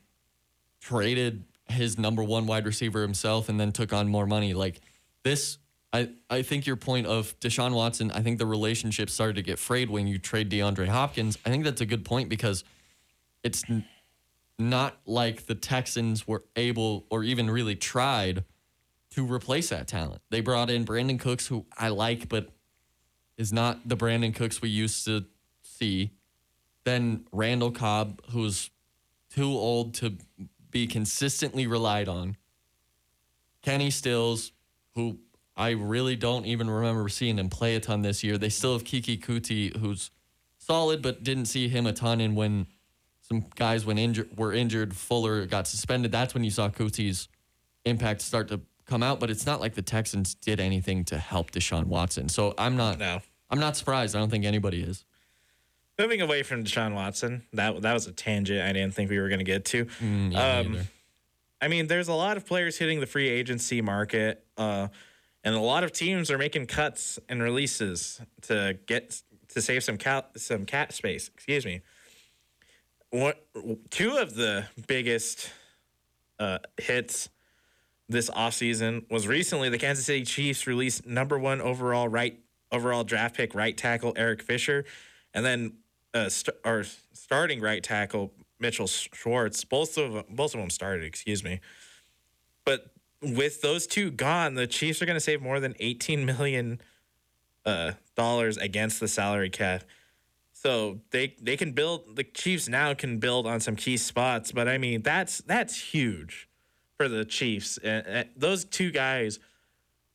traded 0.79 1.43
his 1.67 1.97
number 1.97 2.23
one 2.23 2.45
wide 2.45 2.65
receiver 2.65 3.01
himself 3.01 3.49
and 3.49 3.59
then 3.59 3.71
took 3.71 3.91
on 3.91 4.07
more 4.07 4.25
money. 4.25 4.53
Like 4.53 4.81
this, 5.23 5.57
I, 5.91 6.09
I 6.29 6.41
think 6.41 6.67
your 6.67 6.75
point 6.75 7.07
of 7.07 7.37
Deshaun 7.39 7.73
Watson, 7.73 8.11
I 8.11 8.21
think 8.21 8.37
the 8.37 8.45
relationship 8.45 9.09
started 9.09 9.35
to 9.37 9.41
get 9.41 9.57
frayed 9.57 9.89
when 9.89 10.07
you 10.07 10.19
trade 10.19 10.49
DeAndre 10.49 10.87
Hopkins. 10.87 11.37
I 11.45 11.49
think 11.49 11.63
that's 11.63 11.81
a 11.81 11.85
good 11.85 12.05
point 12.05 12.29
because 12.29 12.63
it's 13.43 13.63
n- 13.69 13.85
not 14.59 14.97
like 15.05 15.47
the 15.47 15.55
Texans 15.55 16.27
were 16.27 16.43
able 16.55 17.05
or 17.09 17.23
even 17.23 17.49
really 17.49 17.75
tried 17.75 18.43
to 19.11 19.25
replace 19.25 19.69
that 19.69 19.87
talent. 19.87 20.21
They 20.29 20.41
brought 20.41 20.69
in 20.69 20.85
Brandin 20.85 21.19
Cooks, 21.19 21.47
who 21.47 21.65
I 21.77 21.89
like, 21.89 22.29
but 22.29 22.49
is 23.37 23.51
not 23.51 23.87
the 23.87 23.97
Brandin 23.97 24.33
Cooks 24.33 24.61
we 24.61 24.69
used 24.69 25.05
to 25.05 25.25
see. 25.61 26.11
Then 26.83 27.25
Randall 27.31 27.71
Cobb, 27.71 28.21
who's 28.31 28.69
too 29.33 29.51
old 29.51 29.93
to 29.95 30.13
be 30.71 30.87
consistently 30.87 31.67
relied 31.67 32.07
on. 32.07 32.37
Kenny 33.61 33.89
Stills, 33.89 34.51
who 34.93 35.19
I 35.57 35.71
really 35.71 36.15
don't 36.15 36.45
even 36.45 36.69
remember 36.69 37.09
seeing 37.09 37.39
him 37.39 37.49
play 37.49 37.75
a 37.75 37.79
ton 37.79 38.01
this 38.01 38.23
year. 38.23 38.37
They 38.37 38.49
still 38.49 38.73
have 38.73 38.83
Keke 38.83 39.19
Coutee, 39.19 39.75
who's 39.77 40.11
solid, 40.57 41.01
but 41.01 41.23
didn't 41.23 41.45
see 41.45 41.67
him 41.67 41.85
a 41.85 41.93
ton. 41.93 42.21
And 42.21 42.35
when 42.35 42.67
some 43.21 43.45
guys 43.55 43.85
when 43.85 43.97
injured 43.97 44.37
were 44.37 44.53
injured, 44.53 44.95
Fuller 44.95 45.45
got 45.45 45.67
suspended. 45.67 46.11
That's 46.11 46.33
when 46.33 46.43
you 46.43 46.51
saw 46.51 46.69
Coutee's 46.69 47.27
impact 47.85 48.21
start 48.21 48.49
to 48.49 48.61
come 48.85 49.03
out. 49.03 49.19
But 49.19 49.29
it's 49.29 49.45
not 49.45 49.59
like 49.59 49.75
the 49.75 49.81
Texans 49.81 50.35
did 50.35 50.59
anything 50.59 51.03
to 51.05 51.17
help 51.17 51.51
Deshaun 51.51 51.85
Watson. 51.85 52.29
So 52.29 52.53
I'm 52.57 52.77
not. 52.77 52.99
No. 52.99 53.19
I'm 53.49 53.59
not 53.59 53.77
surprised. 53.77 54.15
I 54.15 54.19
don't 54.19 54.29
think 54.29 54.45
anybody 54.45 54.81
is. 54.81 55.05
Moving 55.97 56.19
away 56.21 56.43
from 56.43 56.63
Deshaun 56.63 56.93
Watson, 56.93 57.43
that 57.53 57.81
that 57.81 57.93
was 57.93 58.07
a 58.07 58.11
tangent 58.11 58.61
I 58.61 58.73
didn't 58.73 58.93
think 58.93 59.09
we 59.09 59.19
were 59.19 59.29
going 59.29 59.39
to 59.39 59.45
get 59.45 59.65
to. 59.65 59.85
Mm, 59.85 60.33
yeah, 60.33 60.57
Um. 60.59 60.77
I 61.61 61.67
mean, 61.69 61.87
there's 61.87 62.09
a 62.09 62.13
lot 62.13 62.35
of 62.37 62.45
players 62.45 62.77
hitting 62.77 62.99
the 62.99 63.05
free 63.07 63.29
agency 63.29 63.81
market, 63.81 64.45
uh, 64.57 64.89
and 65.43 65.55
a 65.55 65.59
lot 65.59 65.83
of 65.85 65.93
teams 65.93 66.29
are 66.29 66.37
making 66.37 66.67
cuts 66.67 67.17
and 67.29 67.41
releases 67.41 68.21
to 68.43 68.77
get 68.87 69.21
to 69.49 69.61
save 69.61 69.83
some 69.83 69.97
cat 69.97 70.31
some 70.35 70.65
cat 70.65 70.91
space. 70.91 71.29
Excuse 71.33 71.65
me. 71.65 71.81
What 73.09 73.45
two 73.89 74.17
of 74.17 74.35
the 74.35 74.65
biggest 74.87 75.49
uh, 76.39 76.59
hits 76.77 77.29
this 78.07 78.29
offseason 78.29 79.09
was 79.09 79.27
recently 79.27 79.69
the 79.69 79.77
Kansas 79.77 80.05
City 80.05 80.23
Chiefs 80.23 80.67
released 80.67 81.05
number 81.05 81.39
one 81.39 81.61
overall 81.61 82.07
right 82.07 82.39
overall 82.71 83.03
draft 83.03 83.35
pick 83.35 83.55
right 83.55 83.75
tackle 83.75 84.13
Eric 84.15 84.41
Fisher, 84.41 84.85
and 85.33 85.45
then 85.45 85.73
uh, 86.13 86.29
st- 86.29 86.55
or 86.63 86.83
starting 87.13 87.61
right 87.61 87.83
tackle 87.83 88.31
Mitchell 88.59 88.87
Schwartz. 88.87 89.63
Both 89.63 89.97
of 89.97 90.13
them, 90.13 90.23
both 90.29 90.53
of 90.53 90.59
them 90.59 90.69
started. 90.69 91.03
Excuse 91.03 91.43
me, 91.43 91.61
but 92.63 92.91
with 93.21 93.61
those 93.61 93.87
two 93.87 94.11
gone, 94.11 94.53
the 94.53 94.67
Chiefs 94.67 95.01
are 95.01 95.05
going 95.05 95.15
to 95.15 95.21
save 95.21 95.41
more 95.41 95.59
than 95.59 95.73
eighteen 95.79 96.25
million 96.25 96.79
uh, 97.65 97.93
dollars 98.15 98.57
against 98.57 98.99
the 98.99 99.07
salary 99.07 99.49
cap. 99.49 99.83
So 100.53 100.99
they 101.09 101.35
they 101.41 101.57
can 101.57 101.71
build 101.71 102.15
the 102.15 102.23
Chiefs 102.23 102.69
now 102.69 102.93
can 102.93 103.17
build 103.17 103.47
on 103.47 103.59
some 103.59 103.75
key 103.75 103.97
spots, 103.97 104.51
but 104.51 104.67
I 104.67 104.77
mean 104.77 105.01
that's 105.01 105.39
that's 105.39 105.75
huge 105.75 106.47
for 106.97 107.07
the 107.07 107.25
Chiefs. 107.25 107.77
And, 107.83 108.05
and 108.05 108.29
those 108.35 108.65
two 108.65 108.91
guys 108.91 109.39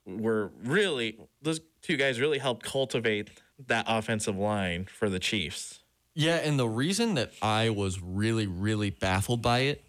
were 0.06 0.50
really 0.64 1.18
those 1.42 1.60
two 1.82 1.96
guys 1.96 2.20
really 2.20 2.38
helped 2.38 2.64
cultivate 2.64 3.30
that 3.66 3.84
offensive 3.88 4.36
line 4.36 4.86
for 4.86 5.08
the 5.08 5.18
Chiefs. 5.18 5.80
Yeah, 6.14 6.36
and 6.36 6.58
the 6.58 6.68
reason 6.68 7.14
that 7.14 7.32
I 7.40 7.70
was 7.70 8.00
really, 8.02 8.46
really 8.46 8.90
baffled 8.90 9.42
by 9.42 9.60
it 9.60 9.84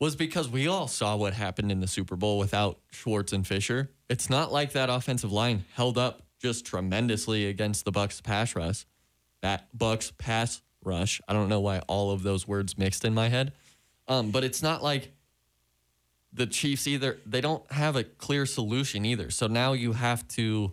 was 0.00 0.16
because 0.16 0.48
we 0.48 0.66
all 0.66 0.88
saw 0.88 1.16
what 1.16 1.34
happened 1.34 1.72
in 1.72 1.80
the 1.80 1.86
Super 1.86 2.16
Bowl 2.16 2.38
without 2.38 2.78
Schwartz 2.90 3.32
and 3.32 3.46
Fisher. 3.46 3.90
It's 4.08 4.28
not 4.30 4.52
like 4.52 4.72
that 4.72 4.90
offensive 4.90 5.32
line 5.32 5.64
held 5.74 5.98
up 5.98 6.22
just 6.40 6.66
tremendously 6.66 7.46
against 7.46 7.84
the 7.84 7.92
Bucs 7.92 8.22
pass 8.22 8.54
rush. 8.54 8.86
That 9.42 9.68
Bucs 9.76 10.16
pass 10.16 10.62
rush. 10.84 11.20
I 11.28 11.32
don't 11.32 11.48
know 11.48 11.60
why 11.60 11.80
all 11.80 12.10
of 12.10 12.22
those 12.22 12.46
words 12.46 12.76
mixed 12.78 13.04
in 13.04 13.14
my 13.14 13.28
head. 13.28 13.52
Um, 14.08 14.30
but 14.30 14.44
it's 14.44 14.62
not 14.62 14.82
like 14.82 15.12
the 16.36 16.46
Chiefs 16.46 16.86
either 16.86 17.18
they 17.26 17.40
don't 17.40 17.70
have 17.72 17.96
a 17.96 18.04
clear 18.04 18.46
solution 18.46 19.04
either. 19.04 19.30
So 19.30 19.46
now 19.46 19.72
you 19.72 19.92
have 19.92 20.26
to 20.28 20.72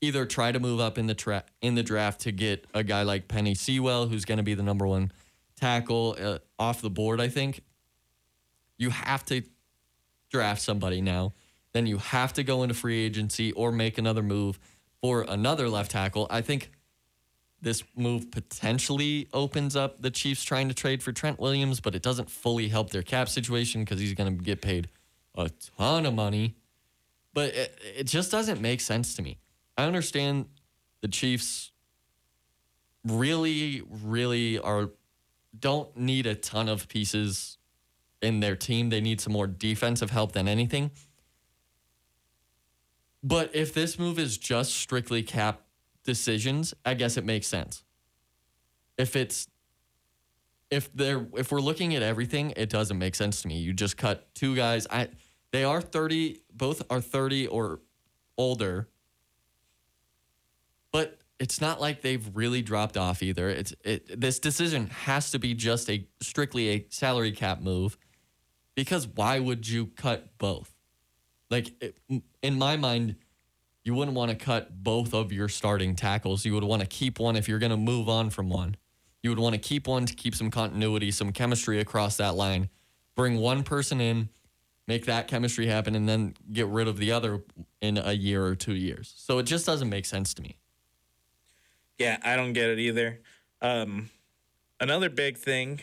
either 0.00 0.26
try 0.26 0.52
to 0.52 0.60
move 0.60 0.80
up 0.80 0.98
in 0.98 1.06
the 1.06 1.14
tra- 1.14 1.44
in 1.60 1.74
the 1.74 1.82
draft 1.82 2.20
to 2.22 2.32
get 2.32 2.66
a 2.74 2.82
guy 2.84 3.02
like 3.02 3.26
Penei 3.26 3.56
Sewell, 3.56 4.06
who's 4.06 4.24
going 4.24 4.38
to 4.38 4.44
be 4.44 4.54
the 4.54 4.62
number 4.62 4.86
one 4.86 5.10
tackle 5.56 6.16
uh, 6.20 6.38
off 6.58 6.82
the 6.82 6.90
board. 6.90 7.20
I 7.20 7.28
think 7.28 7.62
you 8.78 8.90
have 8.90 9.24
to 9.26 9.42
draft 10.30 10.60
somebody 10.62 11.00
now. 11.00 11.32
Then 11.72 11.86
you 11.86 11.98
have 11.98 12.32
to 12.34 12.42
go 12.42 12.62
into 12.62 12.74
free 12.74 13.04
agency 13.04 13.52
or 13.52 13.72
make 13.72 13.98
another 13.98 14.22
move 14.22 14.58
for 15.00 15.22
another 15.22 15.68
left 15.68 15.92
tackle. 15.92 16.26
I 16.30 16.40
think 16.40 16.70
this 17.62 17.82
move 17.96 18.30
potentially 18.30 19.28
opens 19.32 19.76
up 19.76 20.00
the 20.00 20.10
Chiefs 20.10 20.44
trying 20.44 20.68
to 20.68 20.74
trade 20.74 21.02
for 21.02 21.12
Trent 21.12 21.38
Williams, 21.38 21.80
but 21.80 21.94
it 21.94 22.02
doesn't 22.02 22.30
fully 22.30 22.68
help 22.68 22.90
their 22.90 23.02
cap 23.02 23.28
situation 23.28 23.82
because 23.82 24.00
he's 24.00 24.14
going 24.14 24.36
to 24.36 24.42
get 24.42 24.62
paid 24.62 24.88
a 25.36 25.50
ton 25.76 26.06
of 26.06 26.14
money. 26.14 26.56
But 27.32 27.54
it, 27.54 27.78
it 27.98 28.04
just 28.04 28.30
doesn't 28.30 28.60
make 28.60 28.80
sense 28.80 29.14
to 29.14 29.22
me. 29.22 29.38
I 29.76 29.84
understand 29.84 30.46
the 31.00 31.08
Chiefs 31.08 31.72
really, 33.04 33.82
really 33.88 34.58
are 34.58 34.90
don't 35.58 35.94
need 35.96 36.26
a 36.26 36.34
ton 36.34 36.68
of 36.68 36.88
pieces 36.88 37.58
in 38.22 38.40
their 38.40 38.56
team. 38.56 38.90
They 38.90 39.00
need 39.00 39.20
some 39.20 39.32
more 39.32 39.46
defensive 39.46 40.10
help 40.10 40.32
than 40.32 40.46
anything. 40.46 40.90
But 43.22 43.54
if 43.54 43.74
this 43.74 43.98
move 43.98 44.18
is 44.18 44.38
just 44.38 44.74
strictly 44.74 45.22
cap 45.22 45.62
decisions, 46.04 46.74
I 46.84 46.94
guess 46.94 47.16
it 47.16 47.24
makes 47.24 47.46
sense. 47.46 47.84
If 48.98 49.16
it's 49.16 49.48
if 50.70 50.92
they're 50.94 51.26
if 51.36 51.50
we're 51.50 51.60
looking 51.60 51.94
at 51.94 52.02
everything, 52.02 52.52
it 52.56 52.70
doesn't 52.70 52.98
make 52.98 53.14
sense 53.14 53.42
to 53.42 53.48
me. 53.48 53.58
You 53.58 53.72
just 53.72 53.96
cut 53.96 54.32
two 54.34 54.54
guys. 54.54 54.86
I 54.90 55.08
they 55.52 55.64
are 55.64 55.80
30, 55.80 56.42
both 56.52 56.82
are 56.90 57.00
30 57.00 57.48
or 57.48 57.80
older. 58.38 58.88
But 60.92 61.18
it's 61.40 61.60
not 61.60 61.80
like 61.80 62.02
they've 62.02 62.28
really 62.34 62.62
dropped 62.62 62.96
off 62.96 63.22
either. 63.22 63.48
It's 63.48 63.74
it 63.84 64.20
this 64.20 64.38
decision 64.38 64.88
has 64.88 65.30
to 65.32 65.38
be 65.38 65.54
just 65.54 65.90
a 65.90 66.06
strictly 66.20 66.68
a 66.70 66.86
salary 66.90 67.32
cap 67.32 67.60
move 67.60 67.96
because 68.74 69.08
why 69.08 69.38
would 69.38 69.68
you 69.68 69.86
cut 69.86 70.38
both? 70.38 70.72
Like 71.50 71.72
it, 71.82 71.98
in 72.42 72.58
my 72.58 72.76
mind, 72.76 73.16
you 73.84 73.94
wouldn't 73.94 74.16
want 74.16 74.30
to 74.30 74.36
cut 74.36 74.82
both 74.82 75.14
of 75.14 75.32
your 75.32 75.48
starting 75.48 75.96
tackles. 75.96 76.44
You 76.44 76.54
would 76.54 76.64
want 76.64 76.82
to 76.82 76.88
keep 76.88 77.18
one 77.18 77.36
if 77.36 77.48
you're 77.48 77.58
going 77.58 77.70
to 77.70 77.76
move 77.76 78.08
on 78.08 78.30
from 78.30 78.48
one. 78.48 78.76
You 79.22 79.30
would 79.30 79.38
want 79.38 79.54
to 79.54 79.60
keep 79.60 79.86
one 79.86 80.06
to 80.06 80.14
keep 80.14 80.34
some 80.34 80.50
continuity, 80.50 81.10
some 81.10 81.32
chemistry 81.32 81.80
across 81.80 82.16
that 82.18 82.34
line. 82.34 82.68
Bring 83.16 83.36
one 83.36 83.62
person 83.62 84.00
in, 84.00 84.28
make 84.86 85.06
that 85.06 85.28
chemistry 85.28 85.66
happen, 85.66 85.94
and 85.94 86.08
then 86.08 86.34
get 86.52 86.66
rid 86.66 86.88
of 86.88 86.98
the 86.98 87.12
other 87.12 87.42
in 87.80 87.98
a 87.98 88.12
year 88.12 88.44
or 88.44 88.54
two 88.54 88.74
years. 88.74 89.12
So 89.16 89.38
it 89.38 89.44
just 89.44 89.66
doesn't 89.66 89.88
make 89.88 90.06
sense 90.06 90.34
to 90.34 90.42
me. 90.42 90.56
Yeah, 91.98 92.18
I 92.22 92.36
don't 92.36 92.54
get 92.54 92.70
it 92.70 92.78
either. 92.78 93.20
Um, 93.60 94.10
another 94.80 95.10
big 95.10 95.36
thing 95.36 95.80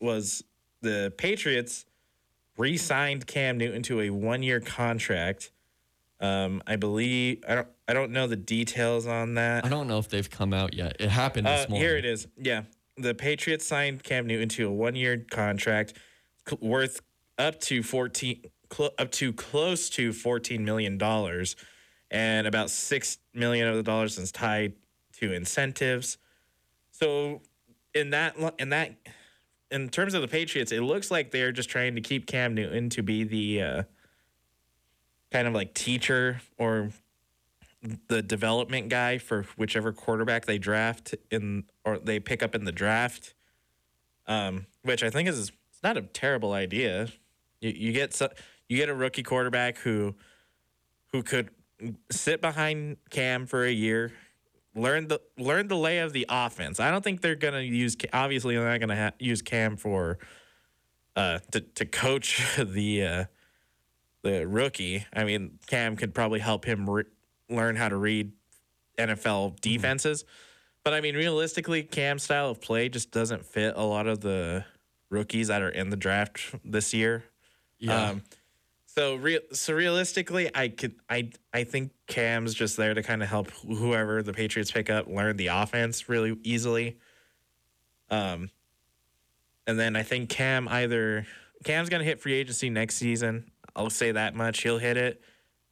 was 0.00 0.44
the 0.82 1.12
Patriots 1.18 1.84
re-signed 2.56 3.26
Cam 3.26 3.58
Newton 3.58 3.82
to 3.84 4.00
a 4.00 4.10
one-year 4.10 4.60
contract. 4.60 5.50
Um, 6.20 6.62
I 6.66 6.76
believe 6.76 7.44
I 7.48 7.54
don't 7.54 7.68
I 7.86 7.92
don't 7.92 8.10
know 8.10 8.26
the 8.26 8.36
details 8.36 9.06
on 9.06 9.34
that. 9.34 9.64
I 9.64 9.68
don't 9.68 9.86
know 9.86 9.98
if 9.98 10.08
they've 10.08 10.28
come 10.28 10.52
out 10.52 10.74
yet. 10.74 10.96
It 10.98 11.08
happened 11.10 11.46
this 11.46 11.66
Uh, 11.66 11.68
morning. 11.70 11.88
here 11.88 11.96
it 11.96 12.04
is. 12.04 12.26
Yeah, 12.36 12.62
the 12.96 13.14
Patriots 13.14 13.64
signed 13.66 14.02
Cam 14.02 14.26
Newton 14.26 14.48
to 14.50 14.66
a 14.68 14.72
one-year 14.72 15.26
contract 15.30 15.94
c- 16.48 16.56
worth 16.60 17.00
up 17.38 17.60
to 17.60 17.82
fourteen, 17.84 18.42
cl- 18.72 18.90
up 18.98 19.12
to 19.12 19.32
close 19.32 19.88
to 19.90 20.12
fourteen 20.12 20.64
million 20.64 20.98
dollars, 20.98 21.54
and 22.10 22.48
about 22.48 22.70
six 22.70 23.18
million 23.32 23.68
of 23.68 23.76
the 23.76 23.84
dollars 23.84 24.18
is 24.18 24.32
tied 24.32 24.72
to 25.20 25.32
incentives. 25.32 26.18
So, 26.90 27.42
in 27.94 28.10
that 28.10 28.34
in 28.58 28.70
that 28.70 28.96
in 29.70 29.88
terms 29.88 30.14
of 30.14 30.22
the 30.22 30.28
Patriots, 30.28 30.72
it 30.72 30.80
looks 30.80 31.12
like 31.12 31.30
they're 31.30 31.52
just 31.52 31.68
trying 31.70 31.94
to 31.94 32.00
keep 32.00 32.26
Cam 32.26 32.54
Newton 32.54 32.88
to 32.90 33.02
be 33.04 33.22
the 33.22 33.62
uh, 33.62 33.82
kind 35.30 35.46
of 35.46 35.54
like 35.54 35.74
teacher 35.74 36.40
or 36.58 36.90
the 38.08 38.22
development 38.22 38.88
guy 38.88 39.18
for 39.18 39.44
whichever 39.56 39.92
quarterback 39.92 40.46
they 40.46 40.58
draft 40.58 41.14
in 41.30 41.64
or 41.84 41.98
they 41.98 42.18
pick 42.18 42.42
up 42.42 42.54
in 42.54 42.64
the 42.64 42.72
draft. 42.72 43.34
Um, 44.26 44.66
which 44.82 45.02
I 45.02 45.10
think 45.10 45.28
is 45.28 45.38
it's 45.38 45.82
not 45.82 45.96
a 45.96 46.02
terrible 46.02 46.52
idea. 46.52 47.08
You 47.60 47.70
you 47.70 47.92
get 47.92 48.14
so, 48.14 48.28
you 48.68 48.76
get 48.76 48.88
a 48.88 48.94
rookie 48.94 49.22
quarterback 49.22 49.78
who 49.78 50.14
who 51.12 51.22
could 51.22 51.50
sit 52.10 52.40
behind 52.40 52.96
Cam 53.10 53.46
for 53.46 53.64
a 53.64 53.70
year, 53.70 54.12
learn 54.74 55.08
the 55.08 55.20
learn 55.38 55.68
the 55.68 55.76
lay 55.76 55.98
of 55.98 56.12
the 56.12 56.26
offense. 56.28 56.80
I 56.80 56.90
don't 56.90 57.02
think 57.02 57.20
they're 57.20 57.36
gonna 57.36 57.60
use 57.60 57.96
obviously 58.12 58.56
they're 58.56 58.68
not 58.68 58.80
gonna 58.80 58.96
ha- 58.96 59.16
use 59.18 59.40
Cam 59.40 59.76
for 59.76 60.18
uh, 61.16 61.38
to 61.52 61.60
to 61.60 61.86
coach 61.86 62.44
the 62.58 63.02
uh, 63.02 63.24
the 64.22 64.46
rookie. 64.46 65.04
I 65.12 65.24
mean, 65.24 65.58
Cam 65.66 65.96
could 65.96 66.14
probably 66.14 66.40
help 66.40 66.64
him 66.64 66.88
re- 66.88 67.04
learn 67.48 67.76
how 67.76 67.88
to 67.88 67.96
read 67.96 68.32
NFL 68.98 69.60
defenses. 69.60 70.24
But 70.84 70.94
I 70.94 71.00
mean, 71.00 71.14
realistically, 71.14 71.82
Cam's 71.82 72.22
style 72.22 72.50
of 72.50 72.60
play 72.60 72.88
just 72.88 73.10
doesn't 73.10 73.44
fit 73.44 73.74
a 73.76 73.84
lot 73.84 74.06
of 74.06 74.20
the 74.20 74.64
rookies 75.10 75.48
that 75.48 75.62
are 75.62 75.68
in 75.70 75.90
the 75.90 75.96
draft 75.96 76.54
this 76.64 76.92
year. 76.94 77.24
Yeah. 77.78 78.10
Um, 78.10 78.22
so 78.86 79.14
real, 79.14 79.40
so 79.52 79.74
realistically, 79.74 80.50
I 80.54 80.68
could, 80.68 80.96
I, 81.08 81.30
I 81.52 81.64
think 81.64 81.92
Cam's 82.06 82.54
just 82.54 82.76
there 82.76 82.94
to 82.94 83.02
kind 83.02 83.22
of 83.22 83.28
help 83.28 83.50
whoever 83.50 84.22
the 84.22 84.32
Patriots 84.32 84.72
pick 84.72 84.90
up 84.90 85.06
learn 85.06 85.36
the 85.36 85.48
offense 85.48 86.08
really 86.08 86.36
easily. 86.42 86.98
Um, 88.10 88.50
and 89.66 89.78
then 89.78 89.94
I 89.94 90.02
think 90.02 90.30
Cam 90.30 90.66
either 90.68 91.26
Cam's 91.64 91.88
gonna 91.88 92.04
hit 92.04 92.20
free 92.20 92.34
agency 92.34 92.70
next 92.70 92.96
season. 92.96 93.50
I'll 93.78 93.90
say 93.90 94.10
that 94.12 94.34
much. 94.34 94.62
He'll 94.62 94.78
hit 94.78 94.96
it. 94.96 95.22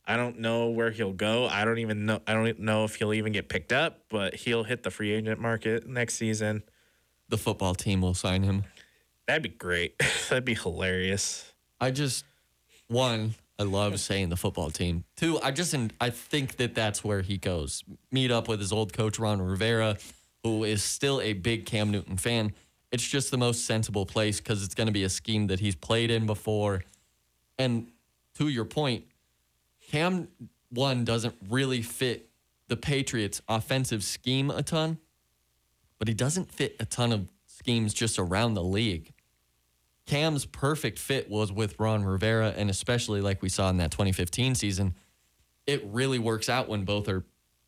I 0.07 0.17
don't 0.17 0.39
know 0.39 0.69
where 0.69 0.93
he'll 0.93 1.13
go. 1.13 1.47
I 1.49 1.65
don't 1.65 1.79
even 1.79 2.07
know. 2.07 2.21
I 2.27 2.35
don't 2.35 2.61
know 2.61 2.85
if 2.85 2.95
he'll 2.95 3.13
even 3.13 3.33
get 3.33 3.49
picked 3.49 3.73
up, 3.73 4.05
but 4.09 4.35
he'll 4.37 4.63
hit 4.63 4.85
the 4.85 4.91
free 4.93 5.11
agent 5.13 5.41
market 5.41 5.89
next 5.89 6.15
season. 6.15 6.63
the 7.29 7.37
football 7.37 7.75
team 7.75 8.01
will 8.01 8.15
sign 8.15 8.45
him. 8.45 8.63
That'd 9.27 9.43
be 9.43 9.49
great. 9.49 9.99
That'd 10.29 10.45
be 10.45 10.55
hilarious. 10.55 11.53
I 11.81 11.91
just 11.91 12.25
one, 12.87 13.35
I 13.59 13.65
love 13.65 13.99
saying 13.99 14.29
the 14.29 14.37
football 14.37 14.71
team. 14.71 15.03
Two, 15.17 15.41
I 15.43 15.51
just 15.51 15.75
I 16.01 16.11
think 16.11 16.57
that 16.59 16.77
that's 16.77 17.03
where 17.03 17.23
he 17.23 17.37
goes. 17.37 17.83
Meet 18.13 18.31
up 18.31 18.47
with 18.47 18.61
his 18.61 18.73
old 18.73 18.93
coach 18.93 19.19
Ron 19.19 19.43
Rivera, 19.43 19.97
who 20.45 20.63
is 20.63 20.85
still 20.85 21.21
a 21.21 21.33
big 21.33 21.67
Cam 21.67 21.91
Newton 21.91 22.17
fan. 22.17 22.53
It's 22.93 23.07
just 23.07 23.33
the 23.33 23.39
most 23.39 23.65
sensible 23.65 24.07
place 24.07 24.39
because 24.39 24.63
it's 24.63 24.77
going 24.77 24.87
to 24.87 24.93
be 24.93 25.03
a 25.03 25.09
scheme 25.09 25.49
that 25.49 25.59
he's 25.59 25.75
played 25.75 26.13
in 26.13 26.27
before. 26.27 26.85
And 27.59 27.89
to 28.39 28.49
your 28.49 28.65
point, 28.65 29.05
Cam 29.91 30.29
one 30.71 31.05
doesn't 31.05 31.35
really 31.49 31.83
fit 31.83 32.29
the 32.69 32.77
Patriots' 32.77 33.41
offensive 33.49 34.03
scheme 34.03 34.51
a 34.51 34.63
ton, 34.63 34.99
but 35.99 36.09
he 36.09 36.15
doesn't 36.15 36.51
fit 36.51 36.77
a 36.81 36.85
ton 36.85 37.13
of 37.13 37.29
schemes 37.47 37.95
just 37.95 38.19
around 38.19 38.55
the 38.55 38.63
league. 38.63 39.13
Cam's 40.07 40.45
perfect 40.45 40.99
fit 40.99 41.29
was 41.29 41.53
with 41.53 41.79
Ron 41.79 42.05
Rivera, 42.05 42.55
and 42.57 42.71
especially 42.71 43.21
like 43.21 43.43
we 43.43 43.49
saw 43.49 43.71
in 43.71 43.79
that 43.79 43.91
2015 43.91 44.55
season, 44.55 44.95
it 45.67 45.85
really 45.87 46.19
works 46.19 46.49
out 46.49 46.69
when 46.69 46.85
both 46.85 47.09
are 47.09 47.25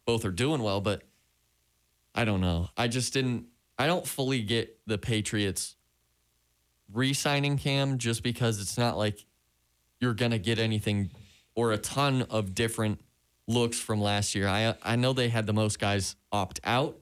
both 0.06 0.24
are 0.24 0.30
doing 0.30 0.62
well. 0.62 0.80
But 0.80 1.02
I 2.14 2.24
don't 2.24 2.40
know. 2.40 2.68
I 2.76 2.88
just 2.88 3.12
didn't. 3.12 3.46
I 3.76 3.86
don't 3.86 4.06
fully 4.06 4.42
get 4.42 4.78
the 4.86 4.98
Patriots 4.98 5.76
re-signing 6.92 7.58
Cam 7.58 7.98
just 7.98 8.22
because 8.22 8.60
it's 8.60 8.78
not 8.78 8.96
like 8.96 9.24
you're 10.00 10.14
gonna 10.14 10.38
get 10.38 10.58
anything 10.58 11.10
or 11.54 11.72
a 11.72 11.78
ton 11.78 12.22
of 12.30 12.54
different 12.54 13.00
looks 13.46 13.80
from 13.80 14.00
last 14.00 14.34
year. 14.34 14.46
I 14.46 14.74
I 14.82 14.96
know 14.96 15.12
they 15.12 15.28
had 15.28 15.46
the 15.46 15.52
most 15.52 15.78
guys 15.78 16.16
opt 16.30 16.60
out, 16.64 16.98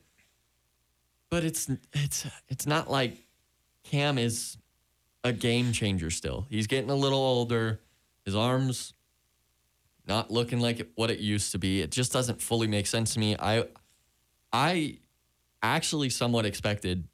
but 1.31 1.45
it's 1.45 1.71
it's 1.93 2.27
it's 2.49 2.67
not 2.67 2.91
like 2.91 3.17
Cam 3.85 4.19
is 4.19 4.57
a 5.25 5.33
game 5.33 5.73
changer 5.73 6.11
still. 6.11 6.47
He's 6.49 6.67
getting 6.67 6.91
a 6.91 6.95
little 6.95 7.19
older. 7.19 7.81
His 8.25 8.35
arms 8.35 8.95
not 10.07 10.31
looking 10.31 10.61
like 10.61 10.89
what 10.95 11.11
it 11.11 11.19
used 11.19 11.53
to 11.53 11.59
be. 11.59 11.81
It 11.81 11.91
just 11.91 12.13
doesn't 12.13 12.41
fully 12.41 12.67
make 12.67 12.87
sense 12.87 13.15
to 13.15 13.21
me. 13.21 13.37
I 13.39 13.67
I 14.53 14.99
actually 15.63 16.11
somewhat 16.11 16.47
expected 16.47 17.09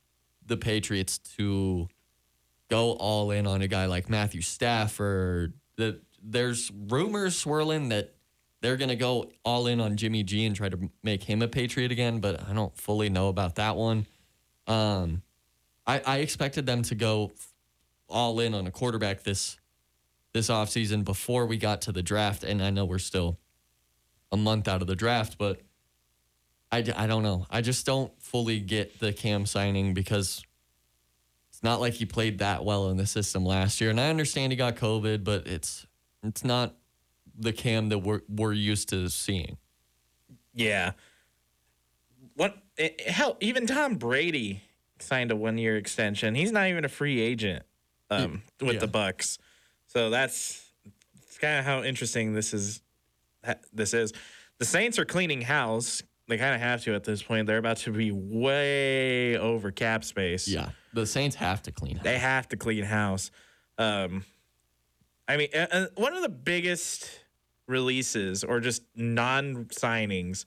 the 0.44 0.56
Patriots 0.56 1.18
to 1.36 1.88
go 2.68 2.92
all 2.92 3.30
in 3.30 3.46
on 3.46 3.62
a 3.62 3.68
guy 3.68 3.86
like 3.86 4.08
Matthew 4.08 4.42
Stafford. 4.42 5.54
That 5.76 6.00
there's 6.22 6.70
rumors 6.70 7.36
swirling 7.36 7.88
that 7.90 8.14
they're 8.60 8.76
gonna 8.76 8.96
go 8.96 9.30
all 9.44 9.66
in 9.66 9.80
on 9.80 9.96
Jimmy 9.96 10.22
G 10.22 10.44
and 10.44 10.54
try 10.54 10.68
to 10.68 10.90
make 11.02 11.24
him 11.24 11.42
a 11.42 11.48
Patriot 11.48 11.90
again, 11.90 12.20
but 12.20 12.48
I 12.48 12.52
don't 12.52 12.76
fully 12.76 13.08
know 13.08 13.28
about 13.28 13.56
that 13.56 13.76
one. 13.76 14.06
Um, 14.66 15.22
I, 15.86 16.00
I 16.06 16.18
expected 16.18 16.66
them 16.66 16.82
to 16.82 16.94
go 16.94 17.32
all 18.08 18.38
in 18.40 18.54
on 18.54 18.66
a 18.66 18.70
quarterback 18.70 19.24
this 19.24 19.58
this 20.32 20.48
offseason 20.48 21.04
before 21.04 21.46
we 21.46 21.58
got 21.58 21.82
to 21.82 21.92
the 21.92 22.02
draft, 22.02 22.44
and 22.44 22.62
I 22.62 22.70
know 22.70 22.84
we're 22.84 22.98
still 22.98 23.38
a 24.30 24.36
month 24.36 24.66
out 24.66 24.80
of 24.80 24.86
the 24.86 24.96
draft, 24.96 25.36
but 25.36 25.60
I, 26.70 26.78
I 26.96 27.06
don't 27.06 27.22
know. 27.22 27.46
I 27.50 27.60
just 27.60 27.84
don't 27.84 28.10
fully 28.18 28.58
get 28.58 28.98
the 28.98 29.12
Cam 29.12 29.44
signing 29.44 29.92
because 29.92 30.42
it's 31.62 31.68
not 31.68 31.80
like 31.80 31.92
he 31.92 32.06
played 32.06 32.40
that 32.40 32.64
well 32.64 32.90
in 32.90 32.96
the 32.96 33.06
system 33.06 33.46
last 33.46 33.80
year. 33.80 33.90
And 33.90 34.00
I 34.00 34.10
understand 34.10 34.50
he 34.50 34.56
got 34.56 34.74
COVID, 34.74 35.22
but 35.22 35.46
it's 35.46 35.86
it's 36.24 36.42
not 36.42 36.74
the 37.38 37.52
Cam 37.52 37.88
that 37.90 37.98
we're 37.98 38.22
we're 38.28 38.52
used 38.52 38.88
to 38.88 39.08
seeing. 39.08 39.58
Yeah. 40.52 40.90
What? 42.34 42.56
It, 42.76 43.00
hell, 43.02 43.36
even 43.38 43.68
Tom 43.68 43.94
Brady 43.94 44.64
signed 44.98 45.30
a 45.30 45.36
one-year 45.36 45.76
extension. 45.76 46.34
He's 46.34 46.50
not 46.50 46.66
even 46.66 46.84
a 46.84 46.88
free 46.88 47.20
agent 47.20 47.64
um, 48.10 48.42
with 48.60 48.74
yeah. 48.74 48.80
the 48.80 48.88
Bucs. 48.88 49.38
So 49.86 50.10
that's 50.10 50.68
it's 51.14 51.38
kind 51.38 51.60
of 51.60 51.64
how 51.64 51.84
interesting 51.84 52.34
this 52.34 52.52
is. 52.52 52.82
This 53.72 53.94
is. 53.94 54.12
The 54.58 54.64
Saints 54.64 54.98
are 54.98 55.04
cleaning 55.04 55.42
house. 55.42 56.02
They 56.26 56.38
kind 56.38 56.56
of 56.56 56.60
have 56.60 56.82
to 56.82 56.94
at 56.96 57.04
this 57.04 57.22
point. 57.22 57.46
They're 57.46 57.58
about 57.58 57.76
to 57.78 57.92
be 57.92 58.10
way 58.10 59.36
over 59.36 59.70
cap 59.70 60.02
space. 60.02 60.48
Yeah, 60.48 60.70
the 60.92 61.06
Saints 61.06 61.36
have 61.36 61.62
to 61.62 61.72
clean 61.72 61.96
house. 61.96 62.04
They 62.04 62.18
have 62.18 62.48
to 62.50 62.56
clean 62.56 62.84
house. 62.84 63.30
Um, 63.78 64.24
I 65.28 65.36
mean, 65.36 65.48
uh, 65.54 65.86
one 65.96 66.14
of 66.14 66.22
the 66.22 66.28
biggest 66.28 67.08
releases 67.66 68.44
or 68.44 68.60
just 68.60 68.82
non 68.94 69.66
signings 69.66 70.44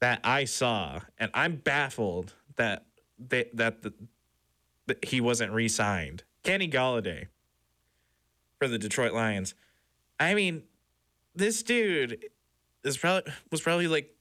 that 0.00 0.20
I 0.24 0.44
saw, 0.44 1.00
and 1.18 1.30
I'm 1.34 1.56
baffled 1.56 2.34
that 2.56 2.84
they, 3.18 3.46
that 3.54 3.82
the, 3.82 3.92
that 4.86 5.04
he 5.04 5.20
wasn't 5.20 5.52
re-signed. 5.52 6.24
Kenny 6.42 6.68
Golladay 6.68 7.26
for 8.58 8.68
the 8.68 8.78
Detroit 8.78 9.12
Lions. 9.12 9.54
I 10.20 10.34
mean, 10.34 10.64
this 11.34 11.62
dude 11.62 12.26
is 12.84 12.96
probably 12.96 13.32
was 13.50 13.60
probably 13.60 13.88
like 13.88 14.14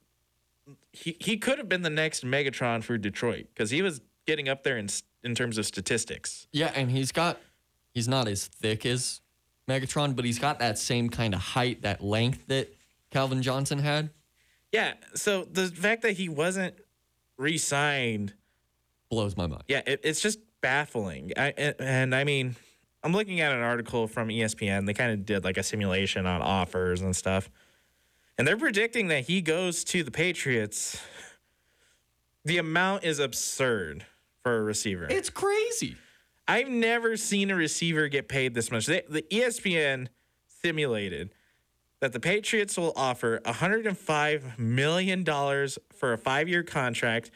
he 0.92 1.16
he 1.20 1.38
could 1.38 1.58
have 1.58 1.70
been 1.70 1.82
the 1.82 1.90
next 1.90 2.26
Megatron 2.26 2.84
for 2.84 2.98
Detroit 2.98 3.48
because 3.54 3.70
he 3.72 3.82
was 3.82 4.02
getting 4.26 4.50
up 4.50 4.64
there 4.64 4.78
s- 4.86 5.04
in 5.28 5.36
terms 5.36 5.58
of 5.58 5.66
statistics. 5.66 6.48
Yeah, 6.52 6.72
and 6.76 6.90
he's 6.90 7.12
got 7.12 7.38
he's 7.94 8.08
not 8.08 8.28
as 8.28 8.48
thick 8.48 8.86
as 8.86 9.22
Megatron, 9.70 10.16
but 10.16 10.26
he's 10.26 10.40
got 10.40 10.60
that 10.60 10.80
same 10.80 11.10
kind 11.10 11.34
of 11.34 11.40
height, 11.40 11.82
that 11.84 12.04
length 12.04 12.48
that 12.48 12.74
Calvin 13.12 13.42
Johnson 13.44 13.80
had. 13.80 14.10
Yeah, 14.72 14.94
so 15.14 15.44
the 15.44 15.68
fact 15.68 16.02
that 16.02 16.14
he 16.14 16.30
wasn't 16.30 16.76
re-signed, 17.38 18.34
Blows 19.10 19.38
my 19.38 19.48
mind. 19.48 19.64
yeah, 19.68 19.82
it, 19.86 20.02
it's 20.04 20.20
just 20.22 20.40
baffling. 20.62 21.32
I, 21.38 21.54
and, 21.58 21.76
and 21.80 22.16
I 22.16 22.24
mean, 22.24 22.56
I'm 23.04 23.14
looking 23.14 23.40
at 23.42 23.54
an 23.54 23.62
article 23.62 24.08
from 24.08 24.28
ESPN. 24.30 24.86
They 24.86 24.94
kind 24.94 25.12
of 25.12 25.26
did 25.26 25.44
like 25.44 25.58
a 25.58 25.64
simulation 25.64 26.26
on 26.26 26.42
offers 26.42 27.02
and 27.02 27.16
stuff, 27.16 27.50
and 28.38 28.48
they're 28.48 28.58
predicting 28.58 29.08
that 29.08 29.26
he 29.26 29.42
goes 29.42 29.84
to 29.86 30.04
the 30.04 30.12
Patriots. 30.12 31.00
The 32.46 32.58
amount 32.60 33.04
is 33.04 33.20
absurd 33.20 34.06
for 34.48 34.58
a 34.60 34.62
receiver. 34.64 35.08
It's 35.10 35.30
crazy. 35.30 35.98
I've 36.48 36.70
never 36.70 37.18
seen 37.18 37.52
a 37.52 37.56
receiver 37.56 38.08
get 38.08 38.30
paid 38.30 38.54
this 38.54 38.72
much. 38.72 38.86
They, 38.86 39.02
the 39.10 39.24
ESPN 39.24 40.08
simulated 40.48 41.32
that 42.00 42.14
the 42.14 42.20
Patriots 42.22 42.78
will 42.78 42.94
offer 42.96 43.42
105 43.44 44.58
million 44.58 45.26
dollars 45.26 45.78
for 45.94 46.14
a 46.14 46.18
five-year 46.18 46.64
contract, 46.64 47.30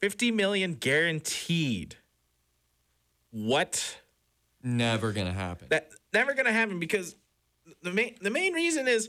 50 0.00 0.32
million 0.32 0.72
guaranteed. 0.74 1.94
What? 3.30 4.00
Never 4.62 5.12
gonna 5.12 5.32
happen. 5.32 5.68
That 5.70 5.90
never 6.12 6.34
gonna 6.34 6.52
happen 6.52 6.80
because 6.80 7.14
the 7.82 7.92
main 7.92 8.16
the 8.20 8.30
main 8.30 8.52
reason 8.54 8.88
is 8.88 9.08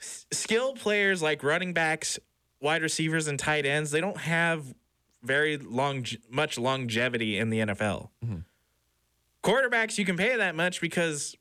s- 0.00 0.26
skilled 0.32 0.80
players 0.80 1.22
like 1.22 1.44
running 1.44 1.72
backs, 1.72 2.18
wide 2.60 2.82
receivers, 2.82 3.28
and 3.28 3.38
tight 3.38 3.66
ends. 3.66 3.92
They 3.92 4.00
don't 4.00 4.16
have 4.16 4.64
very 5.22 5.56
long 5.58 6.04
much 6.30 6.58
longevity 6.58 7.38
in 7.38 7.50
the 7.50 7.58
NFL. 7.60 8.08
Mm-hmm. 8.24 8.36
Quarterbacks, 9.42 9.98
you 9.98 10.04
can 10.04 10.16
pay 10.16 10.36
that 10.36 10.54
much 10.54 10.80
because 10.80 11.34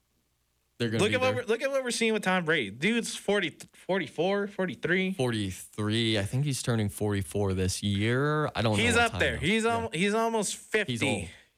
They're 0.77 0.89
gonna 0.89 1.03
look 1.03 1.09
be 1.11 1.15
at 1.15 1.21
what 1.21 1.36
we're, 1.36 1.43
look 1.43 1.61
at 1.61 1.69
what 1.69 1.84
we're 1.84 1.91
seeing 1.91 2.13
with 2.13 2.23
Tom 2.23 2.45
Brady. 2.45 2.69
Dude's 2.71 3.15
40, 3.15 3.57
44, 3.73 4.47
43. 4.47 5.13
43. 5.13 6.17
I 6.19 6.23
think 6.23 6.45
he's 6.45 6.63
turning 6.63 6.88
44 6.89 7.53
this 7.53 7.84
year. 7.84 8.47
I 8.55 8.61
don't 8.61 8.77
know. 8.77 8.84
He's 8.84 8.95
what 8.95 9.13
up 9.13 9.19
there. 9.19 9.38
He's 9.38 9.63
Yeah. 9.65 9.88
he's 9.93 10.13
almost 10.13 10.55
50. 10.55 10.93
He's 10.93 11.03
old. 11.03 11.11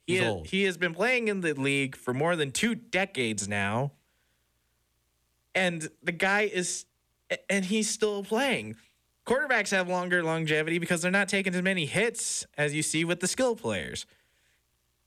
He, 0.08 0.14
He's 0.16 0.22
ha- 0.24 0.30
old. 0.30 0.48
he 0.48 0.64
has 0.64 0.78
been 0.78 0.96
playing 0.96 1.28
in 1.28 1.42
the 1.42 1.54
league 1.54 1.96
for 1.96 2.14
more 2.14 2.36
than 2.36 2.52
two 2.52 2.74
decades 2.74 3.48
now. 3.48 3.92
And 5.54 5.90
the 6.02 6.12
guy 6.12 6.42
is 6.42 6.86
and 7.50 7.64
he's 7.66 7.90
still 7.90 8.24
playing. 8.24 8.76
Quarterbacks 9.26 9.70
have 9.72 9.88
longer 9.88 10.24
longevity 10.24 10.80
because 10.80 11.02
they're 11.02 11.12
not 11.12 11.30
taking 11.30 11.54
as 11.54 11.62
many 11.62 11.86
hits 11.86 12.46
as 12.58 12.74
you 12.74 12.82
see 12.82 13.06
with 13.06 13.20
the 13.20 13.28
skill 13.28 13.56
players. 13.56 14.06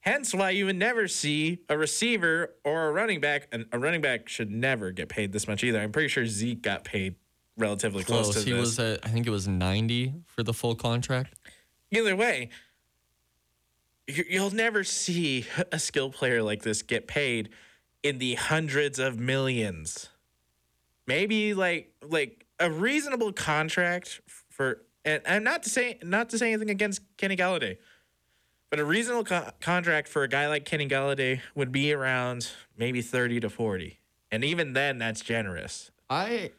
Hence 0.00 0.34
why 0.34 0.50
you 0.50 0.66
would 0.66 0.76
never 0.76 1.08
see 1.08 1.60
a 1.68 1.76
receiver 1.78 2.54
or 2.62 2.88
a 2.88 2.92
running 2.92 3.20
back. 3.20 3.48
And 3.52 3.66
a 3.72 3.78
running 3.78 4.00
back 4.02 4.28
should 4.28 4.50
never 4.50 4.90
get 4.92 5.08
paid 5.08 5.32
this 5.32 5.48
much 5.48 5.64
either. 5.64 5.80
I'm 5.80 5.92
pretty 5.92 6.08
sure 6.08 6.26
Zeke 6.26 6.60
got 6.62 6.84
paid 6.84 7.16
relatively 7.56 8.04
close, 8.04 8.26
Close. 8.32 8.44
to 8.44 8.48
He 8.50 8.52
this. 8.52 8.60
was 8.60 8.78
at 8.78 9.00
I 9.04 9.08
think 9.08 9.26
it 9.26 9.30
was 9.30 9.48
90 9.48 10.12
for 10.26 10.42
the 10.42 10.52
full 10.52 10.74
contract. 10.74 11.34
Either 11.90 12.14
way, 12.14 12.50
you- 14.06 14.26
you'll 14.28 14.50
never 14.50 14.84
see 14.84 15.46
a 15.72 15.78
skill 15.78 16.10
player 16.10 16.42
like 16.42 16.62
this 16.62 16.82
get 16.82 17.06
paid 17.08 17.48
in 18.02 18.18
the 18.18 18.34
hundreds 18.34 18.98
of 18.98 19.18
millions. 19.18 20.10
Maybe 21.06 21.54
like 21.54 21.92
like 22.02 22.43
a 22.59 22.70
reasonable 22.70 23.32
contract 23.32 24.20
for 24.50 24.82
and, 25.05 25.22
and 25.26 25.44
not 25.44 25.62
to 25.64 25.70
say 25.70 25.98
not 26.02 26.30
to 26.30 26.38
say 26.38 26.52
anything 26.52 26.70
against 26.70 27.02
Kenny 27.16 27.36
Golladay, 27.36 27.78
but 28.70 28.80
a 28.80 28.84
reasonable 28.84 29.24
co- 29.24 29.50
contract 29.61 30.09
for 30.09 30.22
a 30.22 30.28
guy 30.28 30.48
like 30.48 30.64
Kenny 30.64 30.88
Golladay 30.88 31.40
would 31.55 31.72
be 31.72 31.92
around 31.92 32.50
maybe 32.76 33.02
thirty 33.02 33.40
to 33.40 33.50
forty, 33.50 34.00
and 34.30 34.44
even 34.44 34.72
then, 34.72 34.98
that's 34.98 35.20
generous. 35.20 35.90
I 36.09 36.52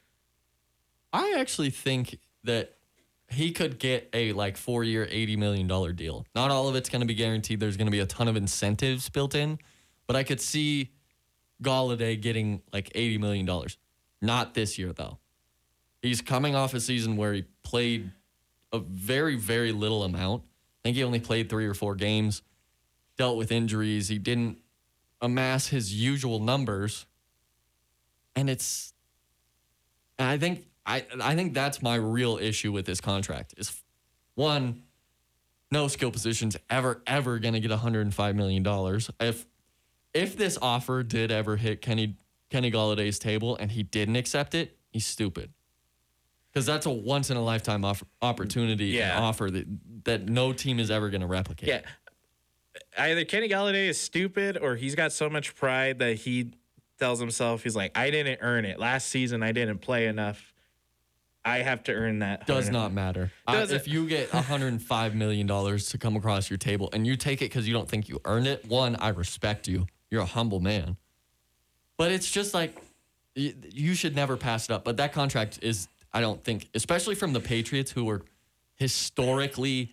I 1.13 1.35
actually 1.37 1.69
think 1.69 2.19
that 2.43 2.75
he 3.29 3.51
could 3.51 3.79
get 3.79 4.09
a 4.13 4.33
like 4.33 4.57
four 4.57 4.83
year, 4.83 5.07
eighty 5.09 5.35
million 5.35 5.67
dollar 5.67 5.93
deal. 5.93 6.25
Not 6.35 6.51
all 6.51 6.67
of 6.67 6.75
it's 6.75 6.89
going 6.89 7.01
to 7.01 7.07
be 7.07 7.15
guaranteed. 7.15 7.59
There's 7.59 7.77
going 7.77 7.87
to 7.87 7.91
be 7.91 7.99
a 7.99 8.05
ton 8.05 8.27
of 8.27 8.35
incentives 8.35 9.09
built 9.09 9.33
in, 9.33 9.59
but 10.07 10.15
I 10.15 10.23
could 10.23 10.41
see 10.41 10.91
Golladay 11.63 12.21
getting 12.21 12.61
like 12.71 12.91
eighty 12.95 13.17
million 13.17 13.45
dollars. 13.45 13.77
Not 14.21 14.53
this 14.53 14.77
year 14.77 14.93
though. 14.93 15.19
He's 16.05 16.21
coming 16.21 16.55
off 16.55 16.73
a 16.73 16.79
season 16.79 17.17
where 17.17 17.33
he 17.33 17.45
played 17.63 18.11
a 18.71 18.79
very, 18.79 19.35
very 19.35 19.71
little 19.71 20.03
amount. 20.03 20.43
I 20.43 20.79
think 20.83 20.97
he 20.97 21.03
only 21.03 21.19
played 21.19 21.49
three 21.49 21.65
or 21.65 21.73
four 21.73 21.95
games. 21.95 22.41
Dealt 23.17 23.37
with 23.37 23.51
injuries. 23.51 24.07
He 24.07 24.19
didn't 24.19 24.59
amass 25.21 25.67
his 25.67 25.93
usual 25.93 26.39
numbers, 26.39 27.05
and 28.35 28.49
it's 28.49 28.93
I 30.19 30.37
think 30.37 30.67
I 30.85 31.05
I 31.21 31.35
think 31.35 31.53
that's 31.53 31.81
my 31.81 31.95
real 31.95 32.37
issue 32.37 32.71
with 32.71 32.85
this 32.85 33.01
contract 33.01 33.53
is 33.57 33.81
one, 34.35 34.83
no 35.71 35.87
skill 35.87 36.11
positions 36.11 36.57
ever 36.69 37.01
ever 37.07 37.39
gonna 37.39 37.61
get 37.61 37.71
105 37.71 38.35
million 38.35 38.63
dollars. 38.63 39.09
If 39.19 39.45
if 40.13 40.37
this 40.37 40.57
offer 40.61 41.03
did 41.03 41.31
ever 41.31 41.55
hit 41.55 41.81
Kenny 41.81 42.17
Kenny 42.49 42.69
Golladay's 42.69 43.17
table 43.17 43.55
and 43.55 43.71
he 43.71 43.81
didn't 43.81 44.17
accept 44.17 44.53
it, 44.53 44.77
he's 44.91 45.07
stupid. 45.07 45.51
Because 46.55 46.65
that's 46.65 46.85
a 46.85 46.89
once 46.89 47.29
in 47.29 47.35
a 47.35 47.43
lifetime 47.43 47.83
offer, 47.83 48.05
opportunity 48.21 48.85
Yeah. 48.85 49.17
and 49.17 49.25
offer 49.25 49.51
that 49.51 49.65
that 50.05 50.29
no 50.29 50.53
team 50.53 50.79
is 50.79 50.89
ever 50.89 51.09
gonna 51.09 51.27
replicate. 51.27 51.67
Yeah. 51.67 51.81
Either 52.97 53.25
Kenny 53.25 53.49
Golladay 53.49 53.87
is 53.89 53.99
stupid 53.99 54.57
or 54.57 54.77
he's 54.77 54.95
got 54.95 55.11
so 55.11 55.29
much 55.29 55.53
pride 55.55 55.99
that 55.99 56.15
he 56.15 56.51
tells 56.97 57.19
himself 57.19 57.63
he's 57.63 57.75
like, 57.75 57.97
I 57.97 58.09
didn't 58.09 58.39
earn 58.41 58.63
it. 58.63 58.79
Last 58.79 59.09
season 59.09 59.43
I 59.43 59.51
didn't 59.51 59.79
play 59.79 60.07
enough. 60.07 60.53
I 61.43 61.57
have 61.57 61.83
to 61.83 61.93
earn 61.93 62.19
that. 62.19 62.47
Does 62.47 62.69
not 62.69 62.93
matter. 62.93 63.33
Doesn't- 63.49 63.75
if 63.75 63.87
you 63.89 64.07
get 64.07 64.31
105 64.33 65.13
million 65.13 65.47
dollars 65.47 65.89
to 65.89 65.97
come 65.97 66.15
across 66.15 66.49
your 66.49 66.57
table 66.57 66.89
and 66.93 67.05
you 67.05 67.17
take 67.17 67.41
it 67.41 67.45
because 67.49 67.67
you 67.67 67.73
don't 67.73 67.89
think 67.89 68.07
you 68.07 68.21
earned 68.23 68.47
it, 68.47 68.63
one, 68.65 68.95
I 68.95 69.09
respect 69.09 69.67
you. 69.67 69.87
You're 70.09 70.21
a 70.21 70.25
humble 70.25 70.61
man. 70.61 70.95
But 71.97 72.13
it's 72.13 72.31
just 72.31 72.53
like 72.53 72.77
you 73.35 73.93
should 73.93 74.15
never 74.15 74.37
pass 74.37 74.69
it 74.69 74.71
up. 74.71 74.85
But 74.85 74.95
that 74.97 75.11
contract 75.11 75.59
is, 75.61 75.89
I 76.15 76.21
don't 76.21 76.41
think, 76.43 76.69
especially 76.73 77.13
from 77.15 77.33
the 77.33 77.41
Patriots, 77.41 77.91
who 77.91 78.05
were 78.05 78.23
historically 78.75 79.91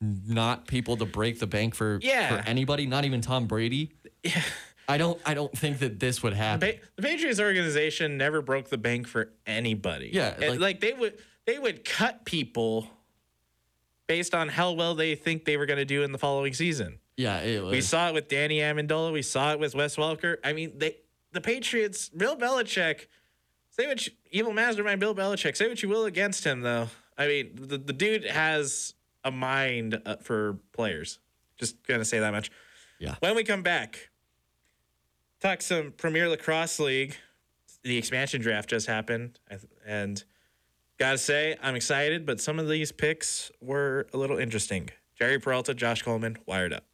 not 0.00 0.66
people 0.66 0.96
to 0.98 1.06
break 1.06 1.38
the 1.38 1.46
bank 1.46 1.74
for 1.74 1.98
Yeah. 2.02 2.28
for 2.36 2.48
anybody, 2.48 2.86
not 2.86 3.04
even 3.04 3.20
Tom 3.20 3.46
Brady. 3.46 3.92
Yeah. 4.22 4.42
I 4.88 4.98
don't 4.98 5.20
I 5.24 5.34
don't 5.34 5.56
think 5.56 5.78
that 5.78 5.98
this 6.00 6.22
would 6.22 6.32
happen. 6.34 6.74
The 6.96 7.02
Patriots 7.02 7.40
organization 7.40 8.18
never 8.18 8.42
broke 8.42 8.68
the 8.68 8.76
bank 8.78 9.06
for 9.08 9.32
anybody. 9.46 10.10
Yeah, 10.12 10.34
like- 10.38 10.60
like, 10.60 10.80
they 10.80 10.92
would 10.92 11.18
they 11.46 11.58
would 11.58 11.84
cut 11.84 12.24
people 12.24 12.88
based 14.06 14.34
on 14.34 14.48
how 14.48 14.72
well 14.72 14.94
they 14.94 15.14
think 15.14 15.44
they 15.44 15.56
were 15.56 15.66
going 15.66 15.78
to 15.78 15.84
do 15.84 16.02
in 16.02 16.12
the 16.12 16.18
following 16.18 16.52
season. 16.52 16.98
yeah. 17.16 17.60
We 17.62 17.80
saw 17.80 18.08
it 18.08 18.14
with 18.14 18.28
Danny 18.28 18.58
Amendola. 18.58 19.12
We 19.12 19.22
saw 19.22 19.52
it 19.52 19.58
with 19.60 19.74
Wes 19.74 19.96
Welker. 19.96 20.36
I 20.44 20.52
mean, 20.52 20.72
they 20.78 20.96
the 21.32 21.40
Patriots, 21.40 22.08
Bill 22.10 22.36
Belichick. 22.36 23.06
Say 23.72 23.86
what 23.86 24.06
you, 24.06 24.12
evil 24.30 24.52
mastermind 24.52 25.00
Bill 25.00 25.14
Belichick. 25.14 25.56
Say 25.56 25.66
what 25.66 25.82
you 25.82 25.88
will 25.88 26.04
against 26.04 26.44
him, 26.44 26.60
though. 26.60 26.88
I 27.16 27.26
mean, 27.26 27.52
the, 27.54 27.78
the 27.78 27.94
dude 27.94 28.24
has 28.26 28.92
a 29.24 29.30
mind 29.30 30.00
uh, 30.04 30.16
for 30.16 30.58
players. 30.72 31.18
Just 31.56 31.82
gonna 31.86 32.04
say 32.04 32.18
that 32.18 32.32
much. 32.32 32.50
Yeah. 32.98 33.14
When 33.20 33.34
we 33.34 33.44
come 33.44 33.62
back, 33.62 34.10
talk 35.40 35.62
some 35.62 35.92
Premier 35.92 36.28
Lacrosse 36.28 36.78
League. 36.80 37.16
The 37.82 37.96
expansion 37.96 38.42
draft 38.42 38.68
just 38.68 38.86
happened, 38.86 39.40
and 39.86 40.22
gotta 40.98 41.18
say 41.18 41.56
I'm 41.62 41.74
excited. 41.74 42.26
But 42.26 42.40
some 42.40 42.58
of 42.58 42.68
these 42.68 42.92
picks 42.92 43.50
were 43.60 44.06
a 44.12 44.18
little 44.18 44.38
interesting. 44.38 44.90
Jerry 45.18 45.38
Peralta, 45.38 45.72
Josh 45.72 46.02
Coleman, 46.02 46.36
wired 46.46 46.74
up. 46.74 46.84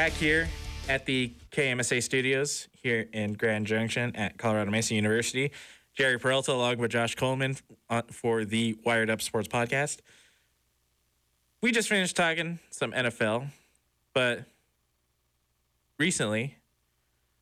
Back 0.00 0.12
here 0.12 0.48
at 0.88 1.04
the 1.04 1.30
KMSA 1.52 2.02
studios 2.02 2.68
here 2.72 3.06
in 3.12 3.34
Grand 3.34 3.66
Junction 3.66 4.16
at 4.16 4.38
Colorado 4.38 4.70
Mesa 4.70 4.94
University. 4.94 5.52
Jerry 5.92 6.18
Peralta 6.18 6.52
along 6.52 6.78
with 6.78 6.90
Josh 6.90 7.14
Coleman 7.16 7.58
uh, 7.90 8.00
for 8.10 8.46
the 8.46 8.78
Wired 8.82 9.10
Up 9.10 9.20
Sports 9.20 9.46
Podcast. 9.46 9.98
We 11.60 11.70
just 11.70 11.90
finished 11.90 12.16
talking 12.16 12.60
some 12.70 12.92
NFL, 12.92 13.48
but 14.14 14.44
recently 15.98 16.56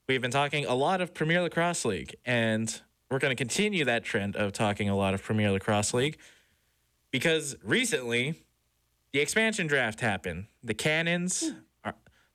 we've 0.08 0.20
been 0.20 0.32
talking 0.32 0.66
a 0.66 0.74
lot 0.74 1.00
of 1.00 1.14
Premier 1.14 1.40
Lacrosse 1.40 1.84
League, 1.84 2.16
and 2.24 2.80
we're 3.08 3.20
going 3.20 3.30
to 3.30 3.40
continue 3.40 3.84
that 3.84 4.02
trend 4.02 4.34
of 4.34 4.52
talking 4.52 4.88
a 4.88 4.96
lot 4.96 5.14
of 5.14 5.22
Premier 5.22 5.52
Lacrosse 5.52 5.94
League 5.94 6.18
because 7.12 7.54
recently 7.62 8.42
the 9.12 9.20
expansion 9.20 9.68
draft 9.68 10.00
happened. 10.00 10.46
The 10.64 10.74
Cannons, 10.74 11.44
are, 11.44 11.67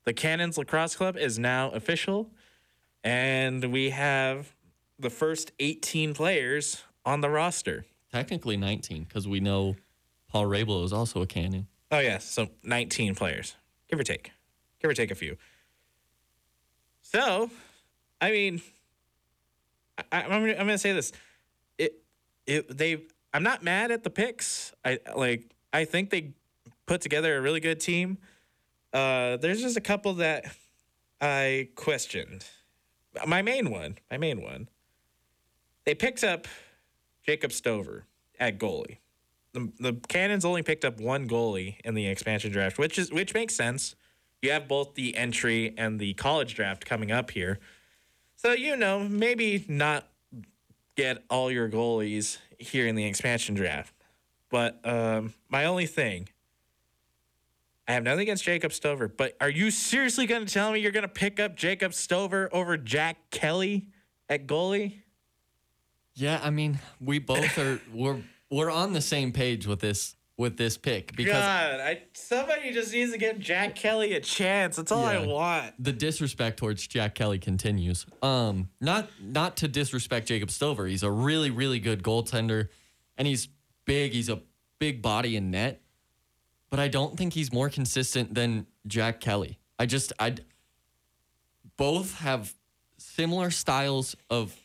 the 0.04 0.14
Cannons 0.14 0.58
Lacrosse 0.58 0.95
Club 0.95 1.18
is 1.18 1.39
now 1.39 1.72
official, 1.72 2.32
and 3.04 3.72
we 3.72 3.89
have 3.91 4.54
the 4.99 5.10
first 5.10 5.51
18 5.60 6.14
players 6.14 6.84
on 7.06 7.22
the 7.22 7.30
roster. 7.30 7.86
Technically 8.12 8.58
19, 8.58 9.04
because 9.04 9.28
we 9.28 9.39
know 9.39 9.76
Paul 10.28 10.45
Rabil 10.45 10.84
is 10.84 10.93
also 10.93 11.22
a 11.22 11.28
cannon. 11.28 11.68
Oh 11.91 11.99
yeah, 11.99 12.18
so 12.18 12.49
19 12.64 13.16
players, 13.16 13.56
give 13.89 13.99
or 13.99 14.04
take, 14.04 14.32
give 14.82 14.89
or 14.89 14.93
take 14.93 15.12
a 15.12 15.16
few. 15.16 15.38
So, 17.01 17.49
I 18.20 18.32
mean, 18.32 18.62
I, 20.12 20.24
I'm 20.24 20.30
gonna, 20.30 20.54
I'm 20.54 20.66
gonna 20.66 20.78
say 20.78 20.93
this. 20.93 21.12
It 21.78 22.01
it 22.47 22.76
they 22.76 23.04
I'm 23.34 23.43
not 23.43 23.64
mad 23.64 23.91
at 23.91 24.04
the 24.04 24.10
picks. 24.10 24.74
I 24.84 24.99
like 25.16 25.54
I 25.72 25.86
think 25.86 26.10
they 26.10 26.34
put 26.86 27.01
together 27.01 27.38
a 27.38 27.41
really 27.41 27.60
good 27.60 27.80
team. 27.80 28.18
Uh, 28.94 29.38
there's 29.38 29.62
just 29.62 29.76
a 29.76 29.82
couple 29.82 30.14
that 30.16 30.46
I 31.20 31.70
questioned. 31.76 32.46
My 33.26 33.41
main 33.41 33.72
one, 33.72 33.98
my 34.12 34.18
main 34.18 34.41
one. 34.41 34.70
They 35.86 35.96
picked 35.96 36.24
up 36.24 36.48
Jacob 37.26 37.52
Stover 37.52 38.06
at 38.39 38.60
goalie. 38.60 38.98
The, 39.54 39.72
the 39.80 39.94
Cannons 40.08 40.46
only 40.46 40.64
picked 40.64 40.86
up 40.86 41.00
one 41.00 41.28
goalie 41.28 41.76
in 41.84 41.94
the 41.94 42.08
expansion 42.08 42.52
draft, 42.52 42.78
which 42.78 42.98
is 42.98 43.12
which 43.12 43.34
makes 43.34 43.56
sense. 43.56 43.96
You 44.41 44.52
have 44.52 44.68
both 44.68 44.96
the 44.96 45.16
entry 45.16 45.74
and 45.78 46.00
the 46.00 46.14
college 46.16 46.56
draft 46.56 46.86
coming 46.86 47.12
up 47.12 47.32
here. 47.32 47.60
So, 48.36 48.52
you 48.52 48.76
know, 48.76 49.00
maybe 49.00 49.64
not 49.70 50.08
get 50.96 51.24
all 51.30 51.50
your 51.50 51.70
goalies 51.70 52.39
here 52.58 52.86
in 52.88 52.96
the 52.96 53.06
expansion 53.06 53.56
draft. 53.56 53.94
But 54.50 54.80
um, 54.84 55.34
my 55.50 55.66
only 55.66 55.86
thing, 55.86 56.30
I 57.88 57.93
have 57.93 58.03
nothing 58.03 58.21
against 58.21 58.43
Jacob 58.43 58.71
Stover, 58.71 59.07
but 59.07 59.36
are 59.41 59.49
you 59.49 59.69
seriously 59.69 60.25
going 60.25 60.45
to 60.45 60.53
tell 60.53 60.71
me 60.71 60.79
you're 60.79 60.91
going 60.91 61.03
to 61.03 61.09
pick 61.09 61.39
up 61.39 61.55
Jacob 61.55 61.93
Stover 61.93 62.49
over 62.53 62.77
Jack 62.77 63.29
Kelly 63.29 63.88
at 64.29 64.47
goalie? 64.47 65.01
Yeah, 66.15 66.39
I 66.41 66.49
mean, 66.49 66.79
we 67.01 67.19
both 67.19 67.57
are 67.57 67.81
we're 67.93 68.21
we're 68.49 68.71
on 68.71 68.93
the 68.93 69.01
same 69.01 69.31
page 69.31 69.67
with 69.67 69.79
this 69.79 70.15
with 70.38 70.57
this 70.57 70.77
pick 70.77 71.15
because 71.15 71.34
God, 71.34 71.79
I 71.79 72.03
somebody 72.13 72.71
just 72.71 72.91
needs 72.93 73.11
to 73.11 73.17
give 73.17 73.39
Jack 73.39 73.75
Kelly 73.75 74.13
a 74.13 74.19
chance. 74.19 74.77
That's 74.77 74.91
all 74.91 75.05
I 75.05 75.25
want. 75.25 75.73
the 75.77 75.93
disrespect 75.93 76.57
towards 76.57 76.88
Jack 76.88 77.15
Kelly 77.15 77.39
continues. 77.39 78.05
Um, 78.21 78.69
not 78.81 79.09
not 79.21 79.57
to 79.57 79.67
disrespect 79.67 80.27
Jacob 80.27 80.51
Stover. 80.51 80.88
He's 80.88 81.03
a 81.03 81.11
really 81.11 81.49
really 81.49 81.79
good 81.79 82.01
goaltender, 82.01 82.69
and 83.17 83.27
he's 83.27 83.47
big. 83.86 84.13
He's 84.13 84.29
a 84.29 84.41
big 84.79 85.01
body 85.01 85.36
in 85.36 85.51
net, 85.51 85.81
but 86.74 86.80
I 86.80 86.88
don't 86.88 87.15
think 87.15 87.34
he's 87.34 87.53
more 87.53 87.69
consistent 87.69 88.34
than 88.34 88.65
Jack 88.88 89.19
Kelly. 89.19 89.59
I 89.78 89.86
just 89.86 90.11
I 90.17 90.34
both 91.78 92.17
have 92.17 92.51
similar 92.97 93.51
styles 93.51 94.15
of 94.32 94.55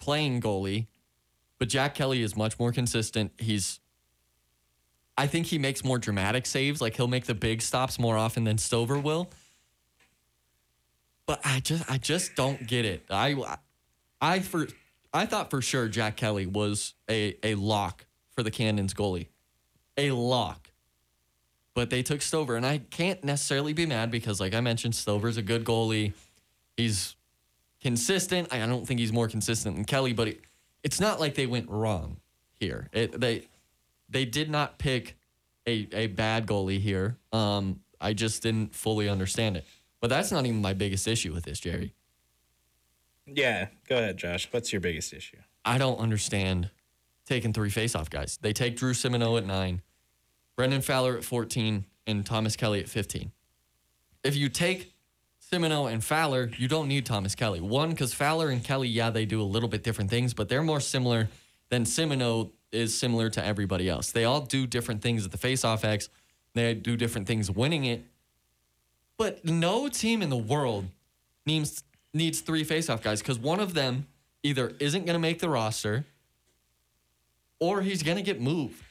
playing 0.00 0.40
goalie, 0.40 0.88
but 1.60 1.68
Jack 1.68 1.94
Kelly 1.94 2.22
is 2.22 2.36
much 2.36 2.58
more 2.58 2.72
consistent. 2.72 3.30
He's 3.38 3.78
I 5.16 5.28
think 5.28 5.46
he 5.46 5.56
makes 5.56 5.84
more 5.84 6.00
dramatic 6.00 6.46
saves. 6.46 6.80
Like 6.80 6.96
he'll 6.96 7.06
make 7.06 7.26
the 7.26 7.34
big 7.34 7.62
stops 7.62 7.96
more 7.96 8.16
often 8.16 8.42
than 8.42 8.58
Stover 8.58 8.98
will. 8.98 9.30
But 11.26 11.38
I 11.44 11.60
just 11.60 11.88
I 11.88 11.98
just 11.98 12.34
don't 12.34 12.66
get 12.66 12.84
it. 12.84 13.04
I 13.08 13.36
I 14.20 14.40
for 14.40 14.66
I 15.14 15.26
thought 15.26 15.50
for 15.50 15.62
sure 15.62 15.86
Jack 15.86 16.16
Kelly 16.16 16.46
was 16.46 16.94
a 17.08 17.36
a 17.44 17.54
lock 17.54 18.04
for 18.32 18.42
the 18.42 18.50
Cannons 18.50 18.94
goalie. 18.94 19.28
A 19.96 20.10
lock. 20.10 20.65
But 21.76 21.90
they 21.90 22.02
took 22.02 22.22
Stover 22.22 22.56
and 22.56 22.64
I 22.64 22.78
can't 22.78 23.22
necessarily 23.22 23.74
be 23.74 23.84
mad 23.84 24.10
because 24.10 24.40
like 24.40 24.54
I 24.54 24.62
mentioned 24.62 24.94
Stover's 24.94 25.36
a 25.36 25.42
good 25.42 25.62
goalie. 25.62 26.14
He's 26.74 27.16
consistent. 27.82 28.48
I 28.50 28.64
don't 28.64 28.88
think 28.88 28.98
he's 28.98 29.12
more 29.12 29.28
consistent 29.28 29.76
than 29.76 29.84
Kelly, 29.84 30.14
but 30.14 30.28
it, 30.28 30.40
it's 30.82 31.00
not 31.00 31.20
like 31.20 31.34
they 31.34 31.46
went 31.46 31.68
wrong 31.68 32.16
here. 32.58 32.88
It, 32.94 33.20
they 33.20 33.42
they 34.08 34.24
did 34.24 34.48
not 34.48 34.78
pick 34.78 35.18
a, 35.66 35.86
a 35.92 36.06
bad 36.06 36.46
goalie 36.46 36.80
here. 36.80 37.18
Um, 37.30 37.80
I 38.00 38.14
just 38.14 38.42
didn't 38.42 38.74
fully 38.74 39.06
understand 39.06 39.58
it. 39.58 39.66
But 40.00 40.08
that's 40.08 40.32
not 40.32 40.46
even 40.46 40.62
my 40.62 40.72
biggest 40.72 41.06
issue 41.06 41.34
with 41.34 41.44
this, 41.44 41.60
Jerry. 41.60 41.92
Yeah, 43.26 43.66
go 43.86 43.98
ahead, 43.98 44.16
Josh. 44.16 44.48
What's 44.50 44.72
your 44.72 44.80
biggest 44.80 45.12
issue? 45.12 45.38
I 45.62 45.76
don't 45.76 45.98
understand 45.98 46.70
taking 47.26 47.52
three 47.52 47.70
faceoff 47.70 48.08
guys. 48.08 48.38
They 48.40 48.54
take 48.54 48.76
Drew 48.76 48.94
Simoneau 48.94 49.36
at 49.36 49.44
nine, 49.44 49.82
Brendan 50.56 50.80
Fowler 50.80 51.16
at 51.16 51.24
14, 51.24 51.84
and 52.06 52.24
Thomas 52.24 52.56
Kelly 52.56 52.80
at 52.80 52.88
15. 52.88 53.30
If 54.24 54.36
you 54.36 54.48
take 54.48 54.94
Simoneau 55.52 55.86
and 55.86 56.02
Fowler, 56.02 56.50
you 56.56 56.66
don't 56.66 56.88
need 56.88 57.04
Thomas 57.06 57.34
Kelly. 57.34 57.60
One, 57.60 57.90
because 57.90 58.14
Fowler 58.14 58.48
and 58.48 58.64
Kelly, 58.64 58.88
yeah, 58.88 59.10
they 59.10 59.26
do 59.26 59.40
a 59.40 59.44
little 59.44 59.68
bit 59.68 59.82
different 59.82 60.10
things, 60.10 60.34
but 60.34 60.48
they're 60.48 60.62
more 60.62 60.80
similar 60.80 61.28
than 61.68 61.84
Simoneau 61.84 62.52
is 62.72 62.98
similar 62.98 63.30
to 63.30 63.44
everybody 63.44 63.88
else. 63.88 64.12
They 64.12 64.24
all 64.24 64.40
do 64.40 64.66
different 64.66 65.02
things 65.02 65.24
at 65.24 65.32
the 65.32 65.38
faceoff 65.38 65.84
X. 65.84 66.08
They 66.54 66.74
do 66.74 66.96
different 66.96 67.26
things 67.26 67.50
winning 67.50 67.84
it. 67.84 68.04
But 69.18 69.44
no 69.44 69.88
team 69.88 70.22
in 70.22 70.30
the 70.30 70.36
world 70.36 70.86
needs 71.44 71.82
needs 72.12 72.40
three 72.40 72.64
faceoff 72.64 73.02
guys 73.02 73.20
because 73.20 73.38
one 73.38 73.60
of 73.60 73.74
them 73.74 74.06
either 74.42 74.72
isn't 74.80 75.04
going 75.04 75.14
to 75.14 75.20
make 75.20 75.38
the 75.38 75.48
roster 75.50 76.06
or 77.60 77.82
he's 77.82 78.02
going 78.02 78.16
to 78.16 78.22
get 78.22 78.40
moved. 78.40 78.82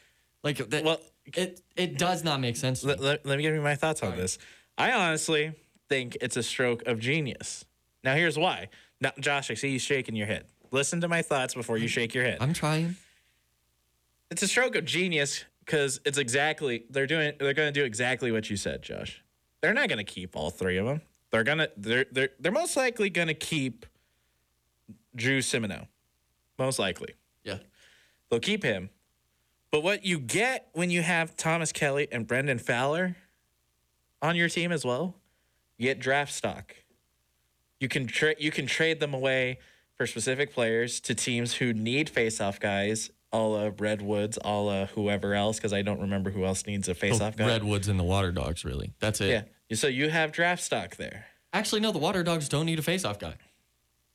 Like 0.43 0.57
that, 0.57 0.83
Well- 0.83 0.99
it 1.33 1.61
it 1.75 1.97
does 1.97 2.23
not 2.23 2.39
make 2.39 2.55
sense. 2.55 2.83
Let, 2.83 2.99
let, 2.99 3.25
let 3.25 3.37
me 3.37 3.43
give 3.43 3.53
you 3.53 3.61
my 3.61 3.75
thoughts 3.75 4.03
on 4.03 4.15
this. 4.15 4.37
I 4.77 4.91
honestly 4.91 5.53
think 5.89 6.17
it's 6.21 6.37
a 6.37 6.43
stroke 6.43 6.85
of 6.85 6.99
genius. 6.99 7.65
Now, 8.03 8.15
here's 8.15 8.37
why. 8.37 8.69
Now, 9.01 9.11
Josh, 9.19 9.49
I 9.49 9.55
see 9.55 9.69
you 9.69 9.79
shaking 9.79 10.15
your 10.15 10.27
head. 10.27 10.45
Listen 10.71 11.01
to 11.01 11.07
my 11.07 11.21
thoughts 11.21 11.53
before 11.53 11.77
you 11.77 11.87
shake 11.87 12.13
your 12.13 12.23
head. 12.23 12.37
I'm 12.41 12.53
trying. 12.53 12.95
It's 14.29 14.41
a 14.41 14.47
stroke 14.47 14.75
of 14.75 14.85
genius 14.85 15.45
because 15.65 15.99
it's 16.05 16.17
exactly 16.17 16.85
they're 16.89 17.07
doing. 17.07 17.33
They're 17.39 17.53
going 17.53 17.73
to 17.73 17.79
do 17.79 17.85
exactly 17.85 18.31
what 18.31 18.49
you 18.49 18.57
said, 18.57 18.81
Josh. 18.81 19.23
They're 19.61 19.73
not 19.73 19.87
going 19.89 19.97
to 19.97 20.03
keep 20.03 20.35
all 20.35 20.49
three 20.49 20.77
of 20.77 20.85
them. 20.85 21.01
They're 21.31 21.43
gonna. 21.43 21.69
They're 21.77 22.05
they're 22.11 22.29
they're 22.39 22.51
most 22.51 22.77
likely 22.77 23.09
going 23.09 23.27
to 23.27 23.33
keep 23.33 23.85
Drew 25.15 25.39
Simoneau. 25.39 25.87
Most 26.57 26.79
likely. 26.79 27.15
Yeah. 27.43 27.57
They'll 28.29 28.39
keep 28.39 28.63
him. 28.63 28.89
But 29.75 29.83
what 29.83 30.05
you 30.05 30.19
get 30.19 30.69
when 30.71 30.89
you 30.89 31.01
have 31.01 31.35
Thomas 31.35 31.73
Kelly 31.73 32.07
and 32.09 32.25
Brendan 32.25 32.59
Fowler 32.59 33.17
on 34.21 34.37
your 34.37 34.47
team 34.47 34.71
as 34.71 34.85
well, 34.85 35.15
you 35.77 35.89
get 35.89 35.99
draft 35.99 36.31
stock. 36.31 36.73
You 37.81 37.89
can 37.89 38.07
trade 38.07 38.37
you 38.39 38.51
can 38.51 38.67
trade 38.67 39.01
them 39.01 39.13
away 39.13 39.59
for 39.97 40.07
specific 40.07 40.53
players 40.53 41.01
to 41.01 41.13
teams 41.13 41.55
who 41.55 41.73
need 41.73 42.09
face-off 42.09 42.57
guys, 42.57 43.09
a 43.33 43.37
la 43.37 43.69
Redwoods, 43.77 44.39
a 44.45 44.49
la 44.49 44.85
whoever 44.85 45.33
else, 45.33 45.57
because 45.57 45.73
I 45.73 45.81
don't 45.81 45.99
remember 45.99 46.29
who 46.29 46.45
else 46.45 46.65
needs 46.65 46.87
a 46.87 46.91
oh, 46.91 46.93
face-off 46.93 47.35
guy. 47.35 47.45
Redwoods 47.45 47.89
and 47.89 47.99
the 47.99 48.05
Water 48.05 48.31
Dogs, 48.31 48.63
really. 48.63 48.93
That's 49.01 49.19
it. 49.19 49.29
Yeah. 49.29 49.75
So 49.75 49.87
you 49.87 50.07
have 50.09 50.31
draft 50.31 50.63
stock 50.63 50.95
there. 50.95 51.25
Actually, 51.51 51.81
no, 51.81 51.91
the 51.91 51.99
Water 51.99 52.23
Dogs 52.23 52.47
don't 52.47 52.65
need 52.65 52.79
a 52.79 52.81
faceoff 52.81 53.19
guy. 53.19 53.35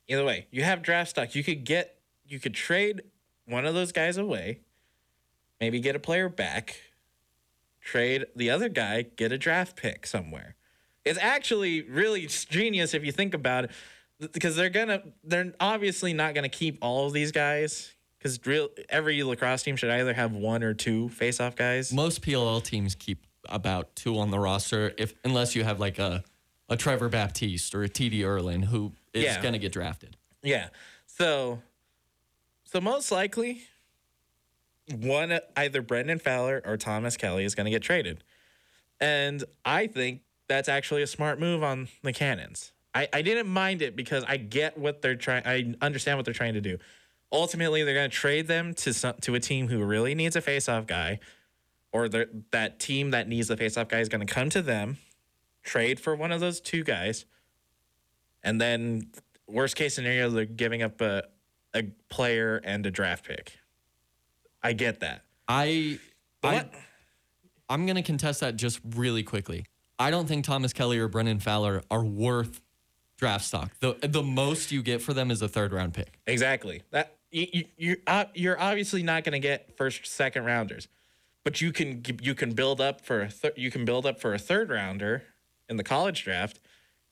Either 0.09 0.25
way, 0.25 0.47
you 0.51 0.63
have 0.63 0.81
draft 0.81 1.11
stock. 1.11 1.35
You 1.35 1.45
could 1.45 1.65
get 1.65 1.99
you 2.25 2.41
could 2.41 2.55
trade 2.55 3.03
one 3.45 3.67
of 3.67 3.75
those 3.75 3.93
guys 3.93 4.17
away, 4.17 4.61
maybe 5.61 5.81
get 5.81 5.95
a 5.97 5.99
player 6.01 6.29
back, 6.29 6.77
trade 7.81 8.27
the 8.37 8.51
other 8.51 8.69
guy, 8.69 9.03
get 9.03 9.33
a 9.33 9.39
draft 9.39 9.77
pick 9.77 10.07
somewhere. 10.07 10.57
It's 11.05 11.19
actually 11.19 11.83
really 11.83 12.27
genius 12.27 12.95
if 12.95 13.05
you 13.05 13.13
think 13.13 13.35
about 13.35 13.65
it, 13.65 14.33
because 14.33 14.57
they're 14.57 14.69
gonna 14.71 15.03
they're 15.25 15.53
obviously 15.61 16.13
not 16.13 16.35
gonna 16.35 16.49
keep 16.49 16.79
all 16.83 17.07
of 17.07 17.13
these 17.13 17.33
guys. 17.33 17.93
Because 18.19 18.39
real 18.45 18.69
every 18.91 19.23
lacrosse 19.23 19.63
team 19.63 19.77
should 19.77 19.89
either 19.91 20.13
have 20.13 20.33
one 20.33 20.63
or 20.63 20.75
two 20.75 21.09
face-off 21.09 21.57
guys. 21.57 21.91
Most 21.91 22.21
PLL 22.21 22.63
teams 22.63 22.95
keep 22.95 23.27
about 23.49 23.97
two 23.97 24.19
on 24.19 24.31
the 24.31 24.39
roster, 24.39 24.93
if 24.99 25.15
unless 25.25 25.57
you 25.57 25.65
have 25.65 25.81
like 25.81 25.99
a 25.99 26.23
a 26.69 26.77
Trevor 26.77 27.09
Baptiste 27.09 27.75
or 27.75 27.83
a 27.83 27.89
TD 27.89 28.21
Ierlan 28.21 28.65
who 28.67 28.93
is 29.15 29.25
Yeah. 29.25 29.41
going 29.41 29.55
to 29.55 29.59
get 29.59 29.73
drafted. 29.73 30.17
Yeah. 30.43 30.69
So, 31.07 31.63
so 32.65 32.81
most 32.81 33.11
likely, 33.11 33.63
one 34.93 35.39
either 35.57 35.83
Brendan 35.83 36.19
Fowler 36.19 36.63
or 36.65 36.77
Thomas 36.77 37.17
Kelly 37.17 37.45
is 37.45 37.55
going 37.55 37.65
to 37.65 37.71
get 37.71 37.83
traded, 37.83 38.23
and 39.01 39.45
I 39.65 39.87
think 39.87 40.23
that's 40.49 40.69
actually 40.69 41.03
a 41.03 41.07
smart 41.07 41.39
move 41.39 41.63
on 41.63 41.89
the 42.03 42.13
Cannons. 42.13 42.73
I, 42.95 43.09
I 43.13 43.23
didn't 43.23 43.49
mind 43.49 43.83
it 43.83 43.95
because 43.95 44.25
I 44.27 44.37
get 44.37 44.77
what 44.77 45.01
they're 45.01 45.15
trying. 45.15 45.47
I 45.47 45.75
understand 45.81 46.19
what 46.19 46.25
they're 46.25 46.35
trying 46.35 46.55
to 46.55 46.61
do. 46.61 46.79
Ultimately, 47.33 47.85
they're 47.85 47.95
going 47.95 48.11
to 48.11 48.17
trade 48.17 48.49
them 48.49 48.75
to 48.75 48.93
some, 48.93 49.15
to 49.21 49.35
a 49.37 49.41
team 49.41 49.69
who 49.69 49.85
really 49.85 50.15
needs 50.15 50.35
a 50.35 50.43
faceoff 50.43 50.87
guy, 50.87 51.21
or 51.93 52.09
that 52.09 52.81
team 52.81 53.13
that 53.13 53.29
needs 53.29 53.49
the 53.49 53.57
faceoff 53.57 53.89
guy 53.89 54.01
is 54.01 54.09
going 54.09 54.27
to 54.27 54.33
come 54.33 54.51
to 54.51 54.63
them, 54.63 54.99
trade 55.63 56.01
for 56.01 56.17
one 56.17 56.33
of 56.33 56.41
those 56.41 56.61
two 56.61 56.83
guys, 56.83 57.27
and 58.43 58.61
then 58.61 59.11
worst 59.47 59.77
case 59.77 59.95
scenario, 59.95 60.29
they're 60.31 60.45
giving 60.45 60.83
up 60.83 61.01
a 61.01 61.25
a 61.75 61.85
player 62.09 62.61
and 62.65 62.85
a 62.87 62.91
draft 62.91 63.25
pick. 63.25 63.60
I 64.63 64.73
get 64.73 65.01
that. 65.01 65.25
I, 65.49 65.99
I, 66.43 66.67
I'm 67.69 67.87
going 67.87 67.97
to 67.97 68.03
contest 68.03 68.41
that 68.41 68.57
just 68.57 68.81
really 68.95 69.23
quickly. 69.23 69.65
I 69.99 70.11
don't 70.11 70.27
think 70.27 70.45
Thomas 70.45 70.73
Kelly 70.73 70.99
or 70.99 71.09
Brendan 71.09 71.41
Fowler 71.41 71.83
are 71.91 72.05
worth 72.05 72.61
draft 73.19 73.45
stock. 73.45 73.71
The 73.81 73.97
the 74.03 74.23
most 74.23 74.73
you 74.73 74.83
get 74.83 75.03
for 75.03 75.13
them 75.13 75.31
is 75.31 75.43
a 75.43 75.49
third 75.49 75.73
round 75.73 75.93
pick. 75.93 76.19
Exactly. 76.27 76.83
That 76.91 77.17
you, 77.31 77.47
you 77.53 77.65
you're 77.77 77.97
uh, 78.07 78.25
you're 78.35 78.59
obviously 78.59 79.03
not 79.03 79.25
going 79.25 79.33
to 79.33 79.39
get 79.39 79.77
first 79.77 80.07
second 80.07 80.45
rounders, 80.45 80.89
but 81.45 81.61
you 81.61 81.71
can 81.71 82.03
you 82.23 82.35
can 82.35 82.53
build 82.53 82.81
up 82.81 83.03
for 83.03 83.23
a 83.23 83.29
thir- 83.29 83.53
you 83.57 83.71
can 83.71 83.85
build 83.85 84.07
up 84.07 84.21
for 84.21 84.33
a 84.35 84.39
third 84.39 84.71
rounder 84.71 85.25
in 85.69 85.77
the 85.77 85.85
college 85.85 86.25
draft 86.25 86.61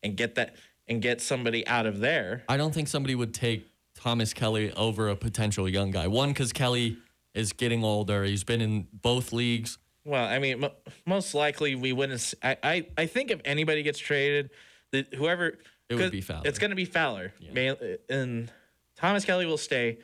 and 0.02 0.16
get 0.16 0.34
that 0.36 0.56
and 0.88 1.02
get 1.02 1.20
somebody 1.20 1.66
out 1.66 1.86
of 1.86 2.00
there. 2.00 2.42
I 2.48 2.56
don't 2.56 2.72
think 2.72 2.88
somebody 2.88 3.14
would 3.14 3.34
take 3.34 3.68
Thomas 3.94 4.32
Kelly 4.32 4.72
over 4.72 5.08
a 5.08 5.16
potential 5.16 5.68
young 5.68 5.90
guy. 5.90 6.06
One, 6.06 6.30
because 6.30 6.52
Kelly 6.52 6.96
is 7.38 7.52
getting 7.52 7.84
older. 7.84 8.24
He's 8.24 8.44
been 8.44 8.60
in 8.60 8.88
both 8.92 9.32
leagues. 9.32 9.78
Well, 10.04 10.24
I 10.24 10.38
mean, 10.38 10.60
mo 10.60 10.72
most 11.06 11.34
likely 11.34 11.74
we 11.74 11.92
wouldn't. 11.92 12.34
I, 12.42 12.56
I, 12.62 12.86
I 12.96 13.06
think 13.06 13.30
if 13.30 13.40
anybody 13.44 13.82
gets 13.82 13.98
traded, 13.98 14.50
the, 14.90 15.06
whoever 15.16 15.58
It 15.88 15.94
would 15.94 16.10
be 16.10 16.20
Fowler. 16.20 16.42
It's 16.46 16.58
going 16.58 16.70
to 16.70 16.76
be 16.76 16.84
Fowler, 16.84 17.32
Ma- 17.54 17.74
and 18.08 18.50
Thomas 18.96 19.24
Kelly 19.24 19.46
will 19.46 19.58
stay 19.58 19.98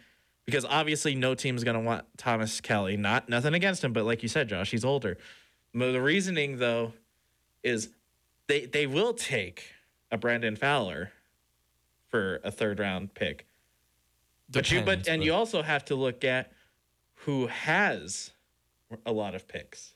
because 0.46 0.64
obviously 0.64 1.14
no 1.14 1.34
team 1.34 1.56
is 1.56 1.64
going 1.64 1.76
to 1.76 1.82
want 1.82 2.04
Thomas 2.16 2.60
Kelly. 2.60 2.96
Not 2.96 3.28
nothing 3.28 3.54
against 3.54 3.82
him, 3.82 3.92
but 3.92 4.04
like 4.04 4.22
you 4.22 4.28
said, 4.28 4.48
Josh, 4.48 4.70
he's 4.70 4.84
older. 4.84 5.18
The 5.72 6.00
reasoning 6.00 6.58
though 6.58 6.92
is 7.62 7.88
they 8.46 8.66
they 8.66 8.86
will 8.86 9.14
take 9.14 9.72
a 10.12 10.18
Brendan 10.18 10.56
Fowler 10.56 11.10
for 12.10 12.40
a 12.44 12.50
third 12.50 12.78
round 12.78 13.14
pick. 13.14 13.46
But 14.50 14.70
you 14.70 14.80
but 14.80 14.98
Depends, 14.98 15.08
and 15.08 15.24
you 15.24 15.32
also 15.32 15.62
have 15.62 15.86
to 15.86 15.94
look 15.94 16.22
at 16.22 16.52
who 17.24 17.46
has 17.46 18.30
a 19.06 19.12
lot 19.12 19.34
of 19.34 19.48
picks. 19.48 19.94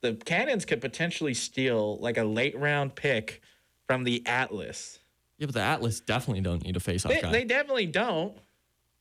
The 0.00 0.14
Cannons 0.14 0.64
could 0.64 0.80
potentially 0.80 1.34
steal 1.34 1.98
like 1.98 2.18
a 2.18 2.24
late 2.24 2.58
round 2.58 2.94
pick 2.94 3.40
from 3.86 4.04
the 4.04 4.22
Atlas. 4.26 4.98
Yeah, 5.38 5.46
but 5.46 5.54
the 5.54 5.62
Atlas 5.62 6.00
definitely 6.00 6.42
don't 6.42 6.62
need 6.64 6.76
a 6.76 6.80
face-off 6.80 7.12
They, 7.12 7.20
guy. 7.20 7.32
they 7.32 7.44
definitely 7.44 7.86
don't, 7.86 8.36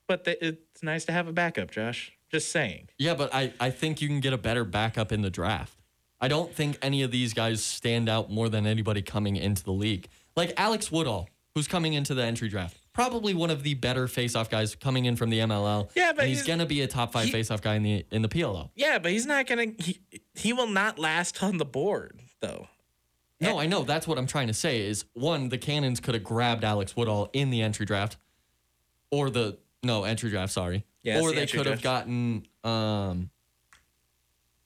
but 0.07 0.23
they, 0.23 0.37
it's 0.41 0.81
nice 0.83 1.05
to 1.05 1.11
have 1.11 1.27
a 1.27 1.33
backup, 1.33 1.71
Josh. 1.71 2.11
Just 2.31 2.49
saying. 2.51 2.87
Yeah, 2.97 3.13
but 3.13 3.33
I, 3.33 3.51
I 3.59 3.69
think 3.71 4.01
you 4.01 4.07
can 4.07 4.19
get 4.21 4.31
a 4.33 4.37
better 4.37 4.63
backup 4.63 5.11
in 5.11 5.21
the 5.21 5.29
draft. 5.29 5.77
I 6.19 6.27
don't 6.27 6.53
think 6.53 6.77
any 6.81 7.01
of 7.03 7.11
these 7.11 7.33
guys 7.33 7.63
stand 7.63 8.07
out 8.07 8.31
more 8.31 8.47
than 8.47 8.65
anybody 8.65 9.01
coming 9.01 9.35
into 9.35 9.63
the 9.63 9.73
league. 9.73 10.07
Like 10.35 10.53
Alex 10.55 10.91
Woodall, 10.91 11.27
who's 11.55 11.67
coming 11.67 11.93
into 11.93 12.13
the 12.13 12.23
entry 12.23 12.47
draft, 12.47 12.77
probably 12.93 13.33
one 13.33 13.49
of 13.49 13.63
the 13.63 13.73
better 13.73 14.07
face-off 14.07 14.49
guys 14.49 14.75
coming 14.75 15.05
in 15.05 15.15
from 15.15 15.29
the 15.29 15.39
MLL. 15.39 15.89
Yeah, 15.95 16.13
but 16.13 16.27
he's, 16.27 16.37
he's- 16.39 16.47
gonna 16.47 16.65
be 16.65 16.81
a 16.81 16.87
top 16.87 17.11
five 17.11 17.25
he- 17.25 17.31
face-off 17.31 17.61
guy 17.61 17.75
in 17.75 17.83
the 17.83 18.05
in 18.11 18.21
the 18.21 18.29
PLO. 18.29 18.69
Yeah, 18.75 18.99
but 18.99 19.11
he's 19.11 19.25
not 19.25 19.47
gonna. 19.47 19.67
He, 19.79 19.99
he 20.35 20.53
will 20.53 20.67
not 20.67 20.99
last 20.99 21.41
on 21.43 21.57
the 21.57 21.65
board 21.65 22.19
though. 22.41 22.67
No, 23.39 23.57
I 23.59 23.65
know. 23.65 23.83
That's 23.83 24.07
what 24.07 24.19
I'm 24.19 24.27
trying 24.27 24.47
to 24.47 24.53
say. 24.53 24.81
Is 24.81 25.05
one, 25.13 25.49
the 25.49 25.57
Cannons 25.57 25.99
could 25.99 26.13
have 26.13 26.23
grabbed 26.23 26.63
Alex 26.63 26.95
Woodall 26.95 27.31
in 27.33 27.49
the 27.49 27.63
entry 27.63 27.87
draft, 27.87 28.17
or 29.09 29.31
the 29.31 29.57
no 29.81 30.03
entry 30.03 30.29
draft. 30.29 30.53
Sorry. 30.53 30.85
Yeah, 31.01 31.19
or 31.21 31.29
the 31.29 31.37
they 31.37 31.47
could 31.47 31.65
have 31.65 31.81
gotten. 31.81 32.45
Um, 32.63 33.31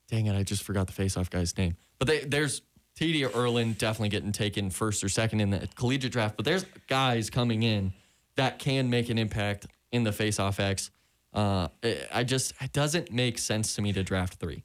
dang 0.10 0.26
it! 0.26 0.36
I 0.36 0.44
just 0.44 0.64
forgot 0.64 0.88
the 0.88 0.94
face-off 0.94 1.30
guy's 1.30 1.58
name. 1.58 1.78
But 2.00 2.10
they, 2.10 2.20
there's 2.26 2.64
TD 3.00 3.22
Ierlan 3.30 3.78
definitely 3.78 4.10
getting 4.10 4.34
taken 4.34 4.70
first 4.70 5.04
or 5.06 5.10
second 5.10 5.40
in 5.40 5.52
the 5.52 5.70
collegiate 5.76 6.12
draft. 6.12 6.36
But 6.36 6.44
there's 6.44 6.66
guys 6.90 7.30
coming 7.30 7.64
in 7.64 7.94
that 8.36 8.60
can 8.60 8.90
make 8.90 9.10
an 9.10 9.18
impact 9.18 9.68
in 9.92 10.04
the 10.04 10.12
face-off 10.12 10.60
X. 10.60 10.92
Uh, 11.34 11.68
I 12.14 12.24
just 12.24 12.54
it 12.62 12.72
doesn't 12.72 13.12
make 13.12 13.38
sense 13.38 13.76
to 13.76 13.82
me 13.82 13.92
to 13.94 14.04
draft 14.04 14.36
three. 14.36 14.64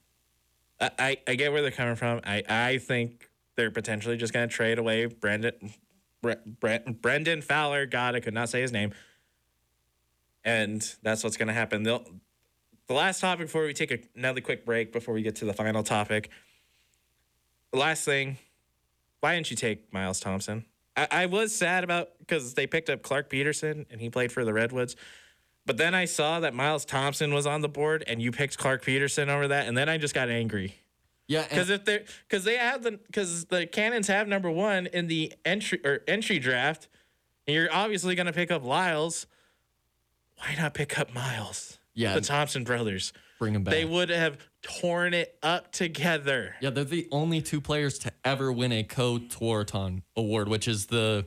I, 0.80 1.18
I, 1.26 1.34
get 1.34 1.52
where 1.52 1.60
they're 1.60 1.70
coming 1.70 1.94
from. 1.94 2.20
I, 2.24 2.42
I 2.48 2.78
think 2.78 3.28
they're 3.56 3.70
potentially 3.70 4.16
just 4.16 4.32
going 4.32 4.48
to 4.48 4.54
trade 4.54 4.78
away 4.78 5.04
Brendan 5.06 5.74
Bre, 6.22 6.32
Bre, 6.46 6.76
Brendan 6.88 7.42
Fowler. 7.42 7.86
God, 7.86 8.14
I 8.14 8.20
could 8.20 8.34
not 8.34 8.48
say 8.48 8.62
his 8.62 8.72
name. 8.72 8.92
And 10.44 10.80
that's 11.02 11.22
what's 11.22 11.36
going 11.36 11.48
to 11.48 11.54
happen. 11.54 11.82
They'll, 11.82 12.04
the 12.86 12.94
last 12.94 13.20
topic 13.20 13.46
before 13.46 13.64
we 13.64 13.74
take 13.74 13.90
a, 13.90 13.98
another 14.16 14.40
quick 14.40 14.64
break 14.64 14.92
before 14.92 15.12
we 15.12 15.22
get 15.22 15.36
to 15.36 15.44
the 15.44 15.52
final 15.52 15.82
topic. 15.82 16.30
The 17.72 17.78
last 17.78 18.04
thing, 18.04 18.38
why 19.20 19.34
didn't 19.34 19.50
you 19.50 19.56
take 19.56 19.92
Miles 19.92 20.18
Thompson? 20.18 20.64
I, 21.00 21.22
I 21.22 21.26
was 21.26 21.54
sad 21.54 21.84
about 21.84 22.10
because 22.18 22.54
they 22.54 22.66
picked 22.66 22.90
up 22.90 23.02
Clark 23.02 23.30
Peterson 23.30 23.86
and 23.90 24.00
he 24.00 24.10
played 24.10 24.32
for 24.32 24.44
the 24.44 24.52
Redwoods. 24.52 24.96
But 25.66 25.76
then 25.76 25.94
I 25.94 26.04
saw 26.04 26.40
that 26.40 26.54
Miles 26.54 26.84
Thompson 26.84 27.32
was 27.32 27.46
on 27.46 27.60
the 27.60 27.68
board 27.68 28.02
and 28.06 28.20
you 28.20 28.32
picked 28.32 28.58
Clark 28.58 28.84
Peterson 28.84 29.28
over 29.28 29.48
that, 29.48 29.68
and 29.68 29.76
then 29.76 29.88
I 29.88 29.98
just 29.98 30.14
got 30.14 30.28
angry. 30.28 30.74
Yeah, 31.26 31.44
Because 31.48 31.70
if 31.70 31.84
they're 31.84 32.02
because 32.28 32.42
they 32.44 32.56
have 32.56 32.82
the 32.82 32.92
because 33.06 33.44
the 33.44 33.64
Cannons 33.66 34.08
have 34.08 34.26
number 34.26 34.50
one 34.50 34.86
in 34.88 35.06
the 35.06 35.32
entry 35.44 35.80
or 35.84 36.00
entry 36.08 36.40
draft, 36.40 36.88
and 37.46 37.54
you're 37.54 37.72
obviously 37.72 38.16
gonna 38.16 38.32
pick 38.32 38.50
up 38.50 38.64
Lyles. 38.64 39.26
Why 40.38 40.56
not 40.56 40.74
pick 40.74 40.98
up 40.98 41.14
Miles? 41.14 41.78
Yeah. 41.94 42.14
the 42.14 42.20
Thompson 42.20 42.64
brothers. 42.64 43.12
Bring 43.40 43.54
him 43.54 43.64
back. 43.64 43.72
They 43.72 43.86
would 43.86 44.10
have 44.10 44.36
torn 44.60 45.14
it 45.14 45.38
up 45.42 45.72
together. 45.72 46.56
Yeah, 46.60 46.68
they're 46.68 46.84
the 46.84 47.08
only 47.10 47.40
two 47.40 47.62
players 47.62 47.98
to 48.00 48.12
ever 48.22 48.52
win 48.52 48.70
a 48.70 48.84
Tewaaraton 48.84 50.02
award, 50.14 50.46
which 50.48 50.68
is 50.68 50.86
the 50.86 51.26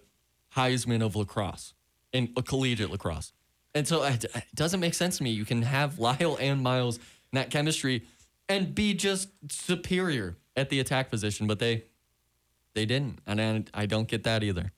Heisman 0.56 1.04
of 1.04 1.16
lacrosse 1.16 1.74
in 2.12 2.32
a 2.38 2.44
collegiate 2.44 2.92
lacrosse. 2.92 3.34
And 3.74 3.88
so 3.88 4.04
it 4.04 4.26
it 4.26 4.46
doesn't 4.54 4.80
make 4.80 4.94
sense 4.94 5.18
to 5.18 5.24
me. 5.24 5.32
You 5.32 5.44
can 5.44 5.64
have 5.64 5.98
Lyle 6.00 6.38
and 6.40 6.62
Miles 6.62 6.98
in 6.98 7.04
that 7.34 7.50
chemistry 7.50 8.04
and 8.48 8.76
be 8.76 8.94
just 8.94 9.30
superior 9.50 10.38
at 10.56 10.70
the 10.70 10.80
attack 10.80 11.10
position, 11.10 11.48
but 11.48 11.58
they 11.58 11.86
they 12.76 12.86
didn't, 12.86 13.22
and 13.26 13.42
I, 13.42 13.82
I 13.82 13.86
don't 13.88 14.08
get 14.08 14.24
that 14.26 14.44
either. 14.44 14.72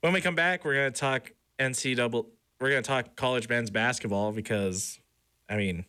When 0.00 0.12
we 0.12 0.20
come 0.20 0.34
back, 0.34 0.64
we're 0.64 0.74
gonna 0.74 0.90
talk 0.90 1.32
NC 1.60 1.94
double. 1.94 2.26
We're 2.60 2.70
gonna 2.70 2.82
talk 2.82 3.14
college 3.14 3.48
men's 3.48 3.70
basketball 3.70 4.32
because, 4.32 4.98
I 5.48 5.56
mean, 5.56 5.84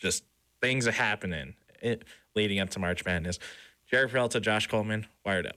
just 0.00 0.24
things 0.60 0.86
are 0.86 0.92
happening 0.92 1.54
it, 1.80 2.04
leading 2.34 2.58
up 2.58 2.70
to 2.70 2.78
March 2.78 3.04
Madness. 3.04 3.38
Jared 3.90 4.10
Peralta, 4.10 4.40
Josh 4.40 4.66
Coleman, 4.66 5.06
wired 5.24 5.46
up. 5.46 5.56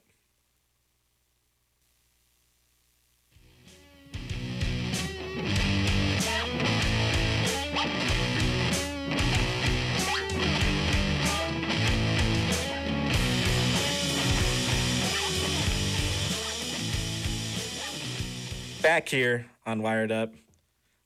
back 18.83 19.07
here 19.07 19.45
on 19.65 19.81
Wired 19.81 20.11
Up. 20.11 20.33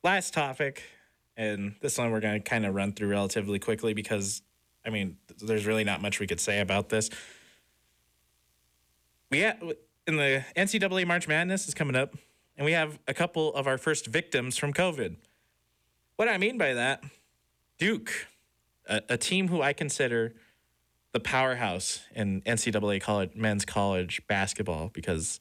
Last 0.03 0.33
topic, 0.33 0.81
and 1.37 1.75
this 1.81 1.97
one 1.97 2.11
we're 2.11 2.19
going 2.19 2.41
to 2.41 2.49
kind 2.49 2.65
of 2.65 2.75
run 2.75 2.91
through 2.91 3.09
relatively 3.09 3.59
quickly 3.59 3.93
because, 3.93 4.41
I 4.85 4.89
mean, 4.89 5.17
there's 5.39 5.65
really 5.65 5.83
not 5.83 6.01
much 6.01 6.19
we 6.19 6.27
could 6.27 6.39
say 6.39 6.59
about 6.59 6.89
this. 6.89 7.09
We 9.29 9.43
ha- 9.43 9.57
in 10.07 10.17
the 10.17 10.43
NCAA 10.55 11.05
March 11.05 11.27
Madness 11.27 11.67
is 11.67 11.73
coming 11.73 11.95
up, 11.95 12.15
and 12.57 12.65
we 12.65 12.71
have 12.71 12.97
a 13.07 13.13
couple 13.13 13.53
of 13.53 13.67
our 13.67 13.77
first 13.77 14.07
victims 14.07 14.57
from 14.57 14.73
COVID. 14.73 15.15
What 16.15 16.27
I 16.27 16.37
mean 16.37 16.57
by 16.57 16.73
that, 16.73 17.03
Duke, 17.77 18.11
a, 18.87 19.01
a 19.09 19.17
team 19.17 19.49
who 19.49 19.61
I 19.61 19.73
consider 19.73 20.33
the 21.13 21.19
powerhouse 21.19 22.01
in 22.15 22.41
NCAA 22.41 23.01
college 23.01 23.31
men's 23.35 23.65
college 23.65 24.21
basketball 24.27 24.89
because 24.93 25.39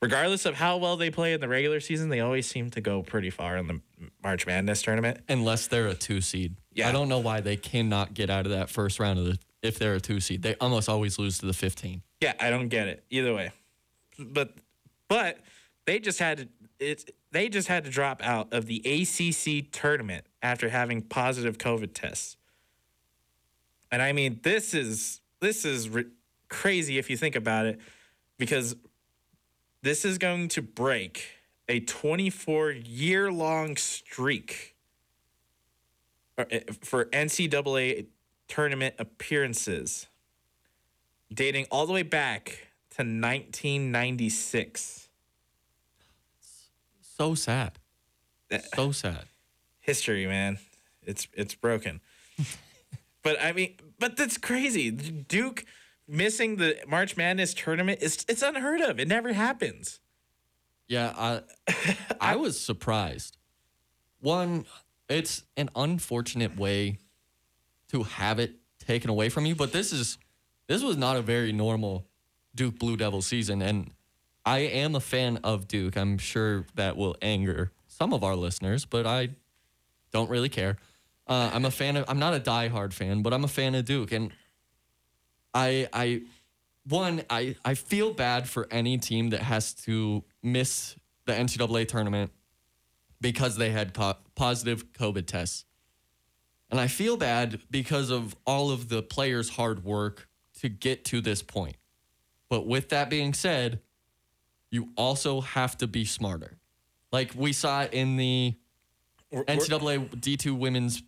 regardless 0.00 0.46
of 0.46 0.54
how 0.54 0.76
well 0.76 0.96
they 0.96 1.10
play 1.10 1.32
in 1.32 1.40
the 1.40 1.48
regular 1.48 1.80
season, 1.80 2.08
they 2.08 2.20
always 2.20 2.46
seem 2.46 2.70
to 2.70 2.80
go 2.80 3.02
pretty 3.02 3.30
far 3.30 3.56
in 3.56 3.66
the 3.66 3.80
March 4.22 4.46
Madness 4.46 4.82
tournament. 4.82 5.20
Unless 5.28 5.68
they're 5.68 5.88
a 5.88 5.94
two 5.94 6.20
seed. 6.20 6.56
Yeah. 6.72 6.88
I 6.88 6.92
don't 6.92 7.08
know 7.08 7.18
why 7.18 7.40
they 7.40 7.56
cannot 7.56 8.14
get 8.14 8.30
out 8.30 8.46
of 8.46 8.52
that 8.52 8.70
first 8.70 8.98
round 8.98 9.18
of 9.18 9.24
the 9.26 9.38
if 9.62 9.78
they're 9.78 9.94
a 9.94 10.00
two 10.00 10.20
seed. 10.20 10.42
They 10.42 10.54
almost 10.60 10.88
always 10.88 11.18
lose 11.18 11.38
to 11.38 11.46
the 11.46 11.52
15. 11.52 12.02
Yeah, 12.20 12.32
I 12.40 12.50
don't 12.50 12.68
get 12.68 12.88
it 12.88 13.04
either 13.10 13.34
way. 13.34 13.52
But 14.18 14.54
but 15.08 15.38
they 15.86 15.98
just 15.98 16.18
had 16.18 16.38
to 16.38 16.48
it's 16.78 17.04
they 17.32 17.48
just 17.48 17.68
had 17.68 17.84
to 17.84 17.90
drop 17.90 18.22
out 18.24 18.52
of 18.52 18.66
the 18.66 18.78
ACC 18.78 19.70
tournament 19.70 20.24
after 20.42 20.68
having 20.68 21.02
positive 21.02 21.58
COVID 21.58 21.94
tests. 21.94 22.36
And 23.92 24.00
I 24.00 24.12
mean, 24.12 24.40
this 24.42 24.74
is 24.74 25.20
this 25.40 25.64
is 25.64 25.88
re- 25.88 26.06
crazy 26.48 26.98
if 26.98 27.10
you 27.10 27.16
think 27.16 27.36
about 27.36 27.66
it 27.66 27.80
because 28.38 28.76
this 29.82 30.04
is 30.04 30.18
going 30.18 30.48
to 30.48 30.62
break 30.62 31.36
a 31.68 31.80
24 31.80 32.72
year 32.72 33.32
long 33.32 33.76
streak 33.76 34.76
uh, 36.36 36.44
for 36.82 37.06
NCAA 37.06 38.06
tournament 38.48 38.94
appearances 38.98 40.06
dating 41.32 41.66
all 41.70 41.86
the 41.86 41.92
way 41.92 42.02
back 42.02 42.68
to 42.90 43.02
1996. 43.02 45.08
So 47.00 47.34
sad. 47.34 47.78
So 48.74 48.90
sad. 48.90 49.24
History, 49.80 50.26
man. 50.26 50.58
It's 51.02 51.28
it's 51.34 51.54
broken. 51.54 52.00
but 53.22 53.40
I 53.40 53.52
mean, 53.52 53.76
but 53.98 54.16
that's 54.16 54.36
crazy. 54.36 54.90
Duke 54.90 55.64
missing 56.10 56.56
the 56.56 56.76
March 56.86 57.16
Madness 57.16 57.54
tournament 57.54 58.00
is 58.02 58.24
it's 58.28 58.42
unheard 58.42 58.80
of. 58.80 58.98
It 58.98 59.08
never 59.08 59.32
happens. 59.32 60.00
Yeah, 60.88 61.12
I 61.16 61.42
I 62.20 62.36
was 62.36 62.60
surprised. 62.60 63.36
One, 64.20 64.66
it's 65.08 65.44
an 65.56 65.70
unfortunate 65.74 66.56
way 66.56 66.98
to 67.88 68.02
have 68.02 68.38
it 68.38 68.56
taken 68.78 69.08
away 69.08 69.28
from 69.28 69.46
you, 69.46 69.54
but 69.54 69.72
this 69.72 69.92
is 69.92 70.18
this 70.66 70.82
was 70.82 70.96
not 70.96 71.16
a 71.16 71.22
very 71.22 71.52
normal 71.52 72.06
Duke 72.54 72.78
Blue 72.78 72.96
Devil 72.96 73.22
season 73.22 73.62
and 73.62 73.92
I 74.44 74.60
am 74.60 74.94
a 74.94 75.00
fan 75.00 75.38
of 75.44 75.68
Duke. 75.68 75.96
I'm 75.96 76.18
sure 76.18 76.64
that 76.74 76.96
will 76.96 77.14
anger 77.20 77.72
some 77.86 78.12
of 78.12 78.24
our 78.24 78.34
listeners, 78.34 78.84
but 78.84 79.06
I 79.06 79.30
don't 80.12 80.30
really 80.30 80.48
care. 80.48 80.76
Uh, 81.26 81.50
I'm 81.52 81.64
a 81.64 81.70
fan 81.70 81.96
of 81.96 82.04
I'm 82.08 82.18
not 82.18 82.34
a 82.34 82.40
diehard 82.40 82.92
fan, 82.92 83.22
but 83.22 83.32
I'm 83.32 83.44
a 83.44 83.48
fan 83.48 83.74
of 83.74 83.84
Duke 83.84 84.12
and 84.12 84.32
I 85.54 85.88
I 85.92 86.22
one, 86.90 87.22
I, 87.30 87.56
I 87.64 87.74
feel 87.74 88.12
bad 88.12 88.48
for 88.48 88.66
any 88.70 88.98
team 88.98 89.30
that 89.30 89.40
has 89.40 89.74
to 89.74 90.24
miss 90.42 90.96
the 91.26 91.32
NCAA 91.32 91.86
tournament 91.86 92.32
because 93.20 93.56
they 93.56 93.70
had 93.70 93.94
co- 93.94 94.16
positive 94.34 94.92
COVID 94.92 95.26
tests. 95.26 95.64
And 96.70 96.80
I 96.80 96.86
feel 96.86 97.16
bad 97.16 97.60
because 97.70 98.10
of 98.10 98.34
all 98.46 98.70
of 98.70 98.88
the 98.88 99.02
players' 99.02 99.50
hard 99.50 99.84
work 99.84 100.28
to 100.60 100.68
get 100.68 101.04
to 101.06 101.20
this 101.20 101.42
point. 101.42 101.76
But 102.48 102.66
with 102.66 102.88
that 102.88 103.10
being 103.10 103.34
said, 103.34 103.80
you 104.70 104.88
also 104.96 105.40
have 105.40 105.76
to 105.78 105.86
be 105.86 106.04
smarter. 106.04 106.58
Like 107.12 107.32
we 107.34 107.52
saw 107.52 107.84
in 107.84 108.16
the 108.16 108.54
NCAA 109.32 110.08
D2 110.10 110.56
women's 110.56 111.02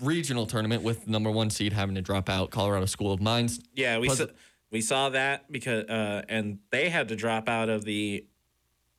regional 0.00 0.46
tournament 0.46 0.82
with 0.82 1.08
number 1.08 1.30
one 1.30 1.50
seed 1.50 1.72
having 1.72 1.94
to 1.94 2.02
drop 2.02 2.28
out, 2.28 2.50
Colorado 2.50 2.86
School 2.86 3.12
of 3.12 3.20
Mines. 3.20 3.60
Yeah, 3.74 3.98
we 3.98 4.08
saw, 4.08 4.26
we 4.70 4.80
saw 4.80 5.08
that 5.10 5.50
because 5.50 5.84
uh, 5.84 6.22
and 6.28 6.58
they 6.70 6.88
had 6.88 7.08
to 7.08 7.16
drop 7.16 7.48
out 7.48 7.68
of 7.68 7.84
the 7.84 8.26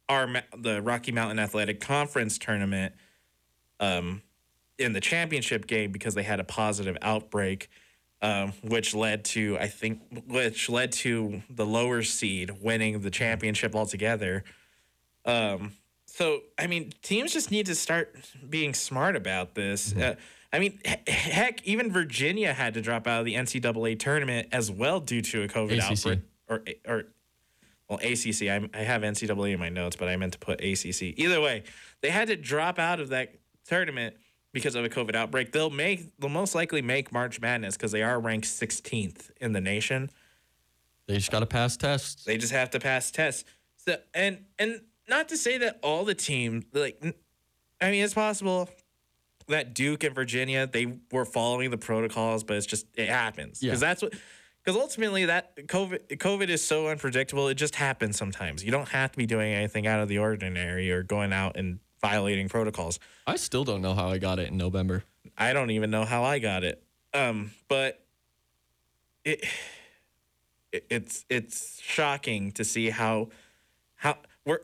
our 0.10 0.28
the 0.58 0.82
Rocky 0.82 1.12
Mountain 1.12 1.40
Athletic 1.40 1.80
Conference 1.80 2.38
tournament. 2.38 2.94
Um, 3.80 4.22
in 4.82 4.94
the 4.94 5.00
championship 5.00 5.68
game 5.68 5.92
because 5.92 6.16
they 6.16 6.24
had 6.24 6.40
a 6.40 6.44
positive 6.44 6.98
outbreak, 7.02 7.70
um, 8.22 8.54
which 8.64 8.94
led 8.94 9.24
to 9.26 9.58
I 9.60 9.68
think 9.68 10.02
which 10.28 10.70
led 10.70 10.92
to 10.94 11.42
the 11.50 11.66
lower 11.66 12.02
seed 12.02 12.52
winning 12.62 13.00
the 13.02 13.12
championship 13.12 13.76
altogether. 13.76 14.44
Um, 15.26 15.74
so 16.06 16.42
I 16.60 16.68
mean, 16.68 16.94
teams 17.02 17.34
just 17.34 17.52
need 17.52 17.68
to 17.68 17.76
start 17.76 18.16
being 18.50 18.74
smart 18.74 19.16
about 19.16 19.56
this. 19.56 19.96
Uh, 19.96 20.16
I 20.54 20.60
mean, 20.60 20.80
heck, 21.08 21.66
even 21.66 21.92
Virginia 21.92 22.54
had 22.54 22.74
to 22.74 22.82
drop 22.82 23.08
out 23.08 23.20
of 23.20 23.26
the 23.26 23.36
NCAA 23.36 23.98
tournament 23.98 24.50
as 24.52 24.70
well 24.70 25.00
due 25.00 25.22
to 25.22 25.44
a 25.44 25.48
COVID 25.48 25.78
ACC. 25.78 25.92
outbreak. 25.92 26.20
Or 26.50 26.64
or 26.88 27.04
well, 27.88 28.00
ACC. 28.00 28.44
I, 28.44 28.70
I 28.74 28.84
have 28.84 29.02
NCAA 29.02 29.54
in 29.54 29.60
my 29.60 29.70
notes, 29.70 29.96
but 29.96 30.08
I 30.08 30.16
meant 30.16 30.34
to 30.34 30.40
put 30.40 30.62
ACC. 30.62 31.18
Either 31.18 31.42
way, 31.42 31.64
they 32.02 32.10
had 32.10 32.28
to 32.30 32.36
drop 32.36 32.80
out 32.80 33.00
of 33.00 33.10
that 33.10 33.36
tournament 33.66 34.16
because 34.54 34.76
of 34.76 34.84
a 34.84 34.90
COVID 34.90 35.16
outbreak. 35.16 35.52
They'll 35.52 35.70
make 35.70 36.18
they'll 36.20 36.30
most 36.30 36.56
likely 36.56 36.82
make 36.82 37.12
March 37.12 37.40
Madness 37.40 37.78
because 37.78 37.92
they 37.92 38.04
are 38.04 38.20
ranked 38.20 38.48
16th 38.48 39.32
in 39.40 39.54
the 39.54 39.62
nation. 39.62 40.10
They 41.08 41.16
just 41.16 41.32
got 41.32 41.40
to 41.40 41.46
pass 41.46 41.78
tests. 41.78 42.24
They 42.24 42.38
just 42.38 42.54
have 42.54 42.70
to 42.72 42.80
pass 42.80 43.12
tests. 43.12 43.44
So 43.78 43.98
and 44.14 44.46
and 44.60 44.82
not 45.10 45.30
to 45.30 45.38
say 45.38 45.58
that 45.60 45.80
all 45.84 46.06
the 46.06 46.16
teams 46.16 46.66
like 46.74 47.02
I 47.82 47.92
mean 47.92 48.04
it's 48.04 48.14
possible 48.14 48.70
that 49.52 49.74
Duke 49.74 50.04
and 50.04 50.14
Virginia 50.14 50.68
they 50.68 50.98
were 51.12 51.26
following 51.26 51.72
the 51.72 51.78
protocols, 51.78 52.44
but 52.44 52.58
it's 52.58 52.66
just 52.66 52.86
it 52.98 53.08
happens 53.10 53.62
Yeah. 53.64 53.70
because 53.70 53.80
that's 53.80 54.02
what 54.02 54.14
because 54.64 54.80
ultimately 54.80 55.26
that 55.26 55.56
COVID 55.56 56.18
COVID 56.18 56.50
is 56.50 56.64
so 56.64 56.88
unpredictable. 56.88 57.48
It 57.48 57.56
just 57.56 57.76
happens 57.76 58.18
sometimes. 58.18 58.64
You 58.64 58.72
don't 58.72 58.90
have 58.90 59.12
to 59.14 59.18
be 59.18 59.26
doing 59.26 59.54
anything 59.54 59.88
out 59.88 60.00
of 60.02 60.08
the 60.10 60.18
ordinary 60.18 60.92
or 60.92 61.04
going 61.04 61.32
out 61.34 61.56
and 61.58 61.80
violating 62.02 62.50
protocols. 62.50 63.00
I 63.28 63.36
still 63.38 63.64
don't 63.64 63.82
know 63.82 63.94
how 63.94 64.10
I 64.10 64.18
got 64.18 64.40
it 64.40 64.50
in 64.50 64.58
November. 64.58 65.04
I 65.38 65.54
don't 65.54 65.70
even 65.72 65.92
know 65.92 66.04
how 66.06 66.24
I 66.24 66.40
got 66.40 66.64
it. 66.64 66.84
Um, 67.14 67.52
but 67.68 68.04
it, 69.24 69.44
it 70.72 70.86
it's 70.90 71.26
it's 71.30 71.80
shocking 71.82 72.52
to 72.54 72.64
see 72.64 72.90
how 72.90 73.30
how 73.96 74.18
we're 74.46 74.62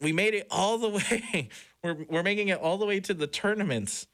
we 0.00 0.12
made 0.12 0.34
it 0.34 0.46
all 0.50 0.78
the 0.78 0.88
way. 0.90 1.48
We're 1.82 2.04
we're 2.08 2.22
making 2.22 2.48
it 2.48 2.58
all 2.58 2.78
the 2.78 2.86
way 2.86 3.00
to 3.00 3.14
the 3.14 3.26
tournaments. 3.26 4.06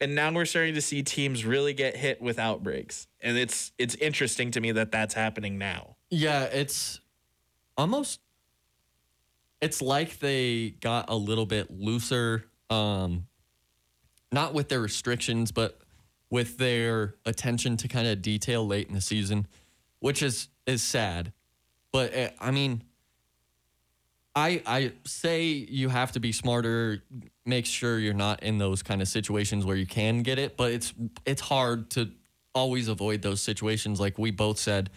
And 0.00 0.14
now 0.14 0.32
we're 0.32 0.46
starting 0.46 0.74
to 0.74 0.80
see 0.80 1.02
teams 1.02 1.44
really 1.44 1.74
get 1.74 1.96
hit 1.96 2.22
with 2.22 2.38
outbreaks. 2.38 3.06
And 3.20 3.36
it's 3.36 3.72
it's 3.78 3.94
interesting 3.96 4.50
to 4.52 4.60
me 4.60 4.72
that 4.72 4.90
that's 4.92 5.14
happening 5.14 5.58
now. 5.58 5.96
Yeah, 6.10 6.44
it's 6.44 7.00
almost 7.76 8.20
it's 9.60 9.82
like 9.82 10.18
they 10.18 10.70
got 10.80 11.10
a 11.10 11.16
little 11.16 11.46
bit 11.46 11.70
looser 11.70 12.44
um 12.68 13.26
not 14.32 14.54
with 14.54 14.68
their 14.68 14.80
restrictions 14.80 15.50
but 15.50 15.80
with 16.30 16.58
their 16.58 17.14
attention 17.26 17.76
to 17.76 17.88
kind 17.88 18.06
of 18.06 18.22
detail 18.22 18.66
late 18.66 18.88
in 18.88 18.94
the 18.94 19.00
season, 19.00 19.46
which 19.98 20.22
is 20.22 20.48
is 20.66 20.82
sad. 20.82 21.32
But 21.92 22.16
uh, 22.16 22.30
I 22.40 22.50
mean 22.50 22.84
I 24.34 24.62
I 24.66 24.92
say 25.04 25.44
you 25.44 25.88
have 25.88 26.12
to 26.12 26.20
be 26.20 26.32
smarter, 26.32 27.02
make 27.50 27.66
sure 27.66 27.98
you're 27.98 28.14
not 28.14 28.42
in 28.42 28.56
those 28.56 28.82
kind 28.82 29.02
of 29.02 29.08
situations 29.08 29.66
where 29.66 29.76
you 29.76 29.86
can 29.86 30.22
get 30.22 30.38
it, 30.38 30.56
but 30.56 30.72
it's 30.72 30.94
it's 31.26 31.42
hard 31.42 31.90
to 31.90 32.10
always 32.54 32.88
avoid 32.88 33.20
those 33.22 33.42
situations 33.42 34.00
like 34.00 34.18
we 34.18 34.30
both 34.30 34.58
said 34.58 34.90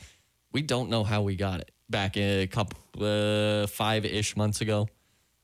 we 0.54 0.62
don't 0.62 0.90
know 0.90 1.04
how 1.04 1.22
we 1.22 1.36
got 1.36 1.60
it 1.60 1.72
back 1.90 2.16
a 2.16 2.48
couple 2.48 2.80
uh, 3.02 3.68
five-ish 3.68 4.38
months 4.38 4.62
ago. 4.62 4.88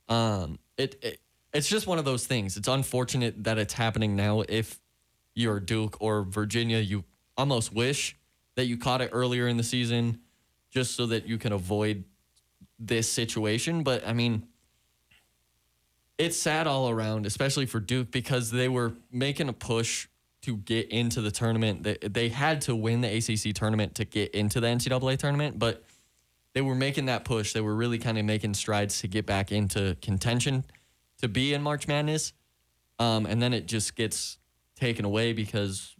Um, 0.07 0.59
it, 0.77 0.95
it 1.03 1.19
it's 1.53 1.67
just 1.67 1.87
one 1.87 1.97
of 1.97 2.05
those 2.05 2.27
things. 2.27 2.57
It's 2.57 2.67
unfortunate 2.67 3.43
that 3.43 3.57
it's 3.57 3.73
happening 3.73 4.15
now. 4.15 4.43
If 4.47 4.79
you're 5.33 5.59
Duke 5.59 5.97
or 5.99 6.23
Virginia, 6.23 6.77
you 6.77 7.03
almost 7.37 7.73
wish 7.73 8.15
that 8.55 8.65
you 8.65 8.77
caught 8.77 9.01
it 9.01 9.09
earlier 9.11 9.47
in 9.47 9.57
the 9.57 9.63
season, 9.63 10.19
just 10.69 10.95
so 10.95 11.07
that 11.07 11.27
you 11.27 11.37
can 11.37 11.51
avoid 11.51 12.03
this 12.77 13.11
situation. 13.11 13.83
But 13.83 14.07
I 14.07 14.13
mean, 14.13 14.47
it's 16.19 16.37
sad 16.37 16.67
all 16.67 16.89
around, 16.89 17.25
especially 17.25 17.65
for 17.65 17.79
Duke 17.79 18.11
because 18.11 18.51
they 18.51 18.67
were 18.67 18.93
making 19.11 19.47
a 19.47 19.53
push 19.53 20.07
to 20.41 20.57
get 20.57 20.89
into 20.89 21.21
the 21.21 21.31
tournament. 21.31 21.83
They, 21.83 21.97
they 22.01 22.29
had 22.29 22.61
to 22.61 22.75
win 22.75 23.01
the 23.01 23.07
ACC 23.07 23.55
tournament 23.55 23.95
to 23.95 24.05
get 24.05 24.31
into 24.35 24.59
the 24.59 24.67
NCAA 24.67 25.17
tournament, 25.17 25.57
but 25.57 25.83
they 26.53 26.61
were 26.61 26.75
making 26.75 27.05
that 27.05 27.23
push. 27.23 27.53
They 27.53 27.61
were 27.61 27.75
really 27.75 27.97
kind 27.97 28.17
of 28.17 28.25
making 28.25 28.53
strides 28.53 28.99
to 28.99 29.07
get 29.07 29.25
back 29.25 29.51
into 29.51 29.95
contention 30.01 30.65
to 31.21 31.29
be 31.29 31.53
in 31.53 31.61
March 31.61 31.87
Madness. 31.87 32.33
Um, 32.99 33.25
and 33.25 33.41
then 33.41 33.53
it 33.53 33.65
just 33.65 33.95
gets 33.95 34.37
taken 34.75 35.05
away 35.05 35.31
because 35.31 35.95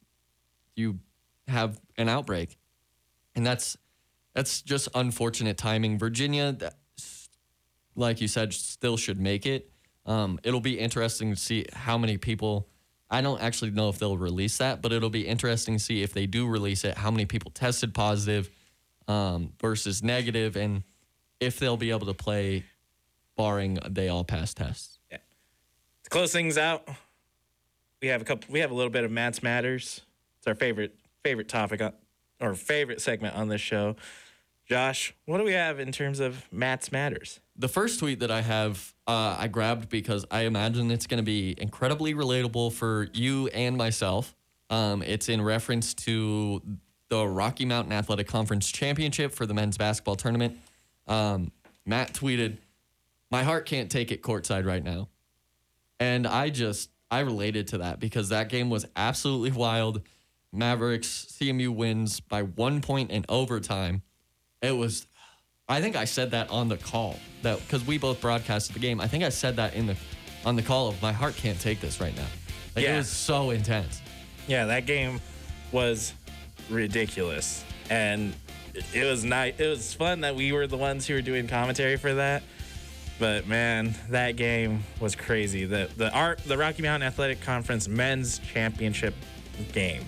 you 0.75 0.99
have 1.47 1.79
an 1.97 2.09
outbreak. 2.09 2.57
And 3.35 3.45
that's 3.45 3.77
that's 4.33 4.61
just 4.61 4.89
unfortunate 4.93 5.57
timing. 5.57 5.97
Virginia, 5.97 6.51
that, 6.53 6.75
like 7.95 8.21
you 8.21 8.27
said, 8.27 8.53
still 8.53 8.97
should 8.97 9.19
make 9.19 9.45
it. 9.45 9.71
Um, 10.09 10.39
it'll 10.43 10.59
be 10.59 10.79
interesting 10.79 11.29
to 11.29 11.39
see 11.39 11.65
how 11.71 11.97
many 11.97 12.17
people. 12.17 12.67
I 13.11 13.21
don't 13.21 13.41
actually 13.41 13.71
know 13.71 13.89
if 13.89 13.99
they'll 13.99 14.17
release 14.17 14.57
that, 14.57 14.81
but 14.81 14.91
it'll 14.91 15.11
be 15.11 15.27
interesting 15.27 15.75
to 15.75 15.79
see 15.79 16.01
if 16.01 16.13
they 16.13 16.25
do 16.25 16.47
release 16.47 16.83
it, 16.83 16.97
how 16.97 17.11
many 17.11 17.25
people 17.25 17.51
tested 17.51 17.93
positive 17.93 18.49
um, 19.07 19.53
versus 19.61 20.03
negative, 20.03 20.55
and 20.55 20.83
if 21.39 21.59
they'll 21.59 21.77
be 21.77 21.91
able 21.91 22.07
to 22.07 22.13
play, 22.13 22.65
barring 23.37 23.77
they 23.87 24.09
all 24.09 24.23
pass 24.23 24.53
tests. 24.53 24.99
To 25.11 26.09
close 26.09 26.33
things 26.33 26.57
out, 26.57 26.87
we 28.01 28.07
have 28.07 28.21
a 28.21 28.25
couple. 28.25 28.51
We 28.51 28.59
have 28.61 28.71
a 28.71 28.73
little 28.73 28.91
bit 28.91 29.03
of 29.03 29.11
Matt's 29.11 29.43
matters. 29.43 30.01
It's 30.39 30.47
our 30.47 30.55
favorite 30.55 30.95
favorite 31.23 31.49
topic 31.49 31.81
on, 31.81 31.93
or 32.41 32.55
favorite 32.55 32.99
segment 32.99 33.35
on 33.35 33.47
this 33.47 33.61
show. 33.61 33.95
Josh, 34.67 35.13
what 35.25 35.37
do 35.37 35.43
we 35.43 35.53
have 35.53 35.79
in 35.79 35.91
terms 35.91 36.19
of 36.19 36.51
Matt's 36.51 36.91
matters? 36.91 37.39
The 37.59 37.67
first 37.67 37.99
tweet 37.99 38.21
that 38.21 38.31
I 38.31 38.41
have, 38.41 38.93
uh, 39.05 39.35
I 39.37 39.49
grabbed 39.49 39.89
because 39.89 40.25
I 40.31 40.43
imagine 40.43 40.91
it's 40.91 41.07
going 41.07 41.17
to 41.17 41.23
be 41.23 41.53
incredibly 41.57 42.13
relatable 42.13 42.71
for 42.71 43.09
you 43.13 43.47
and 43.47 43.75
myself. 43.75 44.33
Um, 44.69 45.03
it's 45.03 45.27
in 45.27 45.41
reference 45.41 45.93
to 45.95 46.61
the 47.09 47.27
Rocky 47.27 47.65
Mountain 47.65 47.91
Athletic 47.91 48.27
Conference 48.27 48.71
Championship 48.71 49.33
for 49.33 49.45
the 49.45 49.53
men's 49.53 49.77
basketball 49.77 50.15
tournament. 50.15 50.57
Um, 51.05 51.51
Matt 51.85 52.13
tweeted, 52.13 52.59
My 53.29 53.43
heart 53.43 53.65
can't 53.65 53.91
take 53.91 54.13
it 54.13 54.23
courtside 54.23 54.65
right 54.65 54.83
now. 54.83 55.09
And 55.99 56.25
I 56.25 56.51
just, 56.51 56.89
I 57.11 57.19
related 57.19 57.67
to 57.69 57.79
that 57.79 57.99
because 57.99 58.29
that 58.29 58.47
game 58.47 58.69
was 58.69 58.85
absolutely 58.95 59.51
wild. 59.51 60.01
Mavericks, 60.53 61.27
CMU 61.37 61.75
wins 61.75 62.21
by 62.21 62.43
one 62.43 62.79
point 62.79 63.11
in 63.11 63.25
overtime. 63.27 64.03
It 64.61 64.77
was 64.77 65.07
I 65.69 65.81
think 65.81 65.95
I 65.95 66.05
said 66.05 66.31
that 66.31 66.49
on 66.49 66.67
the 66.67 66.77
call 66.77 67.17
that 67.43 67.59
because 67.59 67.85
we 67.85 67.99
both 67.99 68.19
broadcasted 68.19 68.75
the 68.75 68.79
game. 68.79 68.99
I 68.99 69.07
think 69.07 69.23
I 69.23 69.29
said 69.29 69.55
that 69.57 69.75
in 69.75 69.85
the 69.85 69.95
on 70.43 70.55
the 70.55 70.63
call 70.63 70.87
of 70.87 70.99
my 71.01 71.11
heart 71.11 71.35
can't 71.35 71.59
take 71.59 71.79
this 71.79 72.01
right 72.01 72.15
now. 72.15 72.25
Like 72.75 72.85
it 72.85 72.95
was 72.95 73.07
so 73.09 73.51
intense. 73.51 74.01
Yeah, 74.47 74.65
that 74.65 74.85
game 74.87 75.21
was 75.71 76.13
ridiculous, 76.69 77.63
and 77.89 78.33
it 78.93 79.05
was 79.05 79.23
nice. 79.23 79.53
It 79.59 79.67
was 79.67 79.93
fun 79.93 80.21
that 80.21 80.35
we 80.35 80.51
were 80.51 80.65
the 80.65 80.77
ones 80.77 81.05
who 81.05 81.13
were 81.13 81.21
doing 81.21 81.47
commentary 81.47 81.97
for 81.97 82.15
that. 82.15 82.41
But 83.19 83.47
man, 83.47 83.93
that 84.09 84.37
game 84.37 84.83
was 84.99 85.15
crazy. 85.15 85.65
The 85.65 85.89
the 85.97 86.11
art 86.11 86.39
the 86.45 86.57
Rocky 86.57 86.81
Mountain 86.81 87.07
Athletic 87.07 87.41
Conference 87.41 87.87
men's 87.87 88.39
championship 88.39 89.13
game. 89.71 90.05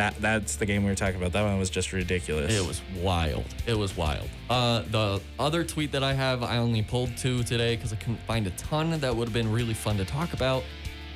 That 0.00 0.18
that's 0.18 0.56
the 0.56 0.64
game 0.64 0.82
we 0.82 0.88
were 0.88 0.96
talking 0.96 1.16
about. 1.16 1.32
That 1.32 1.42
one 1.42 1.58
was 1.58 1.68
just 1.68 1.92
ridiculous. 1.92 2.58
It 2.58 2.66
was 2.66 2.80
wild. 3.02 3.44
It 3.66 3.76
was 3.76 3.94
wild. 3.94 4.30
Uh, 4.48 4.80
the 4.90 5.20
other 5.38 5.62
tweet 5.62 5.92
that 5.92 6.02
I 6.02 6.14
have, 6.14 6.42
I 6.42 6.56
only 6.56 6.80
pulled 6.80 7.14
two 7.18 7.42
today 7.42 7.76
because 7.76 7.92
I 7.92 7.96
couldn't 7.96 8.22
find 8.22 8.46
a 8.46 8.50
ton 8.52 8.98
that 8.98 9.14
would 9.14 9.28
have 9.28 9.34
been 9.34 9.52
really 9.52 9.74
fun 9.74 9.98
to 9.98 10.06
talk 10.06 10.32
about. 10.32 10.64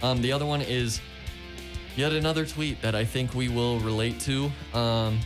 Um, 0.03 0.21
the 0.21 0.31
other 0.31 0.45
one 0.45 0.61
is 0.61 1.01
yet 1.97 2.13
another 2.13 2.45
tweet 2.45 2.83
that 2.83 2.95
I 2.95 3.07
think 3.07 3.33
we 3.33 3.49
will 3.49 3.81
relate 3.81 4.21
to. 4.21 4.51
Um, 4.75 5.19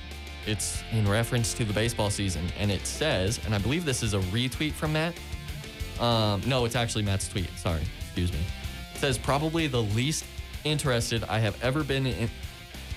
it's 0.47 0.81
in 0.93 1.09
reference 1.09 1.53
to 1.55 1.65
the 1.65 1.73
baseball 1.73 2.11
season, 2.11 2.47
and 2.61 2.71
it 2.71 2.87
says, 2.87 3.41
and 3.45 3.53
I 3.57 3.59
believe 3.59 3.85
this 3.85 4.05
is 4.05 4.15
a 4.15 4.21
retweet 4.31 4.71
from 4.71 4.93
Matt. 4.93 5.15
Um, 5.99 6.43
no, 6.47 6.65
it's 6.65 6.77
actually 6.77 7.03
Matt's 7.03 7.29
tweet. 7.29 7.51
Sorry, 7.59 7.83
excuse 8.03 8.33
me. 8.33 8.39
It 8.95 8.99
says 8.99 9.19
probably 9.19 9.67
the 9.67 9.83
least 9.83 10.27
interested 10.63 11.25
I 11.25 11.41
have 11.41 11.61
ever 11.61 11.83
been 11.83 12.07
in, 12.07 12.31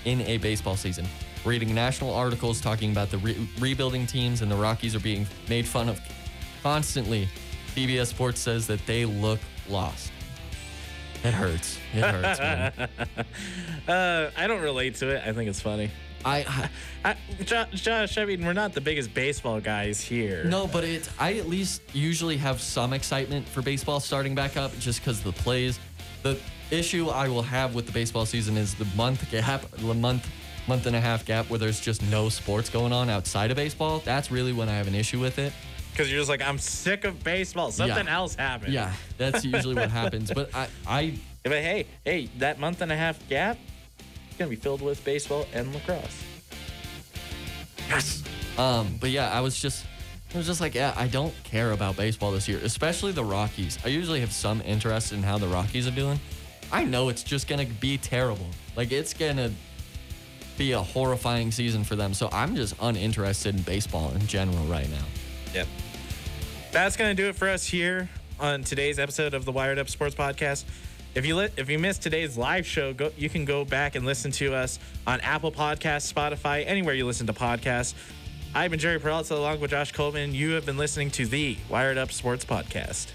in 0.04 0.20
a 0.22 0.38
baseball 0.38 0.76
season. 0.76 1.06
Reading 1.44 1.74
national 1.74 2.14
articles 2.14 2.60
talking 2.60 2.92
about 2.92 3.10
the 3.10 3.18
re- 3.18 3.48
rebuilding 3.58 4.06
teams 4.06 4.42
and 4.42 4.50
the 4.50 4.56
Rockies 4.56 4.94
are 4.94 5.00
being 5.00 5.26
made 5.48 5.66
fun 5.66 5.88
of 5.88 6.00
constantly. 6.62 7.28
CBS 7.74 8.06
Sports 8.08 8.38
says 8.40 8.66
that 8.66 8.84
they 8.86 9.04
look 9.04 9.40
lost. 9.68 10.12
It 11.24 11.32
hurts. 11.34 11.78
It 11.94 12.00
hurts, 12.04 12.38
man. 12.40 12.88
Uh, 13.88 14.30
I 14.36 14.46
don't 14.46 14.62
relate 14.62 14.94
to 14.96 15.08
it. 15.08 15.22
I 15.26 15.32
think 15.32 15.48
it's 15.48 15.60
funny. 15.60 15.90
I, 16.24 16.68
I 17.04 17.10
I, 17.10 17.42
Jo- 17.42 17.64
Josh, 17.72 18.16
I 18.16 18.24
mean, 18.24 18.44
we're 18.44 18.52
not 18.52 18.72
the 18.74 18.80
biggest 18.80 19.12
baseball 19.12 19.60
guys 19.60 20.00
here. 20.00 20.44
no, 20.44 20.68
but 20.68 20.84
it. 20.84 21.08
I 21.18 21.34
at 21.34 21.48
least 21.48 21.82
usually 21.92 22.36
have 22.36 22.60
some 22.60 22.92
excitement 22.92 23.48
for 23.48 23.60
baseball 23.60 23.98
starting 23.98 24.34
back 24.36 24.56
up, 24.56 24.76
just 24.78 25.00
because 25.00 25.20
the 25.20 25.32
plays. 25.32 25.80
The 26.22 26.38
issue 26.72 27.08
I 27.08 27.28
will 27.28 27.42
have 27.42 27.74
with 27.74 27.86
the 27.86 27.92
baseball 27.92 28.26
season 28.26 28.56
is 28.56 28.74
the 28.74 28.86
month 28.96 29.30
gap, 29.30 29.62
the 29.72 29.94
month, 29.94 30.28
month 30.66 30.86
and 30.86 30.96
a 30.96 31.00
half 31.00 31.24
gap 31.24 31.50
where 31.50 31.58
there's 31.58 31.80
just 31.80 32.02
no 32.10 32.28
sports 32.28 32.68
going 32.70 32.92
on 32.92 33.10
outside 33.10 33.50
of 33.50 33.56
baseball. 33.56 34.00
That's 34.04 34.30
really 34.30 34.52
when 34.52 34.68
I 34.68 34.72
have 34.72 34.88
an 34.88 34.94
issue 34.94 35.20
with 35.20 35.38
it. 35.38 35.52
Because 35.92 36.10
you're 36.10 36.20
just 36.20 36.30
like, 36.30 36.40
I'm 36.40 36.58
sick 36.58 37.04
of 37.04 37.22
baseball. 37.22 37.70
Something 37.70 38.06
Yeah. 38.06 38.14
else 38.16 38.34
happened. 38.34 38.72
Yeah, 38.72 38.92
that's 39.18 39.44
usually 39.44 39.74
what 39.74 39.90
happens. 39.90 40.32
But 40.32 40.54
I, 40.54 40.68
I 40.86 41.14
But 41.42 41.52
hey, 41.52 41.86
hey, 42.04 42.30
that 42.38 42.58
month 42.60 42.80
and 42.82 42.90
a 42.92 42.96
half 42.96 43.28
gap 43.28 43.58
is 44.30 44.36
gonna 44.38 44.48
be 44.48 44.56
filled 44.56 44.80
with 44.80 45.04
baseball 45.04 45.46
and 45.52 45.74
lacrosse. 45.74 46.22
Yes. 47.88 48.22
Um, 48.56 48.96
but 49.00 49.10
yeah, 49.10 49.30
I 49.30 49.40
was 49.40 49.58
just 49.60 49.84
I 50.32 50.38
was 50.38 50.46
just 50.46 50.60
like, 50.62 50.74
yeah, 50.74 50.94
I 50.96 51.08
don't 51.08 51.34
care 51.44 51.72
about 51.72 51.96
baseball 51.96 52.32
this 52.32 52.48
year, 52.48 52.58
especially 52.62 53.12
the 53.12 53.24
Rockies. 53.24 53.78
I 53.84 53.88
usually 53.88 54.20
have 54.20 54.32
some 54.32 54.62
interest 54.62 55.12
in 55.12 55.22
how 55.22 55.36
the 55.36 55.48
Rockies 55.48 55.86
are 55.86 55.90
doing. 55.90 56.18
I 56.72 56.84
know 56.84 57.10
it's 57.10 57.22
just 57.22 57.46
gonna 57.46 57.66
be 57.66 57.98
terrible. 57.98 58.46
Like 58.76 58.90
it's 58.90 59.12
gonna 59.12 59.52
be 60.56 60.72
a 60.72 60.80
horrifying 60.80 61.52
season 61.52 61.84
for 61.84 61.96
them. 61.96 62.14
So 62.14 62.28
I'm 62.32 62.56
just 62.56 62.74
uninterested 62.80 63.54
in 63.56 63.62
baseball 63.62 64.10
in 64.12 64.26
general 64.26 64.64
right 64.64 64.88
now. 64.90 65.04
Yep. 65.54 65.68
That's 66.72 66.96
gonna 66.96 67.14
do 67.14 67.28
it 67.28 67.36
for 67.36 67.48
us 67.48 67.66
here 67.66 68.08
on 68.40 68.64
today's 68.64 68.98
episode 68.98 69.34
of 69.34 69.44
the 69.44 69.52
Wired 69.52 69.78
Up 69.78 69.88
Sports 69.88 70.14
Podcast. 70.14 70.64
If 71.14 71.26
you 71.26 71.36
li- 71.36 71.50
if 71.58 71.68
you 71.68 71.78
missed 71.78 72.02
today's 72.02 72.38
live 72.38 72.66
show, 72.66 72.94
go 72.94 73.12
you 73.18 73.28
can 73.28 73.44
go 73.44 73.66
back 73.66 73.94
and 73.94 74.06
listen 74.06 74.30
to 74.32 74.54
us 74.54 74.78
on 75.06 75.20
Apple 75.20 75.52
Podcasts, 75.52 76.10
Spotify, 76.10 76.64
anywhere 76.66 76.94
you 76.94 77.04
listen 77.04 77.26
to 77.26 77.34
podcasts. 77.34 77.92
I've 78.54 78.70
been 78.70 78.80
Jerry 78.80 78.98
Peralta 78.98 79.34
along 79.34 79.60
with 79.60 79.70
Josh 79.70 79.92
Coleman. 79.92 80.34
You 80.34 80.52
have 80.52 80.64
been 80.64 80.78
listening 80.78 81.10
to 81.12 81.26
the 81.26 81.56
Wired 81.68 81.98
Up 81.98 82.12
Sports 82.12 82.44
Podcast. 82.44 83.08